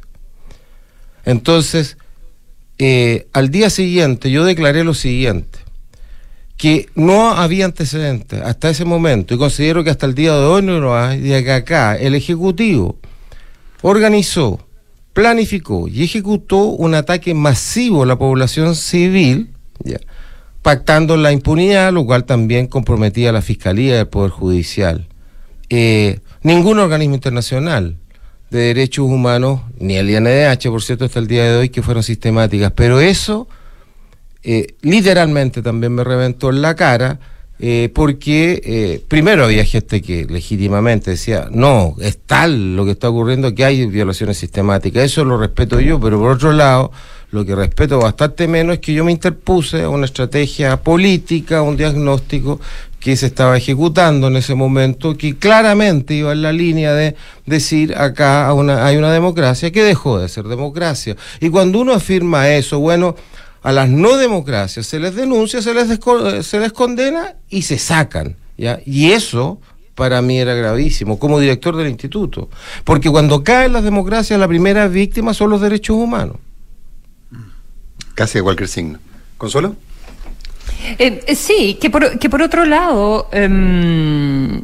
Entonces, 1.25 1.99
eh, 2.79 3.27
al 3.33 3.51
día 3.51 3.71
siguiente 3.71 4.31
yo 4.31 4.45
declaré 4.45 4.85
lo 4.85 4.95
siguiente, 4.95 5.59
que 6.57 6.89
no 6.95 7.31
había 7.31 7.65
antecedentes 7.65 8.41
hasta 8.41 8.71
ese 8.71 8.85
momento, 8.85 9.35
y 9.35 9.39
considero 9.39 9.85
que 9.85 9.91
hasta 9.91 10.07
el 10.07 10.15
día 10.15 10.33
de 10.35 10.45
hoy 10.45 10.63
no 10.63 10.79
lo 10.79 10.97
hay, 10.97 11.21
de 11.21 11.43
que 11.45 11.53
acá 11.53 11.97
el 11.97 12.15
Ejecutivo 12.15 12.97
organizó, 13.83 14.65
planificó 15.13 15.89
y 15.89 16.05
ejecutó 16.05 16.65
un 16.65 16.95
ataque 16.95 17.35
masivo 17.35 18.05
a 18.05 18.07
la 18.07 18.17
población 18.17 18.75
civil, 18.77 19.51
¿ya? 19.85 19.99
Pactando 20.63 21.17
la 21.17 21.33
impunidad, 21.33 21.93
lo 21.93 22.07
cual 22.07 22.25
también 22.25 22.69
comprometía 22.69 23.31
a 23.31 23.33
la 23.33 23.43
Fiscalía 23.43 24.01
al 24.01 24.09
Poder 24.09 24.31
Judicial. 24.31 25.09
Eh, 25.69 26.21
ningún 26.43 26.79
organismo 26.79 27.17
internacional 27.17 27.97
de 28.51 28.61
derechos 28.61 29.07
humanos, 29.07 29.61
ni 29.79 29.97
el 29.97 30.09
INDH, 30.09 30.71
por 30.71 30.83
cierto, 30.83 31.07
hasta 31.07 31.19
el 31.19 31.27
día 31.27 31.45
de 31.45 31.57
hoy, 31.57 31.69
que 31.69 31.83
fueron 31.83 32.03
sistemáticas, 32.03 32.73
pero 32.77 33.01
eso 33.01 33.49
eh, 34.45 34.75
literalmente 34.83 35.63
también 35.63 35.95
me 35.95 36.05
reventó 36.05 36.51
en 36.51 36.63
la 36.63 36.77
cara, 36.77 37.19
eh, 37.59 37.91
porque 37.95 39.03
primero 39.09 39.45
había 39.45 39.65
gente 39.65 40.03
que 40.03 40.27
legítimamente 40.27 41.13
decía, 41.13 41.49
no, 41.51 41.95
es 42.01 42.19
tal 42.19 42.77
lo 42.77 42.85
que 42.85 42.91
está 42.93 43.09
ocurriendo 43.09 43.55
que 43.55 43.65
hay 43.65 43.87
violaciones 43.87 44.37
sistemáticas, 44.37 45.05
eso 45.05 45.25
lo 45.25 45.39
respeto 45.39 45.81
yo, 45.81 45.99
pero 45.99 46.19
por 46.19 46.33
otro 46.33 46.53
lado, 46.53 46.93
lo 47.33 47.47
que 47.47 47.55
respeto 47.55 47.99
bastante 47.99 48.47
menos 48.47 48.75
es 48.75 48.81
que 48.81 48.93
yo 48.93 49.05
me 49.07 49.11
interpuse 49.11 49.83
a 49.83 49.89
una 49.89 50.05
estrategia 50.05 50.77
política, 50.83 51.63
un 51.63 51.79
diagnóstico 51.79 52.61
que 53.01 53.17
se 53.17 53.27
estaba 53.27 53.57
ejecutando 53.57 54.29
en 54.29 54.37
ese 54.37 54.55
momento, 54.55 55.17
que 55.17 55.37
claramente 55.39 56.13
iba 56.13 56.33
en 56.33 56.43
la 56.43 56.53
línea 56.53 56.93
de 56.93 57.17
decir 57.47 57.97
acá 57.97 58.51
hay 58.51 58.97
una 58.99 59.13
democracia 59.13 59.73
que 59.73 59.83
dejó 59.83 60.19
de 60.19 60.29
ser 60.29 60.45
democracia. 60.45 61.17
Y 61.41 61.49
cuando 61.49 61.81
uno 61.81 61.95
afirma 61.95 62.51
eso, 62.51 62.79
bueno, 62.81 63.17
a 63.63 63.73
las 63.73 63.89
no 63.89 64.19
democracias 64.19 64.87
se 64.87 65.01
les 65.01 65.15
denuncia, 65.15 65.63
se 65.63 65.73
les, 65.73 66.73
condena 66.73 67.37
y 67.49 67.63
se 67.63 67.79
sacan. 67.79 68.37
Y 68.85 69.13
eso 69.13 69.59
para 69.95 70.21
mí 70.21 70.39
era 70.39 70.53
gravísimo 70.53 71.19
como 71.19 71.41
director 71.41 71.77
del 71.77 71.89
instituto, 71.89 72.51
porque 72.85 73.09
cuando 73.09 73.43
caen 73.43 73.73
las 73.73 73.85
democracias 73.85 74.39
la 74.39 74.49
primera 74.49 74.87
víctima 74.87 75.33
son 75.33 75.49
los 75.49 75.63
derechos 75.63 75.97
humanos 75.97 76.37
casi 78.15 78.39
de 78.39 78.43
cualquier 78.43 78.69
signo. 78.69 78.99
¿Consuelo? 79.39 79.77
Eh, 80.99 81.25
eh, 81.27 81.35
sí, 81.35 81.79
que 81.81 81.91
por, 81.91 82.19
que 82.19 82.29
por 82.29 82.43
otro 82.43 82.65
lado, 82.65 83.29
em, 83.33 84.63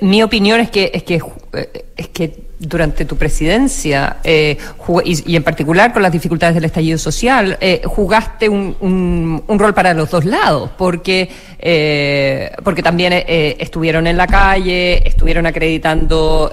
mi 0.00 0.22
opinión 0.22 0.60
es 0.60 0.70
que, 0.70 0.90
es 0.94 1.02
que, 1.02 1.20
eh, 1.52 1.84
es 1.96 2.08
que 2.08 2.44
durante 2.66 3.04
tu 3.04 3.16
presidencia 3.16 4.16
eh, 4.24 4.56
y, 5.04 5.36
en 5.36 5.42
particular 5.42 5.92
con 5.92 6.02
las 6.02 6.12
dificultades 6.12 6.54
del 6.54 6.64
estallido 6.64 6.98
social, 6.98 7.56
eh, 7.60 7.82
jugaste 7.84 8.48
un, 8.48 9.42
un, 9.46 9.58
rol 9.58 9.74
para 9.74 9.94
los 9.94 10.10
dos 10.10 10.24
lados, 10.24 10.70
porque, 10.76 11.28
eh, 11.58 12.50
porque 12.62 12.82
también 12.82 13.12
estuvieron 13.26 14.06
en 14.06 14.16
la 14.16 14.26
calle, 14.26 15.06
estuvieron 15.06 15.46
acreditando 15.46 16.52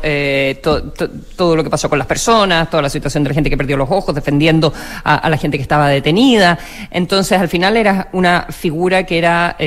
todo 1.36 1.56
lo 1.56 1.64
que 1.64 1.70
pasó 1.70 1.90
con 1.90 1.98
las 1.98 2.08
personas, 2.08 2.70
toda 2.70 2.84
la 2.84 2.90
situación 2.90 3.24
de 3.24 3.30
la 3.30 3.34
gente 3.34 3.50
que 3.50 3.58
perdió 3.58 3.78
los 3.78 3.90
ojos, 3.90 4.14
defendiendo 4.14 4.74
a, 5.04 5.30
la 5.30 5.38
gente 5.38 5.58
que 5.58 5.64
estaba 5.64 5.90
detenida. 5.90 6.58
Entonces, 6.92 7.40
al 7.40 7.50
final 7.50 7.78
era 7.78 8.10
una 8.14 8.48
figura 8.50 9.06
que 9.06 9.18
era 9.18 9.58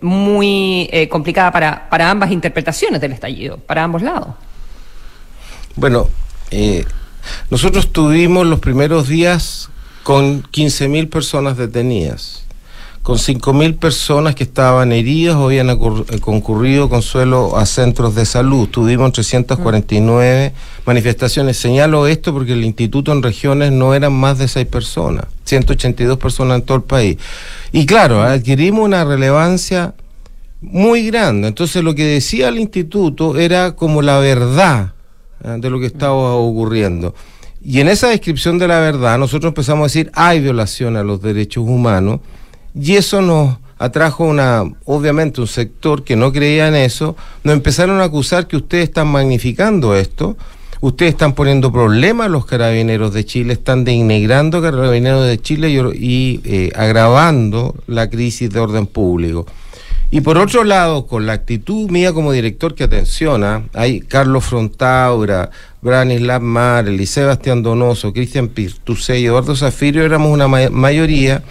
muy 0.00 0.90
complicada 1.10 1.50
para, 1.50 1.88
para 1.88 2.10
ambas 2.10 2.30
interpretaciones 2.30 3.00
del 3.00 3.12
estallido, 3.12 3.58
para 3.58 3.84
ambos 3.84 4.02
lados. 4.02 4.34
Bueno, 5.76 6.08
eh, 6.50 6.84
nosotros 7.50 7.92
tuvimos 7.92 8.46
los 8.46 8.60
primeros 8.60 9.08
días 9.08 9.70
con 10.02 10.42
15.000 10.42 11.08
personas 11.08 11.56
detenidas, 11.56 12.44
con 13.02 13.16
5.000 13.16 13.78
personas 13.78 14.34
que 14.34 14.44
estaban 14.44 14.92
heridas 14.92 15.36
o 15.36 15.46
habían 15.46 15.70
eh, 15.70 15.78
concurrido 16.20 16.88
consuelo 16.88 17.56
a 17.56 17.64
centros 17.64 18.14
de 18.14 18.26
salud. 18.26 18.68
Tuvimos 18.68 19.12
349 19.12 20.52
manifestaciones. 20.84 21.56
Señalo 21.56 22.06
esto 22.06 22.34
porque 22.34 22.52
el 22.52 22.64
instituto 22.64 23.12
en 23.12 23.22
regiones 23.22 23.72
no 23.72 23.94
eran 23.94 24.12
más 24.12 24.38
de 24.38 24.48
6 24.48 24.66
personas, 24.66 25.24
182 25.44 26.18
personas 26.18 26.58
en 26.58 26.66
todo 26.66 26.76
el 26.76 26.84
país. 26.84 27.16
Y 27.72 27.86
claro, 27.86 28.22
adquirimos 28.22 28.84
una 28.84 29.04
relevancia 29.04 29.94
muy 30.60 31.06
grande. 31.06 31.48
Entonces 31.48 31.82
lo 31.82 31.94
que 31.94 32.04
decía 32.04 32.48
el 32.48 32.58
instituto 32.58 33.38
era 33.38 33.74
como 33.74 34.02
la 34.02 34.18
verdad 34.18 34.92
de 35.42 35.70
lo 35.70 35.80
que 35.80 35.86
estaba 35.86 36.34
ocurriendo. 36.34 37.14
Y 37.64 37.80
en 37.80 37.88
esa 37.88 38.08
descripción 38.08 38.58
de 38.58 38.68
la 38.68 38.80
verdad 38.80 39.18
nosotros 39.18 39.50
empezamos 39.50 39.82
a 39.82 39.86
decir 39.86 40.10
hay 40.14 40.40
violación 40.40 40.96
a 40.96 41.04
los 41.04 41.22
derechos 41.22 41.64
humanos 41.64 42.20
y 42.74 42.96
eso 42.96 43.22
nos 43.22 43.58
atrajo 43.78 44.24
una, 44.24 44.64
obviamente 44.84 45.40
un 45.40 45.46
sector 45.46 46.04
que 46.04 46.14
no 46.14 46.32
creía 46.32 46.68
en 46.68 46.76
eso, 46.76 47.16
nos 47.42 47.54
empezaron 47.54 48.00
a 48.00 48.04
acusar 48.04 48.46
que 48.46 48.56
ustedes 48.56 48.84
están 48.84 49.08
magnificando 49.08 49.96
esto, 49.96 50.36
ustedes 50.80 51.12
están 51.12 51.34
poniendo 51.34 51.72
problemas 51.72 52.26
a 52.26 52.30
los 52.30 52.46
carabineros 52.46 53.12
de 53.12 53.24
Chile, 53.24 53.54
están 53.54 53.84
denigrando 53.84 54.62
carabineros 54.62 55.26
de 55.26 55.40
Chile 55.40 55.70
y, 55.70 55.78
y, 55.78 56.40
eh, 56.44 56.72
agravando 56.76 57.74
la 57.88 58.08
crisis 58.08 58.50
de 58.50 58.60
orden 58.60 58.86
público. 58.86 59.46
Y 60.14 60.20
por 60.20 60.36
otro 60.36 60.62
lado, 60.62 61.06
con 61.06 61.24
la 61.24 61.32
actitud 61.32 61.90
mía 61.90 62.12
como 62.12 62.32
director 62.32 62.74
que 62.74 62.84
atenciona, 62.84 63.64
hay 63.72 64.00
Carlos 64.00 64.44
Frontaura, 64.44 65.50
Branislav 65.80 66.42
Mar, 66.42 66.86
Eliseo 66.86 67.24
Sebastián 67.24 67.62
Donoso, 67.62 68.12
Cristian 68.12 68.48
Pirtusé 68.48 69.18
y 69.20 69.24
Eduardo 69.26 69.56
Zafirio, 69.56 70.04
éramos 70.04 70.30
una 70.30 70.48
ma- 70.48 70.68
mayoría 70.70 71.42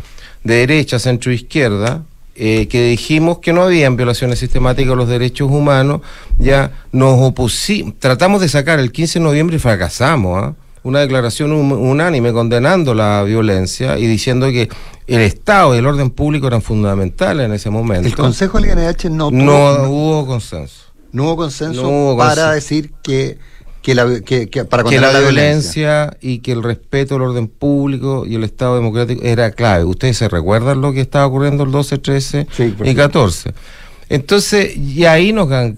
de 0.43 0.55
derecha, 0.57 0.99
centro 0.99 1.32
izquierda, 1.32 2.03
eh, 2.36 2.68
que 2.68 2.86
dijimos 2.86 3.39
que 3.39 3.51
no 3.51 3.64
habían 3.64 3.97
violaciones 3.97 4.38
sistemáticas 4.38 4.93
a 4.93 4.95
los 4.95 5.09
derechos 5.09 5.49
humanos, 5.49 6.01
ya 6.38 6.72
nos 6.91 7.20
opusimos, 7.20 7.95
tratamos 7.97 8.41
de 8.41 8.47
sacar 8.49 8.80
el 8.80 8.91
15 8.91 9.18
de 9.20 9.26
noviembre 9.26 9.55
y 9.55 9.59
fracasamos, 9.59 10.39
¿ah? 10.43 10.53
Una 10.84 11.00
declaración 11.00 11.52
un- 11.52 11.72
unánime 11.72 12.34
condenando 12.34 12.94
la 12.94 13.22
violencia 13.24 13.98
y 14.00 14.08
diciendo 14.08 14.48
que 14.48 14.70
el 15.08 15.22
Estado 15.22 15.76
y 15.76 15.80
el 15.80 15.86
orden 15.86 16.10
público 16.10 16.48
eran 16.48 16.62
fundamentales 16.62 17.46
en 17.46 17.54
ese 17.54 17.70
momento. 17.70 18.08
El 18.08 18.16
Consejo 18.16 18.60
del 18.60 18.70
INH 18.72 19.10
no 19.10 19.30
tuvo- 19.30 19.32
No 19.32 19.78
no- 19.78 19.90
hubo 19.90 20.26
consenso. 20.26 20.86
No 21.12 21.26
hubo 21.26 21.36
consenso 21.38 21.82
No 21.84 21.90
hubo 21.90 22.18
para 22.18 22.30
consenso. 22.30 22.52
decir 22.54 22.92
que, 23.04 23.38
que, 23.82 23.96
la, 23.96 24.22
que, 24.22 24.48
que- 24.50 24.64
para 24.66 24.84
que 24.84 24.86
condenar 24.86 25.12
la, 25.14 25.20
la, 25.20 25.26
violencia. 25.26 26.06
violencia 26.06 26.18
y 26.22 26.40
que 26.40 26.52
el 26.54 26.64
respeto 26.64 27.16
al 27.16 27.22
orden 27.24 27.48
público 27.48 28.26
y 28.26 28.36
el 28.36 28.44
Estado 28.44 28.76
democrático 28.76 29.22
era 29.24 29.52
clave. 29.52 29.84
Ustedes 29.84 30.18
se 30.18 30.30
recuerdan 30.30 30.82
lo 30.82 30.94
que 30.94 31.02
estaba 31.02 31.26
ocurriendo 31.26 31.64
el 31.64 31.72
12, 31.72 31.98
13 31.98 32.48
y 32.86 32.96
14. 32.96 33.54
Entonces, 34.14 34.76
y 34.76 35.05
ahí 35.05 35.32
nos 35.32 35.47
gan- 35.47 35.78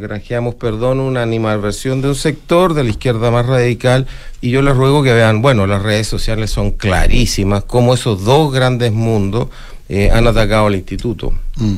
granjeamos, 0.00 0.56
perdón, 0.56 0.98
una 0.98 1.22
animadversión 1.22 2.02
de 2.02 2.08
un 2.08 2.16
sector 2.16 2.74
de 2.74 2.82
la 2.82 2.90
izquierda 2.90 3.30
más 3.30 3.46
radical 3.46 4.08
y 4.40 4.50
yo 4.50 4.62
les 4.62 4.74
ruego 4.74 5.04
que 5.04 5.12
vean, 5.12 5.42
bueno, 5.42 5.64
las 5.68 5.80
redes 5.80 6.08
sociales 6.08 6.50
son 6.50 6.72
clarísimas, 6.72 7.62
cómo 7.62 7.94
esos 7.94 8.24
dos 8.24 8.52
grandes 8.52 8.90
mundos 8.90 9.46
eh, 9.88 10.10
han 10.12 10.26
atacado 10.26 10.66
al 10.66 10.74
instituto. 10.74 11.32
Mm. 11.54 11.76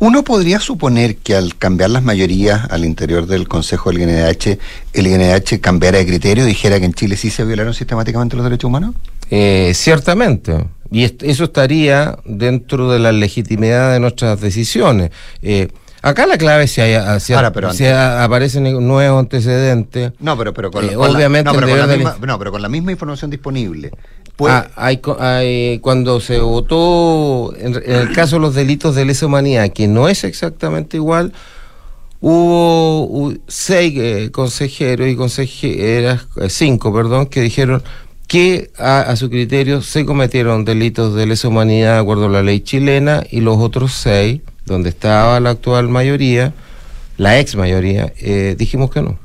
Uno 0.00 0.22
podría 0.22 0.60
suponer 0.60 1.16
que 1.16 1.34
al 1.34 1.56
cambiar 1.56 1.88
las 1.88 2.02
mayorías 2.02 2.70
al 2.70 2.84
interior 2.84 3.26
del 3.26 3.48
Consejo 3.48 3.90
del 3.90 4.02
INH, 4.02 4.58
el 4.92 5.06
INH 5.06 5.60
cambiara 5.62 5.96
de 5.96 6.04
criterio 6.04 6.44
y 6.44 6.48
dijera 6.48 6.78
que 6.78 6.84
en 6.84 6.92
Chile 6.92 7.16
sí 7.16 7.30
se 7.30 7.42
violaron 7.46 7.72
sistemáticamente 7.72 8.36
los 8.36 8.44
derechos 8.44 8.68
humanos. 8.68 8.94
Eh, 9.30 9.72
ciertamente. 9.74 10.66
Y 10.90 11.04
est- 11.04 11.22
eso 11.22 11.44
estaría 11.44 12.18
dentro 12.24 12.90
de 12.90 12.98
la 12.98 13.12
legitimidad 13.12 13.92
de 13.92 14.00
nuestras 14.00 14.40
decisiones. 14.40 15.10
Eh, 15.42 15.68
acá 16.02 16.26
la 16.26 16.36
clave 16.38 16.64
es 16.64 16.72
si, 16.72 16.80
hay, 16.82 17.20
si, 17.20 17.32
Ahora, 17.32 17.52
pero 17.52 17.72
si 17.72 17.84
aparecen 17.86 18.64
nuevos 18.86 19.18
antecedentes. 19.18 20.12
No, 20.20 20.36
pero, 20.38 20.52
pero 20.54 20.70
con, 20.70 20.84
Eh, 20.84 20.94
con 20.94 21.12
la- 21.12 21.18
obviamente 21.18 21.44
no, 21.50 21.54
pero 21.58 21.66
el 21.66 21.78
con 21.80 21.88
la 21.88 21.96
misma, 21.96 22.16
no, 22.26 22.38
pero 22.38 22.52
con 22.52 22.62
la 22.62 22.68
misma 22.68 22.92
información 22.92 23.30
disponible. 23.30 23.90
Pues, 24.36 24.52
Ah, 24.52 24.68
hay, 24.76 25.00
hay- 25.20 25.78
cuando 25.80 26.20
se 26.20 26.38
votó, 26.38 27.54
en, 27.56 27.74
en 27.84 27.96
el 27.96 28.12
caso 28.12 28.36
de 28.36 28.40
los 28.42 28.54
delitos 28.54 28.94
de 28.94 29.04
lesa 29.04 29.26
humanidad, 29.26 29.70
que 29.70 29.86
no 29.88 30.08
es 30.08 30.22
exactamente 30.24 30.96
igual, 30.96 31.32
hubo 32.20 33.08
hu- 33.08 33.40
seis 33.48 33.94
eh, 33.96 34.30
consejeros 34.32 35.08
y 35.08 35.16
consejeras, 35.16 36.26
eh, 36.40 36.48
cinco, 36.50 36.92
perdón, 36.92 37.26
que 37.26 37.40
dijeron 37.42 37.82
que 38.34 38.72
a, 38.78 38.98
a 39.02 39.14
su 39.14 39.30
criterio 39.30 39.80
se 39.80 40.04
cometieron 40.04 40.64
delitos 40.64 41.14
de 41.14 41.24
lesa 41.24 41.46
humanidad 41.46 41.94
de 41.94 42.00
acuerdo 42.00 42.24
a 42.24 42.28
la 42.28 42.42
ley 42.42 42.58
chilena 42.58 43.22
y 43.30 43.38
los 43.38 43.58
otros 43.58 43.92
seis, 43.92 44.40
donde 44.66 44.88
estaba 44.88 45.38
la 45.38 45.50
actual 45.50 45.88
mayoría, 45.88 46.52
la 47.16 47.38
ex 47.38 47.54
mayoría, 47.54 48.12
eh, 48.18 48.56
dijimos 48.58 48.90
que 48.90 49.02
no. 49.02 49.20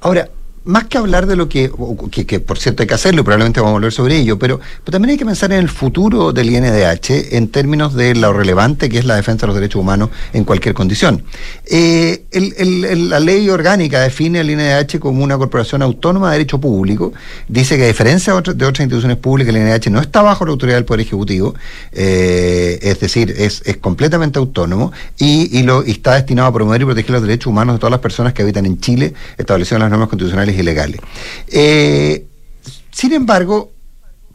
Ahora, 0.00 0.30
más 0.64 0.84
que 0.84 0.98
hablar 0.98 1.26
de 1.26 1.36
lo 1.36 1.48
que, 1.48 1.70
que, 2.10 2.40
por 2.40 2.58
cierto 2.58 2.82
hay 2.82 2.86
que 2.86 2.94
hacerlo 2.94 3.20
y 3.20 3.24
probablemente 3.24 3.60
vamos 3.60 3.72
a 3.72 3.74
volver 3.74 3.92
sobre 3.92 4.16
ello, 4.16 4.38
pero, 4.38 4.60
también 4.84 5.10
hay 5.10 5.18
que 5.18 5.26
pensar 5.26 5.52
en 5.52 5.58
el 5.58 5.68
futuro 5.68 6.32
del 6.32 6.50
INDH 6.50 7.34
en 7.36 7.48
términos 7.48 7.94
de 7.94 8.14
lo 8.14 8.32
relevante 8.32 8.88
que 8.88 8.98
es 8.98 9.04
la 9.04 9.16
defensa 9.16 9.42
de 9.42 9.48
los 9.48 9.56
derechos 9.56 9.80
humanos 9.80 10.10
en 10.32 10.44
cualquier 10.44 10.74
condición. 10.74 11.24
Eh, 11.66 12.24
la 12.32 13.20
ley 13.20 13.48
orgánica 13.50 14.00
define 14.00 14.40
al 14.40 14.50
INDH 14.50 14.98
como 14.98 15.22
una 15.22 15.36
corporación 15.36 15.82
autónoma 15.82 16.30
de 16.30 16.38
derecho 16.38 16.58
público, 16.60 17.12
dice 17.48 17.76
que 17.76 17.84
a 17.84 17.88
diferencia 17.88 18.32
de 18.32 18.38
otras, 18.38 18.80
instituciones 18.80 19.18
públicas, 19.18 19.54
el 19.54 19.60
INDH 19.60 19.90
no 19.90 20.00
está 20.00 20.22
bajo 20.22 20.46
la 20.46 20.52
autoridad 20.52 20.76
del 20.76 20.84
Poder 20.84 21.00
Ejecutivo, 21.02 21.54
eh, 21.92 22.78
es 22.80 23.00
decir, 23.00 23.34
es, 23.36 23.62
es 23.66 23.76
completamente 23.76 24.38
autónomo 24.38 24.92
y, 25.18 25.62
lo, 25.62 25.84
y 25.84 25.90
está 25.92 26.14
destinado 26.14 26.48
a 26.48 26.52
promover 26.52 26.82
y 26.82 26.84
proteger 26.86 27.10
los 27.10 27.22
derechos 27.22 27.48
humanos 27.48 27.76
de 27.76 27.78
todas 27.78 27.90
las 27.90 28.00
personas 28.00 28.32
que 28.32 28.42
habitan 28.42 28.64
en 28.66 28.80
Chile, 28.80 29.14
establecidos 29.36 29.76
en 29.76 29.82
las 29.82 29.90
normas 29.90 30.08
constitucionales 30.08 30.53
y 30.58 30.62
legales. 30.62 31.00
Eh, 31.48 32.26
sin 32.90 33.12
embargo, 33.12 33.72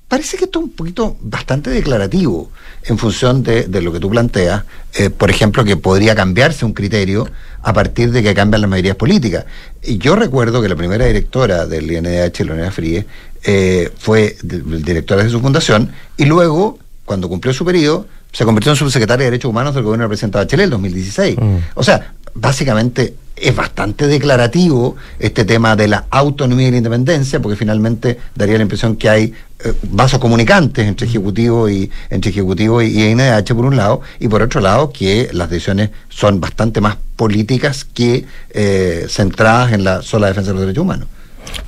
parece 0.07 0.37
que 0.37 0.45
esto 0.45 0.59
es 0.59 0.65
un 0.65 0.71
poquito 0.71 1.15
bastante 1.21 1.69
declarativo 1.69 2.51
en 2.83 2.97
función 2.97 3.43
de, 3.43 3.63
de 3.63 3.81
lo 3.81 3.93
que 3.93 3.99
tú 3.99 4.09
planteas, 4.09 4.63
eh, 4.95 5.09
por 5.09 5.29
ejemplo, 5.29 5.63
que 5.63 5.77
podría 5.77 6.15
cambiarse 6.15 6.65
un 6.65 6.73
criterio 6.73 7.29
a 7.61 7.73
partir 7.73 8.11
de 8.11 8.23
que 8.23 8.33
cambian 8.33 8.61
las 8.61 8.69
mayorías 8.69 8.95
políticas. 8.95 9.45
Y 9.83 9.97
yo 9.97 10.15
recuerdo 10.15 10.61
que 10.61 10.69
la 10.69 10.75
primera 10.75 11.05
directora 11.05 11.65
del 11.65 11.91
INDH, 11.91 12.39
Leonela 12.43 12.71
Fríes, 12.71 13.05
eh, 13.43 13.91
fue 13.97 14.35
directora 14.41 15.23
de 15.23 15.29
su 15.29 15.39
fundación 15.39 15.91
y 16.17 16.25
luego, 16.25 16.79
cuando 17.05 17.29
cumplió 17.29 17.53
su 17.53 17.63
periodo, 17.63 18.07
se 18.31 18.45
convirtió 18.45 18.71
en 18.71 18.75
subsecretaria 18.75 19.25
de 19.25 19.31
Derechos 19.31 19.49
Humanos 19.49 19.73
del 19.73 19.83
gobierno 19.83 20.03
del 20.03 20.09
presidente 20.09 20.37
Bachelet 20.37 20.65
en 20.65 20.69
2016. 20.71 21.37
O 21.75 21.83
sea, 21.83 22.13
básicamente 22.39 23.15
es 23.41 23.55
bastante 23.55 24.07
declarativo 24.07 24.95
este 25.17 25.45
tema 25.45 25.75
de 25.75 25.87
la 25.87 26.05
autonomía 26.09 26.67
y 26.67 26.71
la 26.71 26.77
independencia, 26.77 27.39
porque 27.39 27.55
finalmente 27.55 28.17
daría 28.35 28.57
la 28.57 28.63
impresión 28.63 28.95
que 28.95 29.09
hay 29.09 29.33
eh, 29.63 29.73
vasos 29.83 30.19
comunicantes 30.19 30.85
entre 30.85 31.07
Ejecutivo 31.07 31.69
y 31.69 31.89
entre 32.09 32.31
Ejecutivo 32.31 32.81
y, 32.81 32.87
y 32.87 33.09
INDH 33.09 33.53
por 33.53 33.65
un 33.65 33.77
lado, 33.77 34.01
y 34.19 34.27
por 34.27 34.41
otro 34.41 34.61
lado 34.61 34.91
que 34.91 35.29
las 35.31 35.49
decisiones 35.49 35.91
son 36.09 36.39
bastante 36.39 36.81
más 36.81 36.97
políticas 37.15 37.85
que 37.85 38.25
eh, 38.51 39.05
centradas 39.09 39.73
en 39.73 39.83
la 39.83 40.01
sola 40.01 40.27
defensa 40.27 40.51
de 40.51 40.55
los 40.55 40.61
derechos 40.61 40.83
humanos. 40.83 41.07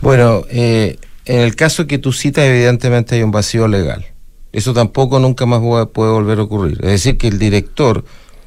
Bueno, 0.01 0.43
eh, 0.49 0.97
en 1.25 1.39
el 1.39 1.55
caso 1.55 1.87
que 1.87 1.97
tú 1.97 2.11
citas, 2.11 2.45
evidentemente 2.45 3.15
hay 3.15 3.23
un 3.23 3.31
vacío 3.31 3.67
legal. 3.67 4.05
Eso 4.51 4.73
tampoco 4.73 5.19
nunca 5.19 5.45
más 5.45 5.61
puede 5.93 6.11
volver 6.11 6.39
a 6.39 6.43
ocurrir. 6.43 6.77
Es 6.81 6.91
decir, 6.91 7.17
que 7.17 7.29
el 7.29 7.39
director, 7.39 8.03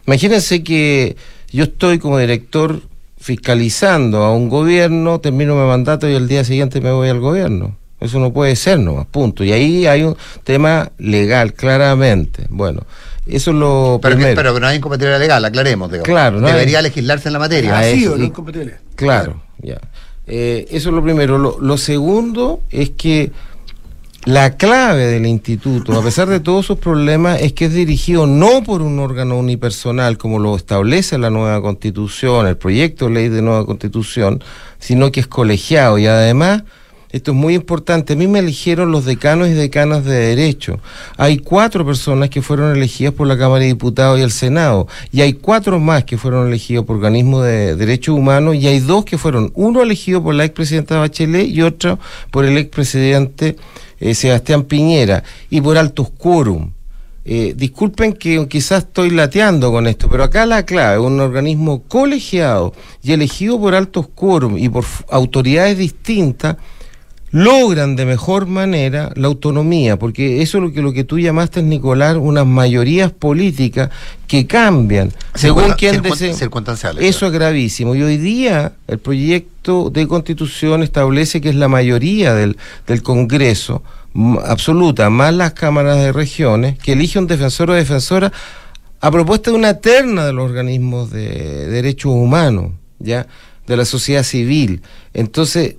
imagínense 0.06 0.62
que 0.62 1.16
yo 1.54 1.64
estoy 1.64 1.98
como 1.98 2.18
director 2.18 2.80
fiscalizando 3.18 4.18
a 4.22 4.34
un 4.34 4.48
gobierno, 4.48 5.18
termino 5.20 5.54
mi 5.54 5.66
mandato 5.66 6.08
y 6.08 6.14
el 6.14 6.28
día 6.28 6.44
siguiente 6.44 6.80
me 6.80 6.92
voy 6.92 7.08
al 7.08 7.20
gobierno. 7.20 7.76
Eso 8.00 8.18
no 8.18 8.32
puede 8.32 8.54
ser 8.54 8.78
nomás, 8.80 9.06
punto. 9.06 9.44
Y 9.44 9.52
ahí 9.52 9.86
hay 9.86 10.02
un 10.02 10.14
tema 10.44 10.90
legal, 10.98 11.54
claramente. 11.54 12.46
Bueno, 12.50 12.82
eso 13.26 13.50
es 13.52 13.56
lo 13.56 13.98
Pero, 14.02 14.14
que- 14.16 14.22
primero. 14.22 14.36
pero 14.36 14.60
no 14.60 14.66
hay 14.66 14.76
incompatibilidad 14.76 15.18
legal, 15.18 15.44
aclaremos. 15.44 15.90
digamos. 15.90 16.06
Claro, 16.06 16.40
no 16.40 16.46
Debería 16.48 16.78
hay- 16.78 16.84
legislarse 16.84 17.28
en 17.28 17.32
la 17.32 17.38
materia. 17.38 17.78
Ah, 17.78 17.86
eso, 17.88 18.16
y- 18.18 18.24
incompatible. 18.26 18.76
Claro, 18.94 19.40
ya. 19.62 19.80
Eh, 20.26 20.66
eso 20.70 20.88
es 20.90 20.94
lo 20.94 21.02
primero. 21.02 21.38
Lo, 21.38 21.58
lo 21.60 21.78
segundo 21.78 22.60
es 22.70 22.90
que 22.90 23.30
la 24.26 24.56
clave 24.56 25.06
del 25.06 25.26
instituto, 25.26 25.98
a 25.98 26.02
pesar 26.02 26.28
de 26.28 26.40
todos 26.40 26.64
sus 26.64 26.78
problemas, 26.78 27.42
es 27.42 27.52
que 27.52 27.66
es 27.66 27.74
dirigido 27.74 28.26
no 28.26 28.62
por 28.62 28.80
un 28.80 28.98
órgano 28.98 29.38
unipersonal 29.38 30.16
como 30.16 30.38
lo 30.38 30.56
establece 30.56 31.18
la 31.18 31.28
nueva 31.28 31.60
constitución, 31.60 32.46
el 32.46 32.56
proyecto 32.56 33.06
de 33.06 33.12
ley 33.12 33.28
de 33.28 33.42
nueva 33.42 33.66
constitución, 33.66 34.42
sino 34.78 35.12
que 35.12 35.20
es 35.20 35.26
colegiado 35.26 35.98
y 35.98 36.06
además... 36.06 36.62
Esto 37.14 37.30
es 37.30 37.36
muy 37.36 37.54
importante. 37.54 38.14
A 38.14 38.16
mí 38.16 38.26
me 38.26 38.40
eligieron 38.40 38.90
los 38.90 39.04
decanos 39.04 39.46
y 39.46 39.52
decanas 39.52 40.04
de 40.04 40.14
derecho. 40.14 40.80
Hay 41.16 41.38
cuatro 41.38 41.86
personas 41.86 42.28
que 42.28 42.42
fueron 42.42 42.74
elegidas 42.74 43.14
por 43.14 43.28
la 43.28 43.38
Cámara 43.38 43.60
de 43.60 43.68
Diputados 43.68 44.18
y 44.18 44.22
el 44.22 44.32
Senado. 44.32 44.88
Y 45.12 45.20
hay 45.20 45.34
cuatro 45.34 45.78
más 45.78 46.02
que 46.02 46.18
fueron 46.18 46.48
elegidos 46.48 46.84
por 46.86 46.96
organismos 46.96 47.44
de 47.44 47.76
derechos 47.76 48.18
humanos. 48.18 48.56
Y 48.56 48.66
hay 48.66 48.80
dos 48.80 49.04
que 49.04 49.16
fueron, 49.16 49.52
uno 49.54 49.80
elegido 49.80 50.24
por 50.24 50.34
la 50.34 50.44
expresidenta 50.44 50.98
Bachelet 50.98 51.46
y 51.46 51.62
otro 51.62 52.00
por 52.32 52.46
el 52.46 52.58
expresidente 52.58 53.54
eh, 54.00 54.14
Sebastián 54.14 54.64
Piñera. 54.64 55.22
Y 55.50 55.60
por 55.60 55.78
altos 55.78 56.10
quórum. 56.10 56.72
Eh, 57.26 57.54
disculpen 57.56 58.12
que 58.12 58.46
quizás 58.48 58.84
estoy 58.84 59.08
lateando 59.08 59.72
con 59.72 59.86
esto, 59.86 60.10
pero 60.10 60.24
acá 60.24 60.44
la 60.44 60.66
clave, 60.66 60.98
un 60.98 61.18
organismo 61.20 61.82
colegiado 61.84 62.74
y 63.02 63.12
elegido 63.12 63.58
por 63.58 63.74
altos 63.74 64.08
quórum 64.14 64.58
y 64.58 64.68
por 64.68 64.84
autoridades 65.08 65.78
distintas, 65.78 66.56
logran 67.30 67.96
de 67.96 68.04
mejor 68.04 68.46
manera 68.46 69.10
la 69.16 69.26
autonomía, 69.26 69.98
porque 69.98 70.42
eso 70.42 70.58
es 70.58 70.64
lo 70.64 70.72
que, 70.72 70.82
lo 70.82 70.92
que 70.92 71.02
tú 71.02 71.18
llamaste, 71.18 71.62
Nicolás, 71.62 72.16
unas 72.16 72.46
mayorías 72.46 73.10
políticas 73.10 73.88
que 74.28 74.46
cambian 74.46 75.10
según 75.34 75.72
quien 75.72 76.02
desee. 76.02 76.34
circunstanciales, 76.34 77.02
Eso 77.02 77.26
es 77.26 77.32
gravísimo. 77.32 77.94
Y 77.94 78.02
hoy 78.02 78.18
día 78.18 78.74
el 78.86 78.98
proyecto 78.98 79.53
de 79.64 80.06
constitución 80.06 80.82
establece 80.82 81.40
que 81.40 81.48
es 81.48 81.54
la 81.54 81.68
mayoría 81.68 82.34
del, 82.34 82.56
Congreso 83.02 83.82
absoluta, 84.44 85.10
más 85.10 85.34
las 85.34 85.54
cámaras 85.54 85.98
de 85.98 86.12
regiones, 86.12 86.78
que 86.78 86.92
elige 86.92 87.18
un 87.18 87.26
defensor 87.26 87.70
o 87.70 87.74
defensora 87.74 88.32
a 89.00 89.10
propuesta 89.10 89.50
de 89.50 89.56
una 89.56 89.80
terna 89.80 90.26
de 90.26 90.32
los 90.32 90.44
organismos 90.48 91.10
de 91.10 91.68
derechos 91.68 92.12
humanos, 92.12 92.72
¿ya? 92.98 93.26
De 93.66 93.76
la 93.76 93.84
sociedad 93.84 94.22
civil. 94.22 94.82
Entonces, 95.14 95.76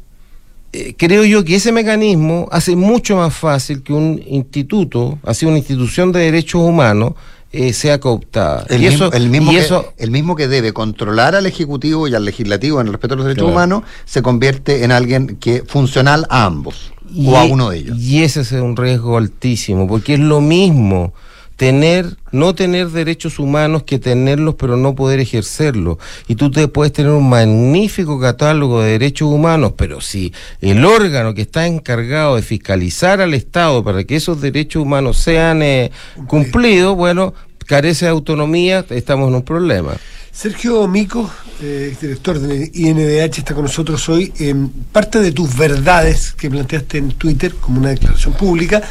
eh, 0.74 0.96
creo 0.98 1.24
yo 1.24 1.46
que 1.46 1.56
ese 1.56 1.72
mecanismo 1.72 2.50
hace 2.52 2.76
mucho 2.76 3.16
más 3.16 3.34
fácil 3.34 3.84
que 3.84 3.94
un 3.94 4.22
instituto, 4.28 5.20
así 5.24 5.46
una 5.46 5.58
institución 5.58 6.12
de 6.12 6.20
derechos 6.20 6.62
humanos, 6.62 7.14
eh, 7.56 7.74
sea 7.74 8.00
cooptada. 8.00 8.66
El, 8.70 8.84
y 8.84 8.88
mismo, 8.90 9.06
eso, 9.06 9.14
el, 9.16 9.30
mismo 9.30 9.52
y 9.52 9.56
que, 9.56 9.62
eso- 9.62 9.94
el 9.98 10.12
mismo 10.12 10.36
que 10.36 10.48
debe 10.48 10.74
controlar 10.74 11.36
al 11.36 11.46
Ejecutivo 11.46 12.08
y 12.08 12.16
al 12.16 12.26
Legislativo 12.26 12.82
en 12.82 12.88
el 12.88 12.94
respeto 12.94 13.14
a 13.14 13.18
los 13.18 13.26
derechos 13.26 13.44
Claro. 13.46 13.54
humanos 13.56 13.84
se 14.06 14.22
convierte 14.22 14.84
en 14.84 14.92
alguien 14.92 15.38
que 15.40 15.64
funcional 15.66 16.26
a 16.30 16.46
ambos 16.46 16.92
o 17.26 17.38
a 17.38 17.44
uno 17.46 17.70
de 17.70 17.78
ellos. 17.78 17.98
Y 18.00 18.24
ese 18.24 18.42
es 18.42 18.52
un 18.52 18.76
riesgo 18.76 19.18
altísimo, 19.18 19.88
porque 19.88 20.16
es 20.16 20.20
lo 20.20 20.42
mismo 20.42 21.14
tener, 21.56 22.18
no 22.32 22.54
tener 22.54 22.90
derechos 22.90 23.40
humanos 23.40 23.84
que 23.84 24.00
tenerlos 24.00 24.56
pero 24.56 24.78
no 24.78 24.96
poder 24.96 25.20
ejercerlos. 25.20 25.98
Y 26.28 26.36
tú 26.36 26.52
te 26.52 26.68
puedes 26.68 26.94
tener 26.94 27.12
un 27.12 27.30
magnífico 27.30 28.20
catálogo 28.20 28.82
de 28.82 28.92
derechos 28.92 29.30
humanos, 29.30 29.74
pero 29.78 30.02
si 30.02 30.34
el 30.62 30.84
órgano 30.86 31.34
que 31.34 31.42
está 31.42 31.68
encargado 31.68 32.36
de 32.36 32.42
fiscalizar 32.42 33.22
al 33.22 33.34
Estado 33.34 33.84
para 33.84 34.04
que 34.04 34.16
esos 34.16 34.42
derechos 34.42 34.84
humanos 34.84 35.18
sean 35.18 35.62
eh, 35.62 35.92
cumplidos, 36.28 36.96
bueno, 36.96 37.34
carece 37.66 38.06
de 38.06 38.12
autonomía, 38.12 38.86
estamos 38.90 39.30
en 39.30 39.36
un 39.36 39.44
problema. 39.44 39.94
Sergio 40.36 40.86
Mico, 40.90 41.32
eh, 41.62 41.96
director 42.02 42.38
de 42.40 42.70
INDH, 42.74 43.38
está 43.38 43.54
con 43.54 43.64
nosotros 43.64 44.10
hoy. 44.10 44.34
Eh, 44.38 44.54
parte 44.92 45.22
de 45.22 45.32
tus 45.32 45.56
verdades 45.56 46.34
que 46.34 46.50
planteaste 46.50 46.98
en 46.98 47.14
Twitter 47.14 47.56
como 47.56 47.80
una 47.80 47.90
declaración 47.90 48.34
pública 48.34 48.84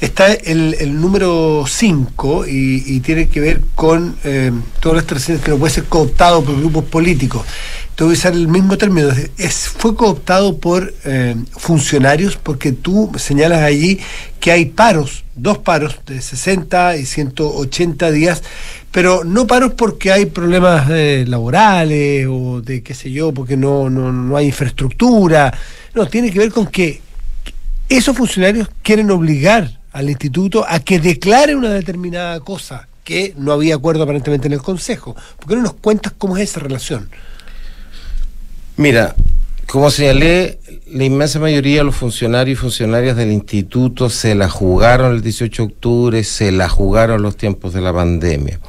está 0.00 0.32
el, 0.32 0.74
el 0.80 0.98
número 0.98 1.64
5 1.68 2.46
y, 2.46 3.00
tiene 3.00 3.28
que 3.28 3.40
ver 3.40 3.60
con 3.74 4.16
eh, 4.24 4.50
todas 4.80 4.96
las 4.96 5.06
trascendencias 5.06 5.44
que 5.44 5.50
no 5.50 5.58
puede 5.58 5.74
ser 5.74 5.84
cooptado 5.84 6.42
por 6.42 6.56
grupos 6.56 6.84
políticos. 6.84 7.44
Te 7.96 8.04
voy 8.04 8.12
a 8.12 8.18
usar 8.18 8.34
el 8.34 8.46
mismo 8.46 8.76
término. 8.76 9.08
Fue 9.78 9.96
cooptado 9.96 10.58
por 10.58 10.92
eh, 11.06 11.34
funcionarios 11.52 12.36
porque 12.36 12.72
tú 12.72 13.10
señalas 13.16 13.62
allí 13.62 13.98
que 14.38 14.52
hay 14.52 14.66
paros, 14.66 15.24
dos 15.34 15.56
paros 15.56 15.98
de 16.04 16.20
60 16.20 16.98
y 16.98 17.06
180 17.06 18.10
días, 18.10 18.42
pero 18.92 19.24
no 19.24 19.46
paros 19.46 19.72
porque 19.78 20.12
hay 20.12 20.26
problemas 20.26 20.90
eh, 20.90 21.24
laborales 21.26 22.26
o 22.28 22.60
de 22.60 22.82
qué 22.82 22.92
sé 22.92 23.10
yo, 23.10 23.32
porque 23.32 23.56
no, 23.56 23.88
no, 23.88 24.12
no 24.12 24.36
hay 24.36 24.48
infraestructura. 24.48 25.56
No, 25.94 26.06
tiene 26.06 26.30
que 26.30 26.38
ver 26.38 26.52
con 26.52 26.66
que 26.66 27.00
esos 27.88 28.14
funcionarios 28.14 28.68
quieren 28.82 29.10
obligar 29.10 29.80
al 29.92 30.10
instituto 30.10 30.66
a 30.68 30.80
que 30.80 31.00
declare 31.00 31.56
una 31.56 31.70
determinada 31.70 32.40
cosa 32.40 32.88
que 33.04 33.32
no 33.38 33.52
había 33.52 33.76
acuerdo 33.76 34.02
aparentemente 34.02 34.48
en 34.48 34.52
el 34.52 34.60
Consejo. 34.60 35.16
¿Por 35.38 35.48
qué 35.48 35.56
no 35.56 35.62
nos 35.62 35.74
cuentas 35.74 36.12
cómo 36.18 36.36
es 36.36 36.50
esa 36.50 36.60
relación? 36.60 37.08
Mira, 38.78 39.16
como 39.66 39.90
señalé, 39.90 40.58
la 40.92 41.04
inmensa 41.04 41.40
mayoría 41.40 41.78
de 41.78 41.84
los 41.84 41.96
funcionarios 41.96 42.58
y 42.58 42.60
funcionarias 42.60 43.16
del 43.16 43.32
instituto 43.32 44.10
se 44.10 44.34
la 44.34 44.50
jugaron 44.50 45.14
el 45.14 45.22
18 45.22 45.62
de 45.62 45.68
octubre, 45.72 46.24
se 46.24 46.52
la 46.52 46.68
jugaron 46.68 47.22
los 47.22 47.38
tiempos 47.38 47.72
de 47.72 47.80
la 47.80 47.92
pandemia. 47.92 48.60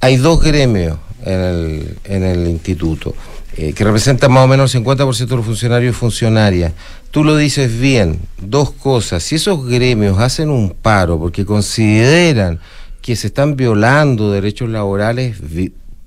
Hay 0.00 0.16
dos 0.16 0.42
gremios 0.42 0.98
en 1.24 2.22
el, 2.24 2.48
instituto 2.48 3.14
eh, 3.56 3.72
que 3.72 3.84
representan 3.84 4.32
más 4.32 4.44
o 4.44 4.48
menos 4.48 4.74
el 4.74 4.84
50% 4.84 5.26
de 5.26 5.36
los 5.36 5.46
funcionarios 5.46 5.94
y 5.94 5.98
funcionarias. 5.98 6.72
Tú 7.12 7.22
lo 7.22 7.36
dices 7.36 7.78
bien, 7.78 8.18
dos 8.42 8.72
cosas. 8.72 9.22
Si 9.22 9.36
esos 9.36 9.64
gremios 9.64 10.18
hacen 10.18 10.50
un 10.50 10.70
paro 10.70 11.20
porque 11.20 11.44
consideran 11.44 12.58
que 13.00 13.14
se 13.14 13.28
están 13.28 13.54
violando 13.54 14.32
derechos 14.32 14.68
laborales, 14.68 15.36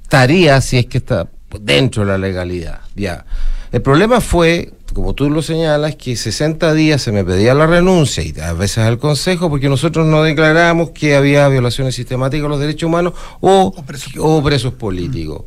estaría 0.03 0.59
si 0.59 0.77
es 0.77 0.85
que 0.87 0.97
está 0.97 1.29
dentro 1.59 2.03
de 2.03 2.11
la 2.11 2.17
legalidad. 2.17 2.81
Ya. 2.95 3.25
El 3.71 3.81
problema 3.81 4.19
fue, 4.19 4.73
como 4.93 5.13
tú 5.13 5.29
lo 5.29 5.41
señalas, 5.41 5.95
que 5.95 6.15
60 6.15 6.73
días 6.73 7.01
se 7.01 7.11
me 7.11 7.23
pedía 7.23 7.53
la 7.53 7.67
renuncia 7.67 8.23
y 8.23 8.33
a 8.39 8.53
veces 8.53 8.79
al 8.79 8.97
Consejo 8.97 9.49
porque 9.49 9.69
nosotros 9.69 10.07
no 10.07 10.23
declaramos 10.23 10.89
que 10.91 11.15
había 11.15 11.47
violaciones 11.47 11.95
sistemáticas 11.95 12.43
de 12.43 12.49
los 12.49 12.59
derechos 12.59 12.87
humanos 12.87 13.13
o, 13.41 13.73
o 14.17 14.41
presos, 14.41 14.73
políticos. 14.73 15.43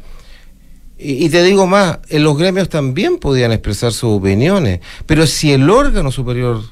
Y, 0.98 1.24
y 1.24 1.28
te 1.30 1.42
digo 1.42 1.66
más, 1.66 1.98
en 2.08 2.22
los 2.22 2.38
gremios 2.38 2.68
también 2.68 3.18
podían 3.18 3.50
expresar 3.50 3.92
sus 3.92 4.18
opiniones, 4.18 4.80
pero 5.06 5.26
si 5.26 5.52
el 5.52 5.68
órgano 5.68 6.12
superior 6.12 6.62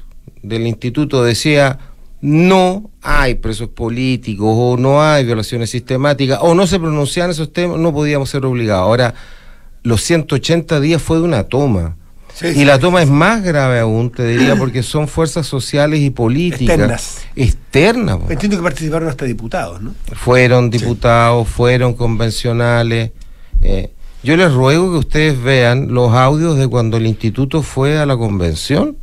del 0.41 0.65
instituto 0.67 1.23
decía 1.23 1.79
no 2.21 2.89
hay 3.01 3.35
presos 3.35 3.69
políticos 3.69 4.47
o 4.49 4.77
no 4.77 5.01
hay 5.03 5.25
violaciones 5.25 5.69
sistemáticas 5.71 6.39
o 6.41 6.53
no 6.53 6.67
se 6.67 6.79
pronunciaban 6.79 7.31
esos 7.31 7.51
temas, 7.51 7.79
no 7.79 7.91
podíamos 7.91 8.29
ser 8.29 8.45
obligados. 8.45 8.83
Ahora, 8.83 9.13
los 9.83 10.01
180 10.03 10.79
días 10.79 11.01
fue 11.01 11.17
de 11.17 11.23
una 11.23 11.43
toma. 11.43 11.97
Sí, 12.33 12.47
y 12.47 12.53
sí, 12.53 12.65
la 12.65 12.79
toma 12.79 13.01
es 13.01 13.09
más 13.09 13.43
grave 13.43 13.79
aún, 13.79 14.09
te 14.11 14.25
diría, 14.25 14.55
porque 14.55 14.83
son 14.83 15.07
fuerzas 15.07 15.47
sociales 15.47 15.99
y 15.99 16.11
políticas 16.11 16.75
Externas. 16.77 17.21
externas, 17.35 18.17
po. 18.17 18.31
Entiendo 18.31 18.57
que 18.57 18.63
participaron 18.63 19.09
hasta 19.09 19.25
diputados, 19.25 19.81
¿no? 19.81 19.93
Fueron 20.13 20.69
diputados, 20.69 21.47
fueron 21.47 21.93
convencionales. 21.93 23.11
eh, 23.61 23.91
yo 24.23 24.37
les 24.37 24.53
ruego 24.53 24.91
que 24.91 24.97
ustedes 24.99 25.41
vean 25.41 25.93
los 25.95 26.13
audios 26.13 26.55
de 26.55 26.67
cuando 26.67 26.97
el 26.97 27.07
instituto 27.07 27.63
fue 27.63 27.97
a 27.97 28.05
la 28.05 28.15
convención. 28.15 28.95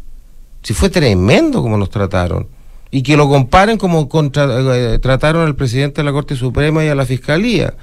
Si 0.63 0.75
fue 0.75 0.91
tremendo 0.91 1.61
como 1.61 1.77
nos 1.77 1.91
trataron. 1.91 2.47
Y 2.91 3.03
que 3.03 3.17
lo 3.17 3.29
comparen 3.29 3.77
como 3.79 4.09
contra- 4.09 4.47
eh, 4.95 4.99
trataron 4.99 5.47
al 5.47 5.55
presidente 5.57 6.01
de 6.01 6.05
la 6.05 6.13
Corte 6.13 6.37
Suprema 6.37 6.85
y 6.85 6.89
a 6.89 6.95
la 6.95 7.05
Fiscalía. 7.05 7.75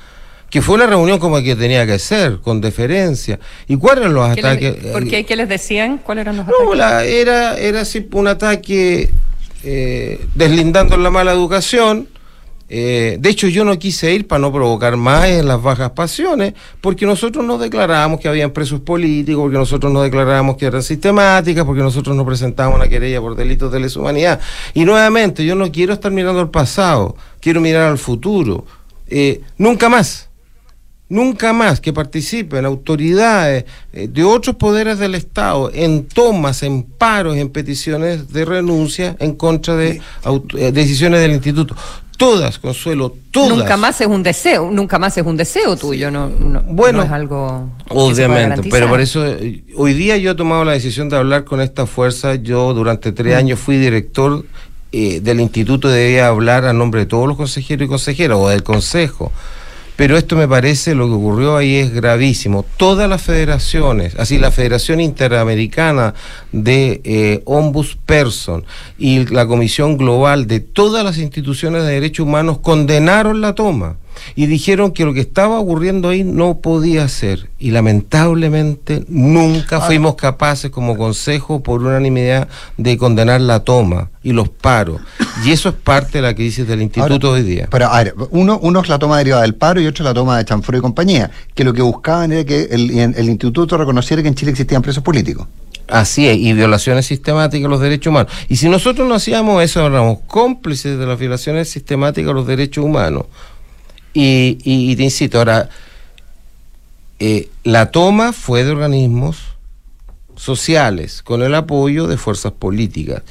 Que 0.50 0.62
fue 0.62 0.76
una 0.76 0.88
reunión 0.88 1.20
como 1.20 1.42
que 1.42 1.56
tenía 1.56 1.86
que 1.86 2.00
ser, 2.00 2.40
con 2.40 2.62
deferencia. 2.62 3.40
¿Y 3.68 3.78
cuáles 3.78 4.02
eran 4.04 4.14
los 4.14 4.30
¿Qué 4.30 4.42
les- 4.42 4.46
ataques? 4.46 4.76
¿Por 4.92 5.08
qué? 5.08 5.26
¿Qué 5.26 5.36
les 5.36 5.50
decían? 5.50 5.98
¿Cuáles 5.98 6.22
eran 6.24 6.38
los 6.38 6.48
No, 6.48 6.54
ataques? 6.54 6.78
la- 6.78 7.04
era, 7.06 7.58
era 7.58 7.82
así 7.82 8.08
un 8.14 8.28
ataque 8.28 9.10
eh, 9.64 10.24
deslindando 10.36 10.96
la 10.98 11.10
mala 11.10 11.32
educación. 11.34 12.08
Eh, 12.68 13.18
de 13.20 13.30
hecho, 13.30 13.48
yo 13.48 13.64
no 13.64 13.78
quise 13.78 14.14
ir 14.14 14.28
para 14.28 14.40
no 14.40 14.52
provocar 14.52 14.98
más 14.98 15.26
en 15.26 15.48
las 15.48 15.62
bajas 15.62 15.92
pasiones, 15.92 16.54
porque 16.82 17.06
nosotros 17.06 17.46
no 17.46 17.58
declarábamos 17.58 18.20
que 18.20 18.28
habían 18.28 18.52
presos 18.52 18.80
políticos, 18.80 19.44
porque 19.44 19.58
nosotros 19.58 19.94
no 19.94 20.02
declarábamos 20.02 20.58
que 20.58 20.66
eran 20.66 20.82
sistemáticas, 20.82 21.64
porque 21.64 21.84
nosotros 21.84 22.16
no 22.16 22.26
presentábamos 22.26 22.80
una 22.80 22.90
querella 22.90 23.22
por 23.22 23.36
delitos 23.36 23.72
de 23.72 23.80
lesa 23.80 24.00
humanidad. 24.00 24.40
Y 24.74 24.86
nuevamente, 24.86 25.46
yo 25.46 25.56
no 25.56 25.72
quiero 25.72 25.94
estar 25.94 26.12
mirando 26.12 26.42
al 26.42 26.50
pasado, 26.50 27.16
quiero 27.40 27.62
mirar 27.62 27.84
al 27.84 27.98
futuro. 27.98 28.66
Eh, 29.08 29.42
nunca 29.58 29.88
más 29.88 30.30
nunca 31.08 31.54
más 31.54 31.80
que 31.80 31.94
participen 31.94 32.66
autoridades 32.66 33.66
eh, 33.94 34.08
de 34.08 34.24
otros 34.24 34.56
poderes 34.56 34.98
del 34.98 35.16
Estado 35.16 35.70
en 35.74 36.08
tomas, 36.08 36.64
en 36.64 36.84
paros, 36.84 37.38
en 37.38 37.50
peticiones 37.50 38.32
de 38.34 38.46
renuncia 38.46 39.16
en 39.20 39.36
contra 39.36 39.76
de 39.76 40.02
decisiones 40.72 41.22
del 41.22 41.34
instituto. 41.34 41.76
Todas, 42.18 42.60
Consuelo, 42.60 43.14
todas. 43.32 43.50
Nunca 43.50 43.76
más 43.78 44.00
es 44.00 44.08
un 44.08 44.24
deseo, 44.24 44.72
nunca 44.72 44.98
más 45.00 45.18
es 45.18 45.26
un 45.26 45.36
deseo 45.36 45.76
tuyo, 45.76 46.10
no, 46.10 46.30
no, 46.30 46.62
Bueno, 46.64 47.00
no 47.00 47.04
es 47.06 47.12
algo 47.12 47.70
Obviamente, 47.90 48.70
pero 48.72 48.88
por 48.88 49.02
eso 49.02 49.26
eh, 49.26 49.64
hoy 49.76 49.94
día 49.94 50.16
yo 50.18 50.32
he 50.32 50.36
tomado 50.36 50.64
la 50.64 50.72
decisión 50.74 51.10
de 51.10 51.18
hablar 51.18 51.44
con 51.44 51.60
esta 51.62 51.86
fuerza. 51.86 52.36
Yo 52.36 52.74
durante 52.74 53.12
tres 53.12 53.34
Mm. 53.36 53.38
años 53.38 53.60
fui 53.60 53.78
director 53.78 54.46
eh, 54.92 55.20
del 55.20 55.42
instituto 55.42 55.90
debía 55.90 56.28
hablar 56.28 56.64
a 56.66 56.72
nombre 56.72 57.02
de 57.02 57.06
todos 57.06 57.28
los 57.28 57.36
consejeros 57.36 57.86
y 57.86 57.90
consejeras 57.90 58.38
o 58.40 58.48
del 58.48 58.64
consejo. 58.64 59.32
Pero 59.96 60.18
esto 60.18 60.36
me 60.36 60.48
parece, 60.48 60.94
lo 60.94 61.08
que 61.08 61.14
ocurrió 61.14 61.56
ahí 61.56 61.76
es 61.76 61.94
gravísimo. 61.94 62.66
Todas 62.78 63.10
las 63.10 63.22
federaciones, 63.22 64.16
así 64.18 64.38
la 64.38 64.52
Federación 64.52 65.00
Interamericana 65.00 66.14
de 66.52 67.02
eh, 67.06 67.42
Ombudsperson 67.46 68.66
y 68.98 69.26
la 69.28 69.48
Comisión 69.48 69.98
Global 69.98 70.48
de 70.48 70.60
todas 70.60 71.06
las 71.06 71.18
instituciones 71.18 71.84
de 71.84 71.94
derechos 71.94 72.26
humanos 72.26 72.60
condenaron 72.60 73.40
la 73.40 73.56
toma 73.56 73.98
y 74.36 74.48
dijeron 74.48 74.92
que 74.92 75.06
lo 75.06 75.14
que 75.14 75.20
estaba 75.20 75.60
ocurriendo 75.60 76.10
ahí 76.10 76.24
no 76.24 76.60
podía 76.60 77.08
ser. 77.08 77.50
Y 77.60 77.72
lamentablemente 77.72 79.06
nunca 79.08 79.82
fuimos 79.82 80.16
capaces 80.16 80.72
como 80.72 80.98
consejo 80.98 81.62
por 81.62 81.82
unanimidad 81.82 82.48
de 82.78 82.98
condenar 82.98 83.42
la 83.42 83.62
toma 83.62 84.10
y 84.24 84.34
los 84.34 84.50
paros. 84.50 85.02
Y 85.44 85.52
eso 85.52 85.70
es 85.70 85.76
parte 85.76 86.18
de 86.18 86.22
la 86.24 86.34
crisis 86.34 86.68
del 86.68 86.82
instituto 86.82 87.28
Ahora, 87.28 87.40
hoy 87.40 87.44
día. 87.44 87.68
Pero, 87.70 87.88
a 87.88 88.04
ver, 88.04 88.16
uno, 88.32 88.60
uno 88.62 88.82
es 88.82 88.90
la 88.90 88.98
toma 89.00 89.18
derivada 89.18 89.44
del 89.44 89.56
paro 89.56 89.80
y 89.80 89.88
otro 89.88 90.04
es 90.04 90.06
la 90.10 90.14
toma 90.14 90.38
de 90.38 90.46
Chanfro 90.46 90.78
y 90.78 90.82
compañía, 90.82 91.30
que 91.54 91.64
lo 91.64 91.74
que 91.74 91.82
buscaban 91.82 92.32
era 92.32 92.44
que 92.44 92.64
el, 92.72 92.92
el 92.92 93.30
instituto 93.30 93.78
reconociera 93.78 94.22
que 94.22 94.28
en 94.28 94.36
Chile 94.36 94.52
existían 94.52 94.82
presos 94.82 95.04
políticos. 95.04 95.48
Así 95.88 96.28
es, 96.28 96.38
y 96.38 96.54
violaciones 96.54 97.06
sistemáticas 97.06 97.64
de 97.64 97.70
los 97.70 97.80
derechos 97.80 98.10
humanos. 98.10 98.32
Y 98.50 98.56
si 98.56 98.70
nosotros 98.70 99.08
no 99.08 99.16
hacíamos 99.16 99.64
eso, 99.64 99.86
éramos 99.86 100.20
cómplices 100.26 100.98
de 100.98 101.06
las 101.06 101.20
violaciones 101.20 101.70
sistemáticas 101.70 102.28
de 102.28 102.34
los 102.34 102.48
derechos 102.48 102.84
humanos. 102.84 103.26
Y, 104.16 104.58
y- 104.64 104.92
y 104.92 104.96
te 104.96 105.04
insisto, 105.04 105.38
ahora, 105.38 105.70
eh, 107.20 107.50
la 107.64 107.92
toma 107.92 108.34
fue 108.34 108.64
de 108.64 108.72
organismos 108.72 109.38
sociales, 110.36 111.22
con 111.22 111.44
el 111.44 111.54
apoyo 111.56 112.08
de 112.08 112.18
fuerzas 112.18 112.52
políticas, 112.54 113.22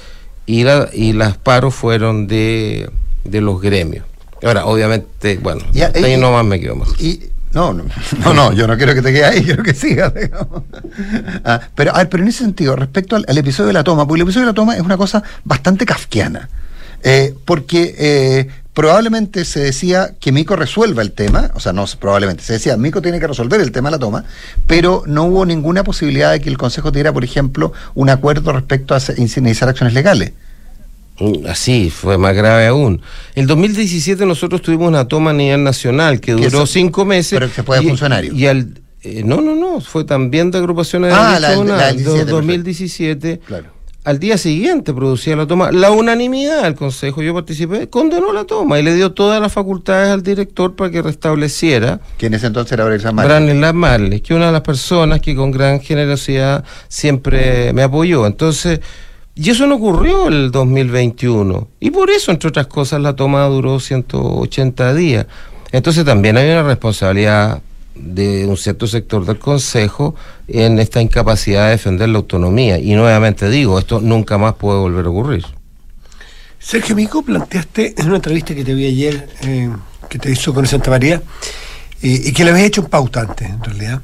y, 0.46 0.62
la- 0.64 0.88
y 0.92 1.12
las 1.14 1.36
paros 1.36 1.74
fueron 1.74 2.26
de, 2.26 2.90
de 3.24 3.40
los 3.40 3.60
gremios. 3.60 4.04
Ahora, 4.42 4.66
obviamente, 4.66 5.38
bueno, 5.38 5.62
Ya, 5.72 5.86
hasta 5.86 6.00
ahí 6.00 6.14
y- 6.14 6.16
nomás 6.18 6.44
me 6.44 6.60
quedo 6.60 6.76
más. 6.76 6.88
Y, 7.00 7.30
no, 7.52 7.72
no, 7.72 7.84
no, 8.18 8.34
no, 8.34 8.52
yo 8.52 8.66
no 8.66 8.76
quiero 8.76 8.94
que 8.94 9.00
te 9.02 9.12
quede 9.12 9.24
ahí, 9.24 9.42
quiero 9.44 9.62
que 9.62 9.72
sigas. 9.74 10.12
Ah, 11.44 11.60
pero, 11.74 11.94
a 11.94 11.98
ver, 11.98 12.08
pero 12.10 12.22
en 12.22 12.28
ese 12.28 12.40
sentido, 12.44 12.76
respecto 12.76 13.16
al, 13.16 13.24
al 13.28 13.38
episodio 13.38 13.68
de 13.68 13.72
la 13.74 13.84
toma, 13.84 14.06
porque 14.06 14.20
el 14.20 14.26
episodio 14.26 14.46
de 14.46 14.52
la 14.52 14.54
toma 14.54 14.74
es 14.76 14.82
una 14.82 14.96
cosa 14.98 15.22
bastante 15.44 15.86
kafkiana. 15.86 16.48
Eh, 17.02 17.34
porque 17.44 17.94
eh, 17.98 18.48
probablemente 18.74 19.44
se 19.44 19.60
decía 19.60 20.14
que 20.20 20.32
Mico 20.32 20.56
resuelva 20.56 21.00
el 21.02 21.12
tema, 21.12 21.50
o 21.54 21.60
sea, 21.60 21.72
no 21.72 21.84
probablemente, 21.98 22.42
se 22.42 22.54
decía 22.54 22.76
Mico 22.76 23.00
tiene 23.00 23.20
que 23.20 23.26
resolver 23.28 23.60
el 23.60 23.70
tema 23.72 23.88
de 23.88 23.92
la 23.92 23.98
toma, 24.00 24.24
pero 24.66 25.04
no 25.06 25.24
hubo 25.24 25.46
ninguna 25.46 25.84
posibilidad 25.84 26.32
de 26.32 26.40
que 26.40 26.50
el 26.50 26.58
Consejo 26.58 26.90
tuviera, 26.90 27.12
por 27.12 27.24
ejemplo, 27.24 27.72
un 27.94 28.10
acuerdo 28.10 28.52
respecto 28.52 28.94
a 28.94 29.00
iniciar 29.16 29.68
acciones 29.70 29.94
legales. 29.94 30.32
Mm, 31.20 31.46
Así, 31.46 31.90
fue 31.90 32.18
más 32.18 32.34
grave 32.34 32.66
aún. 32.66 33.00
En 33.36 33.46
2017 33.46 34.26
nosotros 34.26 34.60
tuvimos 34.60 34.88
una 34.88 35.06
toma 35.06 35.30
a 35.30 35.34
nivel 35.34 35.62
nacional 35.62 36.20
que 36.20 36.32
duró 36.32 36.66
cinco 36.66 37.04
meses. 37.04 37.38
pero 37.38 37.52
que 37.52 37.62
fue 37.62 37.78
de 37.78 37.84
y- 37.84 37.88
funcionario. 37.88 38.32
Y 38.34 38.46
al, 38.48 38.80
eh, 39.02 39.22
no, 39.24 39.40
no, 39.40 39.54
no, 39.54 39.80
fue 39.80 40.02
también 40.02 40.50
de 40.50 40.58
agrupaciones 40.58 41.10
de 41.12 41.16
Ah, 41.16 41.38
derechos 41.38 41.40
la 41.42 41.48
la 41.50 41.58
humanos. 41.60 41.86
del 41.86 41.96
17, 41.98 42.24
De 42.24 42.30
2017. 42.32 43.40
Claro. 43.46 43.73
Al 44.04 44.18
día 44.18 44.36
siguiente 44.36 44.92
producía 44.92 45.34
la 45.34 45.46
toma. 45.46 45.72
La 45.72 45.90
unanimidad 45.90 46.64
del 46.64 46.74
Consejo, 46.74 47.22
yo 47.22 47.32
participé, 47.32 47.88
condenó 47.88 48.34
la 48.34 48.44
toma 48.44 48.78
y 48.78 48.82
le 48.82 48.94
dio 48.94 49.12
todas 49.12 49.40
las 49.40 49.50
facultades 49.50 50.10
al 50.10 50.22
director 50.22 50.76
para 50.76 50.90
que 50.90 51.00
restableciera. 51.00 52.00
Que 52.18 52.26
en 52.26 52.34
ese 52.34 52.48
entonces 52.48 52.72
era 52.72 52.84
Aurelio 52.84 53.12
Marley. 53.14 53.28
Branislav 53.28 53.74
Marley, 53.74 54.20
que 54.20 54.34
una 54.34 54.46
de 54.46 54.52
las 54.52 54.60
personas 54.60 55.22
que 55.22 55.34
con 55.34 55.50
gran 55.50 55.80
generosidad 55.80 56.64
siempre 56.86 57.72
me 57.72 57.82
apoyó. 57.82 58.26
Entonces, 58.26 58.80
y 59.34 59.48
eso 59.48 59.66
no 59.66 59.76
ocurrió 59.76 60.28
el 60.28 60.50
2021. 60.50 61.68
Y 61.80 61.90
por 61.90 62.10
eso, 62.10 62.30
entre 62.30 62.50
otras 62.50 62.66
cosas, 62.66 63.00
la 63.00 63.16
toma 63.16 63.46
duró 63.46 63.80
180 63.80 64.92
días. 64.92 65.26
Entonces 65.72 66.04
también 66.04 66.36
hay 66.36 66.50
una 66.50 66.62
responsabilidad 66.62 67.62
de 67.94 68.46
un 68.46 68.56
cierto 68.56 68.86
sector 68.86 69.24
del 69.24 69.38
Consejo 69.38 70.14
en 70.48 70.78
esta 70.78 71.00
incapacidad 71.00 71.66
de 71.66 71.70
defender 71.72 72.08
la 72.08 72.18
autonomía. 72.18 72.78
Y 72.78 72.94
nuevamente 72.94 73.48
digo, 73.48 73.78
esto 73.78 74.00
nunca 74.00 74.38
más 74.38 74.54
puede 74.54 74.78
volver 74.78 75.06
a 75.06 75.10
ocurrir. 75.10 75.44
Sergio 76.58 76.96
Mico, 76.96 77.22
planteaste 77.22 77.94
en 77.98 78.06
una 78.06 78.16
entrevista 78.16 78.54
que 78.54 78.64
te 78.64 78.74
vi 78.74 78.86
ayer, 78.86 79.28
eh, 79.42 79.70
que 80.08 80.18
te 80.18 80.30
hizo 80.30 80.54
con 80.54 80.66
Santa 80.66 80.90
María, 80.90 81.22
eh, 82.02 82.22
y 82.24 82.32
que 82.32 82.42
le 82.42 82.50
habías 82.50 82.66
hecho 82.66 82.80
en 82.80 82.86
pauta 82.86 83.20
antes, 83.20 83.48
en 83.48 83.62
realidad, 83.62 84.00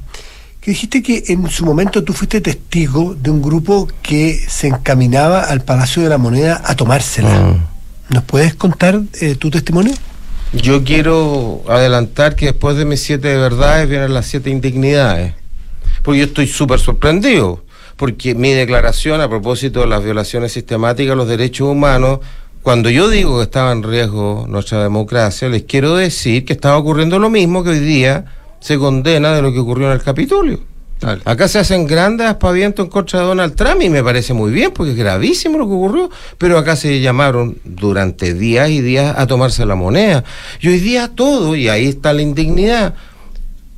que 0.59 0.71
dijiste 0.71 1.01
que 1.01 1.23
en 1.29 1.49
su 1.49 1.65
momento 1.65 2.03
tú 2.03 2.13
fuiste 2.13 2.39
testigo 2.39 3.15
de 3.15 3.31
un 3.31 3.41
grupo 3.41 3.87
que 4.03 4.39
se 4.47 4.67
encaminaba 4.67 5.41
al 5.41 5.61
Palacio 5.61 6.03
de 6.03 6.09
la 6.09 6.19
Moneda 6.19 6.61
a 6.63 6.75
tomársela. 6.75 7.57
¿Nos 8.09 8.23
puedes 8.25 8.53
contar 8.53 9.01
eh, 9.19 9.35
tu 9.35 9.49
testimonio? 9.49 9.93
Yo 10.53 10.83
quiero 10.83 11.63
adelantar 11.69 12.35
que 12.35 12.47
después 12.47 12.75
de 12.75 12.83
mis 12.83 13.01
siete 13.01 13.37
verdades 13.37 13.87
vienen 13.87 14.13
las 14.13 14.25
siete 14.25 14.49
indignidades. 14.49 15.33
Porque 16.03 16.19
yo 16.19 16.25
estoy 16.25 16.47
súper 16.47 16.79
sorprendido. 16.79 17.63
Porque 17.95 18.35
mi 18.35 18.51
declaración 18.51 19.21
a 19.21 19.29
propósito 19.29 19.79
de 19.79 19.87
las 19.87 20.03
violaciones 20.03 20.51
sistemáticas 20.51 21.13
a 21.13 21.15
los 21.15 21.29
derechos 21.29 21.69
humanos, 21.69 22.19
cuando 22.63 22.89
yo 22.89 23.09
digo 23.09 23.37
que 23.37 23.43
estaba 23.43 23.71
en 23.71 23.81
riesgo 23.81 24.45
nuestra 24.49 24.83
democracia, 24.83 25.47
les 25.47 25.63
quiero 25.63 25.95
decir 25.95 26.43
que 26.43 26.53
estaba 26.53 26.77
ocurriendo 26.77 27.17
lo 27.17 27.29
mismo 27.29 27.63
que 27.63 27.69
hoy 27.69 27.79
día 27.79 28.25
se 28.59 28.77
condena 28.77 29.33
de 29.33 29.41
lo 29.41 29.53
que 29.53 29.59
ocurrió 29.59 29.87
en 29.87 29.93
el 29.93 30.03
Capitolio. 30.03 30.70
Acá 31.25 31.47
se 31.47 31.57
hacen 31.57 31.87
grandes 31.87 32.27
aspavientos 32.27 32.85
en 32.85 32.91
contra 32.91 33.19
de 33.19 33.25
Donald 33.25 33.55
Trump 33.55 33.81
y 33.81 33.89
me 33.89 34.03
parece 34.03 34.33
muy 34.33 34.51
bien 34.51 34.71
porque 34.71 34.91
es 34.91 34.97
gravísimo 34.97 35.57
lo 35.57 35.67
que 35.67 35.73
ocurrió, 35.73 36.11
pero 36.37 36.57
acá 36.57 36.75
se 36.75 37.01
llamaron 37.01 37.57
durante 37.63 38.33
días 38.33 38.69
y 38.69 38.81
días 38.81 39.15
a 39.17 39.25
tomarse 39.25 39.65
la 39.65 39.75
moneda. 39.75 40.23
Y 40.59 40.67
hoy 40.67 40.79
día 40.79 41.07
todo, 41.07 41.55
y 41.55 41.69
ahí 41.69 41.87
está 41.87 42.13
la 42.13 42.21
indignidad. 42.21 42.93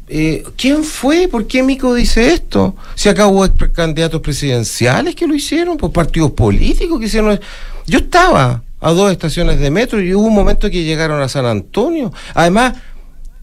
Eh, 0.09 0.43
¿Quién 0.57 0.83
fue? 0.83 1.29
¿Por 1.29 1.47
qué 1.47 1.63
Mico 1.63 1.93
dice 1.93 2.33
esto? 2.33 2.75
Si 2.93 3.07
acá 3.07 3.27
hubo 3.27 3.47
candidatos 3.71 4.21
presidenciales 4.21 5.15
que 5.15 5.25
lo 5.25 5.33
hicieron, 5.33 5.77
por 5.77 5.91
partidos 5.91 6.31
políticos 6.31 6.99
que 6.99 7.05
hicieron. 7.05 7.39
Yo 7.87 7.99
estaba 7.99 8.63
a 8.81 8.91
dos 8.91 9.11
estaciones 9.11 9.59
de 9.59 9.71
metro 9.71 10.01
y 10.01 10.13
hubo 10.13 10.27
un 10.27 10.35
momento 10.35 10.69
que 10.69 10.83
llegaron 10.83 11.21
a 11.21 11.29
San 11.29 11.45
Antonio. 11.45 12.11
Además, 12.33 12.73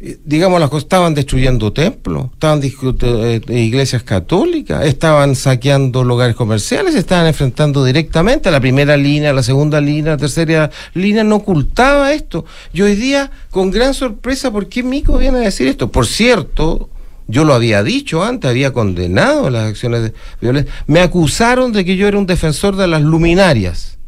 digamos, 0.00 0.60
las 0.60 0.70
cosas 0.70 0.84
estaban 0.84 1.12
destruyendo 1.12 1.74
templos, 1.74 2.28
estaban 2.32 2.62
eh, 2.62 3.40
iglesias 3.48 4.02
católicas, 4.02 4.86
estaban 4.86 5.36
saqueando 5.36 6.04
lugares 6.04 6.34
comerciales, 6.34 6.94
estaban 6.94 7.26
enfrentando 7.26 7.84
directamente 7.84 8.48
a 8.48 8.52
la 8.52 8.60
primera 8.60 8.96
línea, 8.96 9.30
a 9.30 9.34
la 9.34 9.42
segunda 9.42 9.78
línea, 9.78 10.12
a 10.12 10.16
la 10.16 10.20
tercera 10.20 10.70
línea, 10.94 11.22
no 11.22 11.36
ocultaba 11.36 12.14
esto. 12.14 12.46
Y 12.72 12.80
hoy 12.80 12.94
día, 12.94 13.30
con 13.50 13.70
gran 13.70 13.92
sorpresa, 13.92 14.50
¿por 14.50 14.68
qué 14.68 14.82
Mico 14.82 15.18
viene 15.18 15.38
a 15.38 15.42
decir 15.42 15.68
esto? 15.68 15.92
Por 15.92 16.06
cierto, 16.06 16.88
yo 17.28 17.44
lo 17.44 17.52
había 17.52 17.82
dicho 17.82 18.24
antes, 18.24 18.48
había 18.48 18.72
condenado 18.72 19.50
las 19.50 19.68
acciones 19.68 20.02
de 20.02 20.14
violencia. 20.40 20.72
Me 20.86 21.00
acusaron 21.00 21.72
de 21.72 21.84
que 21.84 21.96
yo 21.96 22.08
era 22.08 22.16
un 22.16 22.26
defensor 22.26 22.74
de 22.76 22.86
las 22.86 23.02
luminarias 23.02 23.99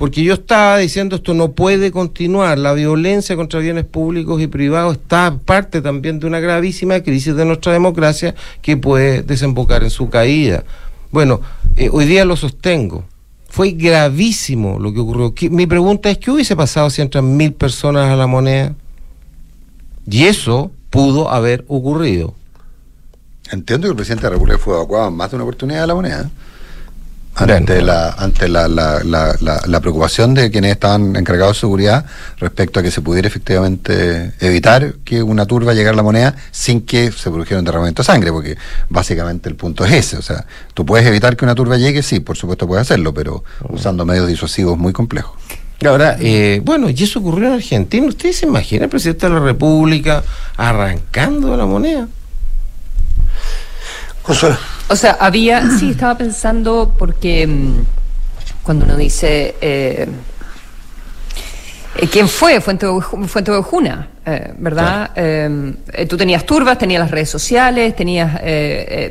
porque 0.00 0.24
yo 0.24 0.32
estaba 0.32 0.78
diciendo 0.78 1.16
esto 1.16 1.34
no 1.34 1.52
puede 1.52 1.90
continuar, 1.92 2.56
la 2.56 2.72
violencia 2.72 3.36
contra 3.36 3.60
bienes 3.60 3.84
públicos 3.84 4.40
y 4.40 4.46
privados 4.46 4.94
está 4.96 5.36
parte 5.44 5.82
también 5.82 6.18
de 6.18 6.26
una 6.26 6.40
gravísima 6.40 7.00
crisis 7.00 7.34
de 7.36 7.44
nuestra 7.44 7.74
democracia 7.74 8.34
que 8.62 8.78
puede 8.78 9.20
desembocar 9.22 9.82
en 9.82 9.90
su 9.90 10.08
caída. 10.08 10.64
Bueno, 11.10 11.42
eh, 11.76 11.90
hoy 11.92 12.06
día 12.06 12.24
lo 12.24 12.34
sostengo. 12.36 13.04
Fue 13.50 13.72
gravísimo 13.72 14.78
lo 14.78 14.90
que 14.94 15.00
ocurrió. 15.00 15.34
¿Qué- 15.34 15.50
Mi 15.50 15.66
pregunta 15.66 16.08
es, 16.08 16.16
¿qué 16.16 16.30
hubiese 16.30 16.56
pasado 16.56 16.88
si 16.88 17.02
entran 17.02 17.36
mil 17.36 17.52
personas 17.52 18.08
a 18.10 18.16
la 18.16 18.26
moneda? 18.26 18.74
Y 20.10 20.24
eso 20.24 20.70
pudo 20.88 21.30
haber 21.30 21.66
ocurrido. 21.68 22.32
Entiendo 23.52 23.86
que 23.86 23.90
el 23.90 23.96
presidente 23.96 24.22
de 24.22 24.28
la 24.30 24.34
República 24.36 24.56
fue 24.58 24.76
evacuado 24.76 25.08
en 25.08 25.14
más 25.16 25.28
de 25.30 25.36
una 25.36 25.44
oportunidad 25.44 25.82
de 25.82 25.86
la 25.88 25.94
moneda. 25.94 26.30
Ante, 27.40 27.80
la, 27.82 28.10
ante 28.10 28.48
la, 28.48 28.68
la, 28.68 29.02
la, 29.02 29.60
la- 29.66 29.80
preocupación 29.80 30.34
de 30.34 30.50
quienes 30.50 30.72
estaban 30.72 31.16
encargados 31.16 31.56
de 31.56 31.60
seguridad 31.60 32.04
respecto 32.38 32.80
a 32.80 32.82
que 32.82 32.90
se 32.90 33.00
pudiera 33.00 33.28
efectivamente 33.28 34.32
evitar 34.40 34.94
que 35.04 35.22
una 35.22 35.46
turba 35.46 35.72
llegara 35.72 35.94
a 35.94 35.96
la 35.96 36.02
moneda 36.02 36.34
sin 36.50 36.82
que 36.82 37.10
se 37.10 37.30
produjera 37.30 37.58
un 37.60 37.64
derramamiento 37.64 38.02
de 38.02 38.06
sangre, 38.06 38.30
porque 38.30 38.56
básicamente 38.90 39.48
el 39.48 39.56
punto 39.56 39.84
es 39.84 39.92
ese. 39.92 40.16
O 40.18 40.22
sea, 40.22 40.44
tú 40.74 40.84
puedes 40.84 41.06
evitar 41.06 41.36
que 41.36 41.44
una 41.46 41.54
turba 41.54 41.76
llegue, 41.78 42.02
sí, 42.02 42.20
por 42.20 42.36
supuesto 42.36 42.66
puedes 42.66 42.82
hacerlo, 42.82 43.14
pero 43.14 43.42
usando 43.70 44.04
medios 44.04 44.28
disuasivos 44.28 44.76
muy 44.76 44.92
complejos. 44.92 45.32
Ahora, 45.86 46.18
eh, 46.20 46.60
bueno, 46.62 46.90
y 46.90 47.02
eso 47.02 47.20
ocurrió 47.20 47.48
en 47.48 47.54
Argentina. 47.54 48.06
¿Ustedes 48.06 48.36
se 48.36 48.46
imaginan 48.46 48.84
el 48.84 48.90
presidente 48.90 49.26
de 49.28 49.32
la 49.32 49.40
República 49.40 50.22
arrancando 50.58 51.56
la 51.56 51.64
moneda? 51.64 52.06
Consuelo. 54.22 54.56
O 54.88 54.96
sea, 54.96 55.16
había, 55.20 55.70
sí, 55.78 55.90
estaba 55.90 56.16
pensando 56.18 56.94
porque 56.98 57.46
mm, 57.46 57.72
cuando 58.62 58.84
uno 58.84 58.96
dice 58.96 59.54
eh, 59.60 60.06
eh, 61.96 62.08
quién 62.08 62.28
fue 62.28 62.60
Fuente 62.60 62.86
Fuente 63.26 63.50
Ovejuna, 63.50 64.08
eh, 64.24 64.54
¿verdad? 64.58 65.10
Eh, 65.16 65.74
eh, 65.92 66.06
tú 66.06 66.16
tenías 66.16 66.46
turbas, 66.46 66.78
tenías 66.78 67.00
las 67.00 67.10
redes 67.10 67.30
sociales, 67.30 67.96
tenías 67.96 68.40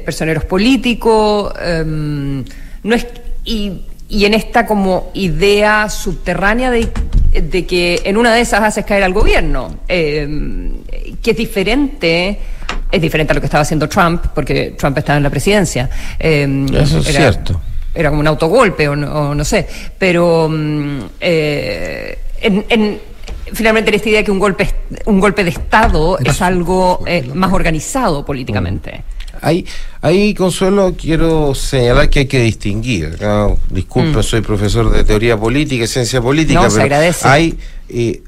personeros 0.05 0.45
políticos, 0.45 1.53
eh, 1.60 1.84
no 1.86 2.95
es 2.95 3.07
y, 3.43 3.86
y 4.07 4.26
en 4.26 4.34
esta 4.34 4.66
como 4.66 5.12
idea 5.14 5.89
subterránea 5.89 6.72
de, 6.72 6.89
de 7.32 7.65
que 7.65 8.01
en 8.03 8.17
una 8.17 8.34
de 8.34 8.41
esas 8.41 8.61
haces 8.61 8.86
caer 8.86 9.03
al 9.03 9.13
gobierno, 9.13 9.80
eh, 9.88 10.27
que 11.21 11.32
es 11.32 11.38
diferente. 11.38 12.39
Es 12.91 13.01
diferente 13.01 13.32
a 13.32 13.36
lo 13.36 13.39
que 13.41 13.45
estaba 13.45 13.61
haciendo 13.61 13.88
Trump, 13.88 14.25
porque 14.34 14.73
Trump 14.77 14.97
estaba 14.97 15.17
en 15.17 15.23
la 15.23 15.30
presidencia. 15.30 15.89
Eh, 16.19 16.65
Eso 16.73 16.97
es 16.99 17.07
cierto. 17.34 17.61
Era 17.93 18.09
como 18.09 18.21
un 18.21 18.27
autogolpe 18.27 18.88
o 18.88 18.95
no, 18.95 19.30
o 19.32 19.36
no 19.36 19.43
sé. 19.45 19.67
Pero 19.97 20.47
mm, 20.49 20.99
eh, 21.19 22.17
en, 22.41 22.65
en- 22.69 22.99
finalmente 23.53 23.89
en 23.89 23.95
esta 23.95 24.09
idea 24.09 24.23
que 24.23 24.32
un 24.32 24.39
golpe, 24.39 24.67
un 25.05 25.19
golpe 25.19 25.43
de 25.43 25.49
Estado 25.51 26.17
es 26.19 26.41
algo 26.41 27.03
eh, 27.05 27.30
más 27.34 27.51
organizado 27.53 28.25
políticamente. 28.25 29.01
Ahí, 29.42 29.66
ahí, 30.02 30.34
Consuelo, 30.34 30.96
quiero 31.00 31.54
señalar 31.56 32.10
que 32.10 32.20
hay 32.20 32.26
que 32.26 32.42
distinguir. 32.42 33.18
¿no? 33.22 33.58
Disculpe, 33.70 34.20
Mm. 34.20 34.24
soy 34.24 34.42
profesor 34.42 34.92
de 34.92 35.04
teoría 35.04 35.38
política 35.38 35.84
y 35.84 35.88
ciencia 35.88 36.22
política, 36.22 36.62
No, 36.62 36.70
se 36.70 36.76
pero 36.78 36.84
agradece. 36.86 37.28
hay 37.28 37.58
eh, 37.90 38.22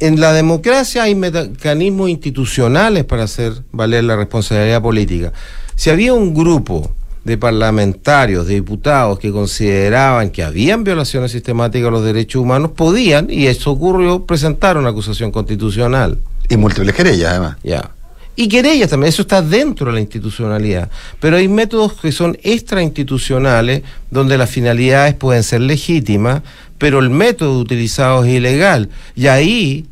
en 0.00 0.20
la 0.20 0.32
democracia 0.32 1.04
hay 1.04 1.14
mecanismos 1.14 2.10
institucionales 2.10 3.04
para 3.04 3.22
hacer 3.24 3.52
valer 3.72 4.04
la 4.04 4.16
responsabilidad 4.16 4.82
política. 4.82 5.32
Si 5.76 5.88
había 5.90 6.12
un 6.12 6.34
grupo 6.34 6.90
de 7.24 7.38
parlamentarios, 7.38 8.46
de 8.46 8.54
diputados 8.54 9.18
que 9.18 9.30
consideraban 9.32 10.28
que 10.30 10.42
habían 10.42 10.84
violaciones 10.84 11.32
sistemáticas 11.32 11.88
a 11.88 11.90
los 11.90 12.04
derechos 12.04 12.42
humanos, 12.42 12.72
podían, 12.76 13.28
y 13.30 13.46
eso 13.46 13.70
ocurrió, 13.70 14.26
presentar 14.26 14.76
una 14.76 14.90
acusación 14.90 15.30
constitucional. 15.30 16.18
Y 16.50 16.56
múltiples 16.58 16.94
querellas, 16.94 17.30
además. 17.30 17.56
Ya. 17.62 17.90
Y 18.36 18.48
querellas 18.48 18.90
también, 18.90 19.10
eso 19.10 19.22
está 19.22 19.42
dentro 19.42 19.86
de 19.86 19.92
la 19.92 20.00
institucionalidad. 20.00 20.90
Pero 21.20 21.36
hay 21.36 21.46
métodos 21.48 21.92
que 21.94 22.10
son 22.10 22.36
extrainstitucionales, 22.42 23.82
donde 24.10 24.36
las 24.36 24.50
finalidades 24.50 25.14
pueden 25.14 25.42
ser 25.42 25.60
legítimas, 25.60 26.42
pero 26.78 26.98
el 26.98 27.10
método 27.10 27.58
utilizado 27.58 28.24
es 28.24 28.32
ilegal. 28.32 28.88
Y 29.14 29.28
ahí 29.28 29.86